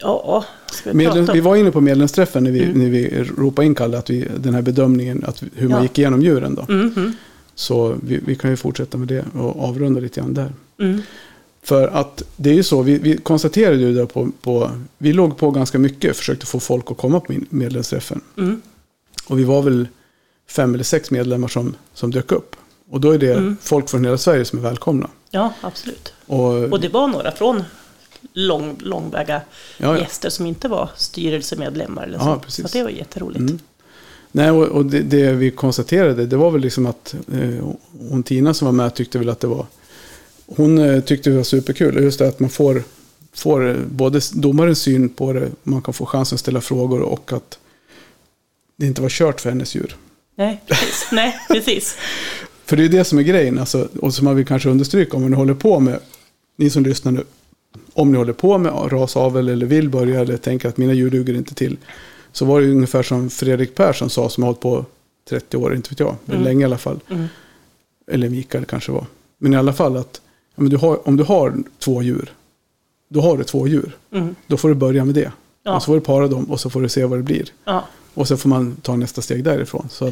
Ja, 0.00 0.44
ska 0.72 0.90
vi 0.90 0.96
Medlem, 0.96 1.16
prata 1.26 1.32
vi 1.32 1.40
var 1.40 1.56
inne 1.56 1.70
på 1.70 1.80
medlemsträffen 1.80 2.44
när 2.44 2.50
vi, 2.50 2.66
när 2.74 2.90
vi 2.90 3.24
ropade 3.36 3.66
in 3.66 3.74
Kalle, 3.74 3.98
att 3.98 4.10
vi, 4.10 4.28
den 4.36 4.54
här 4.54 4.62
bedömningen, 4.62 5.24
att, 5.24 5.42
hur 5.54 5.68
man 5.68 5.78
Ja. 5.78 5.82
gick 5.82 5.98
igenom 5.98 6.22
djuren 6.22 6.54
då. 6.54 6.66
Mm, 6.72 6.92
mm, 6.96 7.12
Så 7.54 7.96
vi, 8.02 8.20
vi 8.26 8.34
kan 8.36 8.50
ju 8.50 8.56
fortsätta 8.56 8.98
med 8.98 9.08
det 9.08 9.24
och 9.34 9.64
avrunda 9.68 10.00
lite 10.00 10.20
grann 10.20 10.34
där. 10.34 10.52
mm. 10.80 11.02
För 11.62 11.88
att 11.88 12.22
det 12.36 12.50
är 12.50 12.54
ju 12.54 12.62
så, 12.62 12.82
vi, 12.82 12.98
vi 12.98 13.16
konstaterade 13.16 13.76
ju 13.76 13.94
där 13.94 14.06
på, 14.06 14.30
på, 14.42 14.70
vi 14.98 15.12
låg 15.12 15.36
på 15.38 15.50
ganska 15.50 15.78
mycket, 15.78 16.16
försökte 16.16 16.46
få 16.46 16.60
folk 16.60 16.90
att 16.90 16.96
komma 16.98 17.20
på 17.20 17.34
medlemsträffen. 17.50 18.20
Mm. 18.38 18.60
Och 19.26 19.38
vi 19.38 19.44
var 19.44 19.62
väl 19.62 19.88
fem 20.48 20.74
eller 20.74 20.84
sex 20.84 21.10
medlemmar 21.10 21.48
som, 21.48 21.74
som 21.94 22.10
dök 22.10 22.32
upp. 22.32 22.56
Och 22.90 23.00
då 23.00 23.10
är 23.10 23.18
det 23.18 23.32
Mm. 23.32 23.56
folk 23.62 23.88
från 23.88 24.04
hela 24.04 24.18
Sverige 24.18 24.44
som 24.44 24.58
är 24.58 24.62
välkomna. 24.62 25.10
Ja, 25.30 25.52
absolut. 25.60 26.12
Och, 26.26 26.54
Och 26.62 26.80
det 26.80 26.88
var 26.88 27.08
några 27.08 27.32
från 27.32 27.62
lång, 28.32 28.76
långväga 28.80 29.34
ja, 29.78 29.86
ja. 29.96 29.98
gäster 29.98 30.30
som 30.30 30.46
inte 30.46 30.68
var 30.68 30.90
styrelsemedlemmar. 30.96 32.02
Eller 32.02 32.18
Ja, 32.18 32.24
så. 32.34 32.40
precis. 32.40 32.70
så 32.70 32.78
det 32.78 32.82
var 32.84 32.90
jätteroligt. 32.90 33.40
Mm. 33.40 33.58
Nej, 34.32 34.50
och, 34.50 34.66
och 34.66 34.86
det, 34.86 35.00
det 35.00 35.32
vi 35.32 35.50
konstaterade, 35.50 36.26
det 36.26 36.36
var 36.36 36.50
väl 36.50 36.60
liksom 36.60 36.86
att 36.86 37.14
eh, 37.32 37.64
hon 38.10 38.22
Tina 38.22 38.54
som 38.54 38.66
var 38.66 38.72
med 38.72 38.94
tyckte 38.94 39.18
väl 39.18 39.28
att 39.28 39.40
det 39.40 39.46
var, 39.46 39.66
hon 40.56 40.78
eh, 40.78 41.00
tyckte 41.00 41.30
det 41.30 41.36
var 41.36 41.42
superkul. 41.42 42.02
Just 42.02 42.18
det 42.18 42.28
att 42.28 42.40
man 42.40 42.50
får, 42.50 42.82
får 43.32 43.68
eh, 43.68 43.76
både 43.90 44.20
domarens 44.34 44.78
syn 44.82 45.08
på 45.08 45.32
det, 45.32 45.48
man 45.62 45.82
kan 45.82 45.94
få 45.94 46.06
chansen 46.06 46.36
att 46.36 46.40
ställa 46.40 46.60
frågor 46.60 47.00
och 47.00 47.32
att 47.32 47.58
det 48.76 48.86
inte 48.86 49.02
var 49.02 49.08
kört 49.08 49.40
för 49.40 49.48
hennes 49.50 49.74
djur. 49.74 49.96
Nej, 50.36 50.60
precis. 50.66 51.08
Nej, 51.12 51.36
precis. 51.48 51.96
För 52.64 52.76
det 52.76 52.84
är 52.84 52.88
det 52.88 53.04
som 53.04 53.18
är 53.18 53.22
grejen, 53.22 53.58
alltså, 53.58 53.88
och 54.00 54.14
som 54.14 54.24
man 54.24 54.36
vill 54.36 54.46
kanske 54.46 54.68
understryka 54.68 55.16
om 55.16 55.22
man 55.22 55.32
håller 55.32 55.54
på 55.54 55.80
med, 55.80 55.98
ni 56.56 56.70
som 56.70 56.82
lyssnar 56.82 57.12
nu, 57.12 57.24
om 57.92 58.12
ni 58.12 58.18
håller 58.18 58.32
på 58.32 58.58
med 58.58 58.92
rasavel 58.92 59.48
eller 59.48 59.66
vill 59.66 59.88
börja 59.88 60.20
eller 60.20 60.36
tänker 60.36 60.68
att 60.68 60.76
mina 60.76 60.92
djur 60.92 61.10
duger 61.10 61.34
inte 61.34 61.54
till. 61.54 61.76
Så 62.32 62.44
var 62.44 62.60
det 62.60 62.70
ungefär 62.70 63.02
som 63.02 63.30
Fredrik 63.30 63.74
Persson 63.74 64.10
sa 64.10 64.28
som 64.28 64.42
har 64.42 64.48
hållit 64.48 64.60
på 64.60 64.84
30 65.28 65.56
år, 65.56 65.74
inte 65.74 65.90
vet 65.90 66.00
jag, 66.00 66.16
Mm. 66.28 66.42
länge 66.42 66.60
i 66.60 66.64
alla 66.64 66.78
fall. 66.78 67.00
Mm. 67.10 67.26
Eller 68.10 68.28
Mikael 68.28 68.64
kanske 68.64 68.92
var. 68.92 69.06
Men 69.38 69.54
i 69.54 69.56
alla 69.56 69.72
fall 69.72 69.96
att 69.96 70.20
men 70.56 70.70
du 70.70 70.76
har, 70.76 71.08
om 71.08 71.16
du 71.16 71.24
har 71.24 71.54
två 71.78 72.02
djur 72.02 72.32
då 73.08 73.20
har 73.20 73.36
du 73.38 73.44
två 73.44 73.68
djur. 73.68 73.96
Mm. 74.12 74.34
Då 74.46 74.56
får 74.56 74.68
du 74.68 74.74
börja 74.74 75.04
med 75.04 75.14
det. 75.14 75.32
Ja. 75.62 75.76
Och 75.76 75.82
så 75.82 75.86
får 75.86 75.94
du 75.94 76.00
para 76.00 76.28
dem 76.28 76.44
och 76.50 76.60
så 76.60 76.70
får 76.70 76.80
du 76.82 76.88
se 76.88 77.04
vad 77.04 77.18
det 77.18 77.22
blir. 77.22 77.48
Ja, 77.64 77.84
Och 78.14 78.28
så 78.28 78.36
får 78.36 78.48
man 78.48 78.76
ta 78.82 78.96
nästa 78.96 79.22
steg 79.22 79.44
därifrån. 79.44 79.88
Så 79.90 80.10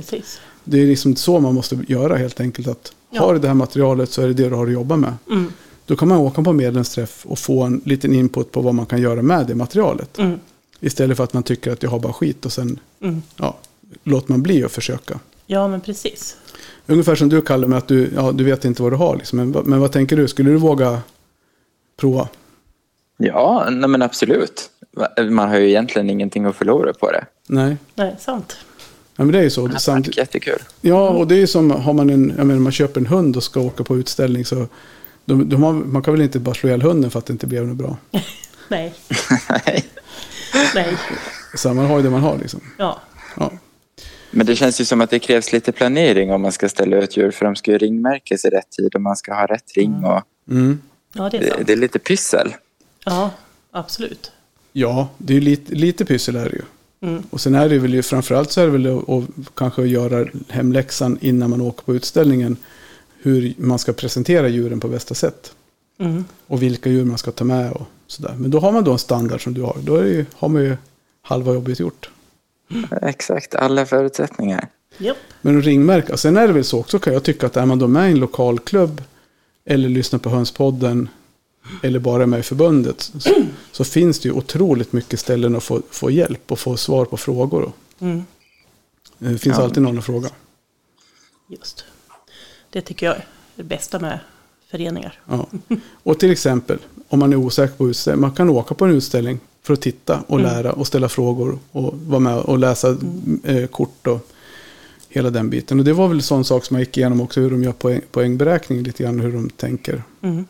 det 0.64 0.83
är 0.83 0.87
liksom 0.87 1.16
så 1.16 1.40
man 1.40 1.55
måste 1.55 1.79
göra 1.88 2.16
helt 2.16 2.40
enkelt. 2.40 2.68
Att 2.68 2.92
Ja. 3.11 3.20
Har 3.20 3.33
du 3.35 3.38
det 3.40 3.48
här 3.48 3.55
materialet 3.55 4.11
så 4.11 4.22
är 4.22 4.27
det 4.27 4.35
det 4.35 4.48
du 4.48 4.55
har 4.55 4.66
att 4.66 4.72
jobba 4.72 4.96
med. 4.96 5.12
Mm. 5.31 5.53
Då 5.87 5.96
kan 5.96 6.09
man 6.09 6.18
åka 6.18 6.42
på 6.42 6.53
medlemsträff 6.53 7.27
och 7.27 7.38
få 7.38 7.62
en 7.62 7.81
liten 7.85 8.14
input 8.14 8.53
på 8.53 8.61
vad 8.61 8.74
man 8.74 8.87
kan 8.87 9.01
göra 9.01 9.22
med 9.22 9.46
det 9.46 9.55
materialet. 9.55 10.18
Mm. 10.18 10.38
Istället 10.81 11.16
för 11.16 11.24
att 11.24 11.33
man 11.33 11.42
tycker 11.42 11.72
att 11.72 11.83
jag 11.83 11.90
har 11.90 11.98
bara 11.98 12.12
skit 12.12 12.46
och 12.46 12.53
sen 12.53 12.79
Mm. 13.01 13.22
ja, 13.37 13.57
låter 14.05 14.31
man 14.33 14.42
bli 14.42 14.64
att 14.64 14.72
försöka. 14.72 15.20
Ja, 15.46 15.68
men 15.68 15.81
precis. 15.81 16.37
Ungefär 16.88 17.14
som 17.14 17.29
du 17.29 17.40
kallar 17.42 17.68
med 17.68 17.79
att 17.79 17.88
du, 17.88 18.11
ja, 18.14 18.33
du 18.33 18.44
vet 18.44 18.64
inte 18.64 18.83
vad 18.83 18.92
du 18.92 18.96
har. 18.96 19.16
Liksom. 19.16 19.37
Men, 19.38 19.53
vad- 19.53 19.66
men 19.66 19.81
vad 19.81 19.92
tänker 19.92 20.16
du? 20.16 20.29
Skulle 20.29 20.51
du 20.51 20.57
våga 20.57 21.01
prova? 21.96 22.29
Ja, 23.16 23.66
nej 23.70 23.88
men 23.88 24.03
absolut. 24.03 24.70
Man 25.31 25.48
har 25.48 25.59
ju 25.59 25.68
egentligen 25.68 26.11
ingenting 26.11 26.44
att 26.44 26.57
förlora 26.57 26.92
på 26.92 27.11
det. 27.11 27.24
Nej. 27.46 27.77
Nej, 27.94 28.16
sant. 28.20 28.57
Ja, 29.16 29.24
men 29.24 29.33
det 29.33 29.38
är 29.38 29.42
ju 29.42 29.51
så. 29.51 29.70
Ja, 29.72 29.79
Samt, 29.79 30.07
tack, 30.07 30.16
jättekul. 30.16 30.59
ja, 30.81 31.09
och 31.11 31.27
det 31.27 31.35
är 31.35 31.38
ju 31.38 31.46
som 31.46 31.70
har 31.70 31.92
man 31.92 32.11
en, 32.11 32.35
jag 32.37 32.46
menar, 32.46 32.61
man 32.61 32.72
köper 32.72 33.01
en 33.01 33.07
hund 33.07 33.37
och 33.37 33.42
ska 33.42 33.61
åka 33.61 33.85
på 33.85 33.96
utställning 33.98 34.44
så 34.44 34.66
de, 35.24 35.48
de 35.48 35.62
har, 35.62 35.72
man 35.72 36.03
kan 36.03 36.14
väl 36.14 36.22
inte 36.22 36.38
bara 36.38 36.55
slå 36.55 36.68
ihjäl 36.68 36.83
hunden 36.83 37.11
för 37.11 37.18
att 37.18 37.27
det 37.27 37.33
inte 37.33 37.46
blev 37.46 37.66
något 37.66 37.77
bra. 37.77 37.96
Nej, 38.68 38.94
Nej. 39.64 39.85
nej. 40.74 40.96
Så 41.55 41.74
man 41.74 41.87
har 41.87 41.96
ju 41.96 42.03
det 42.03 42.11
man 42.11 42.20
har 42.22 42.38
liksom. 42.38 42.61
Ja, 42.79 43.01
Ja. 43.37 43.53
Men 44.30 44.46
det 44.46 44.56
känns 44.56 44.80
ju 44.80 44.84
som 44.84 45.00
att 45.00 45.10
det 45.10 45.18
krävs 45.18 45.52
lite 45.52 45.72
planering 45.72 46.32
om 46.32 46.42
man 46.42 46.52
ska 46.52 46.68
ställa 46.68 46.96
ut 46.96 47.16
djur 47.16 47.30
för 47.30 47.44
de 47.44 47.56
ska 47.56 47.70
ju 47.70 47.78
ringmärkas 47.78 48.44
i 48.44 48.48
rätt 48.48 48.70
tid 48.70 48.94
och 48.94 49.00
man 49.00 49.16
ska 49.16 49.34
ha 49.34 49.46
rätt 49.46 49.76
ring 49.76 50.04
och 50.04 50.22
Mm. 50.50 50.80
ja 51.12 51.28
det 51.30 51.36
är 51.36 51.40
det, 51.58 51.64
det 51.64 51.72
är 51.72 51.76
lite 51.76 51.98
pyssel. 51.98 52.54
Ja, 53.04 53.30
absolut. 53.70 54.32
Ja, 54.72 55.08
det 55.18 55.32
är 55.32 55.34
ju 55.34 55.40
lite, 55.40 55.74
lite 55.74 56.04
pyssel 56.04 56.36
är 56.36 56.44
det 56.44 56.56
ju. 56.56 56.62
Mm. 57.08 57.22
Och 57.30 57.40
sen 57.40 57.54
är 57.54 57.68
det 57.68 57.78
väl 57.78 57.94
ju, 57.94 58.02
framförallt 58.02 58.50
så 58.50 58.60
är 58.60 58.64
det 58.64 58.72
väl 58.72 58.98
att, 58.98 59.08
att 59.08 59.24
kanske 59.54 59.82
göra 59.82 60.26
hemläxan 60.48 61.18
innan 61.20 61.50
man 61.50 61.60
åker 61.60 61.82
på 61.82 61.94
utställningen. 61.94 62.56
Hur 63.22 63.54
man 63.56 63.78
ska 63.78 63.92
presentera 63.92 64.48
djuren 64.48 64.80
på 64.80 64.88
bästa 64.88 65.14
sätt. 65.14 65.52
Mm. 65.98 66.24
Och 66.46 66.62
vilka 66.62 66.90
djur 66.90 67.04
man 67.04 67.18
ska 67.18 67.30
ta 67.30 67.44
med 67.44 67.72
och 67.72 67.86
sådär. 68.06 68.34
Men 68.38 68.50
då 68.50 68.60
har 68.60 68.72
man 68.72 68.84
då 68.84 68.92
en 68.92 68.98
standard 68.98 69.44
som 69.44 69.54
du 69.54 69.62
har. 69.62 69.76
Då 69.82 69.96
är 69.96 70.02
det 70.02 70.10
ju, 70.10 70.26
har 70.34 70.48
man 70.48 70.62
ju 70.62 70.76
halva 71.22 71.54
jobbet 71.54 71.80
gjort. 71.80 72.10
Exakt, 73.02 73.54
alla 73.54 73.87
förutsättningar. 73.87 74.68
Japp. 74.98 75.16
Men 75.40 75.62
ringmärka. 75.62 76.16
Sen 76.16 76.37
är 76.37 76.46
det 76.46 76.52
väl 76.52 76.64
så 76.64 76.81
också 76.81 76.98
kan 76.98 77.12
jag 77.12 77.22
tycka 77.24 77.46
att 77.46 77.57
är 77.57 77.66
man 77.66 77.78
då 77.78 77.88
med 77.88 78.09
i 78.09 78.12
en 78.12 78.18
lokalklubb. 78.20 79.02
Eller 79.64 79.88
lyssnar 79.88 80.18
på 80.18 80.31
Hönspodden. 80.31 81.09
Eller 81.83 81.98
bara 81.98 82.22
är 82.22 82.26
med 82.26 82.40
i 82.40 82.42
förbundet. 82.42 83.00
Så, 83.18 83.35
så 83.72 83.85
finns 83.85 84.18
det 84.18 84.28
ju 84.28 84.35
otroligt 84.35 84.92
mycket 84.92 85.20
ställen 85.20 85.57
att 85.57 85.64
få, 85.64 85.83
få 85.90 86.11
hjälp 86.11 86.52
och 86.52 86.59
få 86.59 86.76
svar 86.76 87.04
på 87.04 87.16
frågor. 87.16 87.72
Mm. 87.98 88.24
Det 89.18 89.38
finns 89.38 89.57
Ja. 89.59 89.64
alltid 89.64 89.83
någon 89.83 89.98
att 89.98 90.04
fråga. 90.04 90.28
Just. 91.48 91.85
Det 92.70 92.81
tycker 92.81 93.07
jag 93.07 93.16
är 93.16 93.26
det 93.54 93.62
bästa 93.62 93.98
med 93.98 94.18
föreningar. 94.70 95.20
Ja. 95.28 95.46
Och 96.02 96.18
till 96.18 96.31
exempel, 96.31 96.78
om 97.09 97.18
man 97.18 97.33
är 97.33 97.37
osäker 97.37 97.74
på 97.76 97.88
utställning, 97.90 98.20
man 98.20 98.33
kan 98.33 98.50
åka 98.50 98.74
på 98.74 98.85
en 98.85 98.90
utställning 98.90 99.40
för 99.68 99.74
att 99.74 99.81
titta 99.81 100.22
och 100.26 100.40
Mm. 100.40 100.52
lära 100.52 100.72
och 100.72 100.87
ställa 100.87 101.09
frågor 101.09 101.59
och 101.72 101.94
vara 102.07 102.20
med 102.20 102.37
och 102.37 102.59
läsa 102.59 102.96
eh, 103.44 103.66
kort 103.66 104.07
och 104.07 104.28
hela 105.09 105.31
den 105.31 105.50
biten. 105.50 105.78
Och 105.78 105.85
det 105.85 105.92
var 105.92 106.09
väl 106.09 106.22
sån 106.22 106.44
sak 106.44 106.64
som 106.64 106.76
jag 106.76 106.81
gick 106.87 106.96
igenom 106.96 107.20
också, 107.20 107.40
hur 107.40 107.50
de 107.50 107.62
gör 107.64 107.72
poäng, 107.72 108.00
poängberäkning, 108.12 108.83
lite 108.83 109.02
grann 109.02 109.20
hur 109.20 109.33
de 109.33 109.50
tänker 109.50 110.02
Mm. 110.22 110.46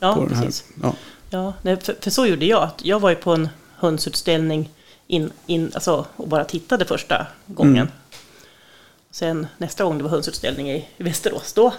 Ja, 0.00 0.26
precis. 0.28 0.64
Ja. 0.82 0.94
Ja, 1.30 1.52
för, 1.62 1.96
för 2.00 2.10
så 2.10 2.26
gjorde 2.26 2.46
jag. 2.46 2.70
Jag 2.82 3.00
var 3.00 3.10
ju 3.10 3.16
på 3.16 3.32
en 3.32 3.48
hönsutställning 3.76 4.70
in, 5.06 5.30
in, 5.46 5.70
alltså, 5.74 6.06
och 6.16 6.28
bara 6.28 6.44
tittade 6.44 6.84
första 6.84 7.26
gången. 7.46 7.76
Mm. 7.76 7.88
Sen 9.10 9.46
nästa 9.58 9.84
gång 9.84 9.98
det 9.98 10.04
var 10.04 10.10
hönsutställning 10.10 10.70
i, 10.70 10.88
Västerås, 10.96 11.52
då, 11.52 11.72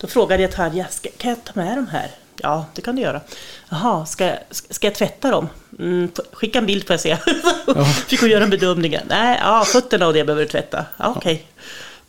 då 0.00 0.06
frågade 0.06 0.42
jag 0.42 0.52
Tarja, 0.52 0.86
kan 1.16 1.30
jag 1.30 1.44
ta 1.44 1.52
med 1.54 1.78
de 1.78 1.86
här? 1.86 2.10
Ja, 2.42 2.66
det 2.74 2.82
kan 2.82 2.96
du 2.96 3.02
göra. 3.02 3.20
Jaha, 3.68 4.06
ska, 4.06 4.24
jag- 4.26 4.38
ska, 4.50 4.86
jag 4.86 4.94
tvätta 4.94 5.30
dem? 5.30 5.48
Mm, 5.78 6.08
skicka 6.32 6.58
en 6.58 6.66
bild 6.66 6.86
får 6.86 6.94
jag 6.94 7.00
se. 7.00 7.16
Fick 8.08 8.20
hon 8.20 8.30
göra 8.30 8.44
en 8.44 8.50
bedömning. 8.50 8.96
Nej, 9.08 9.38
ja, 9.42 9.64
fötterna 9.66 10.06
och 10.06 10.12
det 10.12 10.24
behöver 10.24 10.42
du 10.42 10.48
tvätta. 10.48 10.84
Ja, 10.96 11.14
okej. 11.16 11.46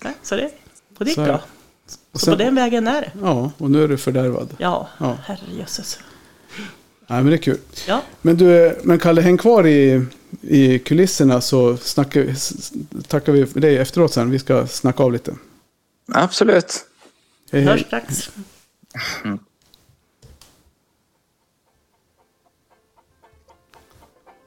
Nej, 0.03 0.13
Så 0.23 0.35
det, 0.35 0.49
och 0.97 1.05
det 1.05 1.09
gick 1.11 1.15
Så 1.15 1.23
bra. 1.23 1.39
Så 2.13 2.19
sen- 2.19 2.33
på 2.33 2.43
den 2.43 2.55
vägen 2.55 2.87
är 2.87 3.01
det. 3.01 3.11
ja, 3.21 3.51
och 3.57 3.71
nu 3.71 3.83
är 3.83 3.87
du 3.87 3.97
fördärvad. 3.97 4.49
Ja, 4.57 4.87
Ja. 4.97 5.17
herrejösses. 5.25 5.99
Nej, 7.07 7.21
men 7.23 7.25
det 7.25 7.35
är 7.35 7.37
kul. 7.37 7.57
Ja, 7.87 8.01
Men 8.21 8.37
du, 8.37 8.77
men 8.83 8.99
Kalle, 8.99 9.21
häng 9.21 9.37
kvar 9.37 9.67
i, 9.67 10.05
i 10.41 10.79
kulisserna 10.79 11.41
så 11.41 11.77
snackar, 11.77 12.27
tackar 13.07 13.31
vi 13.31 13.45
för 13.45 13.59
dig 13.59 13.77
efteråt 13.77 14.13
sen. 14.13 14.31
Vi 14.31 14.39
ska 14.39 14.67
snacka 14.67 15.03
av 15.03 15.11
lite. 15.13 15.35
Absolut. 16.13 16.85
Hej, 17.51 17.61
hörs 17.63 17.73
hej. 17.75 17.83
strax. 17.87 18.29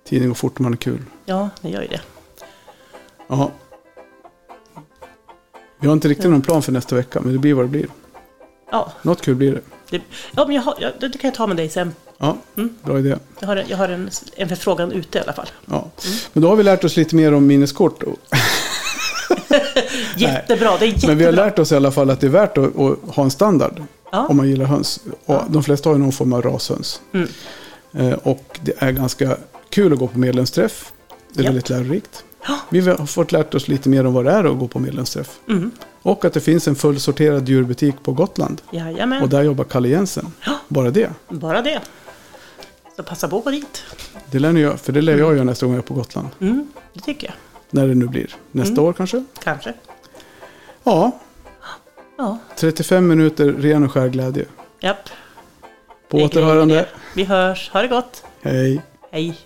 Tiden 0.05 0.29
går 0.29 0.35
fort 0.35 0.59
om 0.59 0.62
man 0.62 0.73
är 0.73 0.77
kul. 0.77 1.03
Ja, 1.25 1.49
det 1.61 1.69
gör 1.69 1.83
ju 1.83 1.88
det. 1.88 2.01
Ja. 3.29 3.51
Vi 5.81 5.87
har 5.87 5.93
inte 5.95 6.09
riktigt 6.09 6.31
någon 6.31 6.43
plan 6.43 6.62
för 6.62 6.73
nästa 6.73 6.97
vecka, 6.97 7.21
men 7.21 7.33
det 7.33 7.38
blir 7.38 7.55
vad 7.55 7.64
det 7.64 7.69
blir. 7.69 7.87
Ja, 8.71 8.93
Något 9.03 9.23
kul 9.23 9.35
blir 9.35 9.53
det. 9.53 9.61
det, 9.90 10.01
ja 10.37 10.47
men 10.47 10.57
jag 10.57 10.62
har, 10.62 10.75
ja, 10.81 10.88
det 11.01 11.19
kan 11.19 11.29
jag 11.29 11.35
ta 11.35 11.47
med 11.47 11.57
dig 11.57 11.69
sen. 11.69 11.95
Ja, 12.19 12.37
Mm. 12.57 12.77
bra 12.83 12.99
idé. 12.99 13.17
Jag 13.40 13.47
har, 13.49 13.57
en- 13.57 13.69
jag 13.69 13.77
har 13.77 13.88
en, 13.88 14.11
en 14.37 14.49
förfrågan 14.49 14.93
ute 14.93 15.19
i 15.19 15.21
alla 15.21 15.33
fall. 15.33 15.49
Ja. 15.67 15.90
Men 16.33 16.43
då 16.43 16.49
har 16.49 16.57
vi 16.57 16.62
lärt 16.62 16.85
oss 16.85 16.97
lite 16.97 17.17
mer 17.17 17.35
om 17.35 17.47
minneskort. 17.47 18.03
Jättebra, 20.17 20.77
det 20.79 20.85
är 20.85 20.88
jättebra. 20.88 21.09
Men 21.09 21.19
vi 21.19 21.25
har 21.25 21.33
lärt 21.33 21.59
oss 21.59 21.73
i 21.73 21.77
alla 21.77 21.90
fall 21.90 22.11
att 22.11 22.21
det 22.21 22.27
är 22.27 22.31
värt 22.31 22.59
att, 22.59 22.79
att 22.81 22.99
ha 23.14 23.25
en 23.25 23.31
standard 23.31 23.83
Ja. 24.12 24.27
om 24.29 24.37
man 24.37 24.49
gillar 24.49 24.64
höns. 24.64 25.01
Och 25.25 25.40
de 25.49 25.62
flesta 25.62 25.88
har 25.88 25.97
ju 25.97 26.03
någon 26.03 26.12
form 26.12 26.33
av 26.33 26.43
rashöns. 26.43 27.01
Mm. 27.12 27.29
Eh, 27.93 28.12
och 28.12 28.59
det 28.62 28.73
är 28.79 28.90
ganska 28.93 29.37
kul 29.75 29.93
att 29.93 29.99
gå 29.99 30.07
på 30.09 30.19
medlemsträff. 30.19 30.93
Det 31.33 31.41
är 31.41 31.45
Japp. 31.45 31.49
väldigt 31.51 31.69
lärorikt. 31.71 32.25
Vi 32.71 32.81
har 32.81 33.07
fått 33.07 33.33
lärt 33.33 33.55
oss 33.55 33.69
lite 33.69 33.89
mer 33.89 34.07
om 34.07 34.15
vad 34.15 34.25
det 34.25 34.31
är 34.31 34.45
att 34.45 34.59
gå 34.59 34.69
på 34.69 34.79
medlemsträff. 34.79 35.39
Mm. 35.49 35.71
Och 36.03 36.25
att 36.25 36.33
det 36.33 36.41
finns 36.41 36.69
en 36.69 36.75
fullsorterad 36.77 37.49
djurbutik 37.49 37.95
på 38.03 38.13
Gotland. 38.13 38.63
Jajamän, 38.73 39.23
Och 39.23 39.29
där 39.29 39.43
jobbar 39.43 39.65
Kalle 39.65 39.89
Jensen. 39.89 40.33
Bara 40.69 40.91
det. 40.91 41.11
bara 41.29 41.63
det. 41.63 41.81
Så 42.97 43.03
passa 43.03 43.29
på 43.29 43.39
att 43.39 43.45
gå 43.45 43.51
dit. 43.51 43.83
Det 44.31 44.39
lär 44.39 44.53
ni 44.53 44.61
göra, 44.61 44.77
för 44.77 44.93
det 44.93 45.01
lär 45.03 45.19
jag 45.19 45.35
göra 45.35 45.45
nästa 45.45 45.67
gång 45.67 45.75
jag 45.75 45.83
är 45.83 45.87
på 45.87 45.95
Gotland. 45.95 46.29
Mm, 46.41 46.69
det 46.93 47.01
tycker 47.01 47.27
jag. 47.27 47.35
När 47.71 47.89
det 47.89 47.95
nu 47.95 48.07
blir. 48.07 48.35
Nästa 48.53 48.73
Mm. 48.73 48.85
år 48.85 48.93
kanske? 48.93 49.25
Kanske. 49.43 49.73
Ja, 50.85 51.11
Ja, 52.19 52.39
35 52.57 53.07
minuter 53.09 53.53
ren 53.53 53.85
och 53.85 53.93
skär 53.93 54.09
glädje. 54.09 54.45
japp. 54.81 55.09
På 56.11 56.17
återhörande. 56.19 56.87
Vi 57.15 57.25
hörs. 57.25 57.71
Ha 57.73 57.83
det 57.83 57.89
gott. 57.89 58.25
Hej. 58.43 58.83
Hej. 59.11 59.39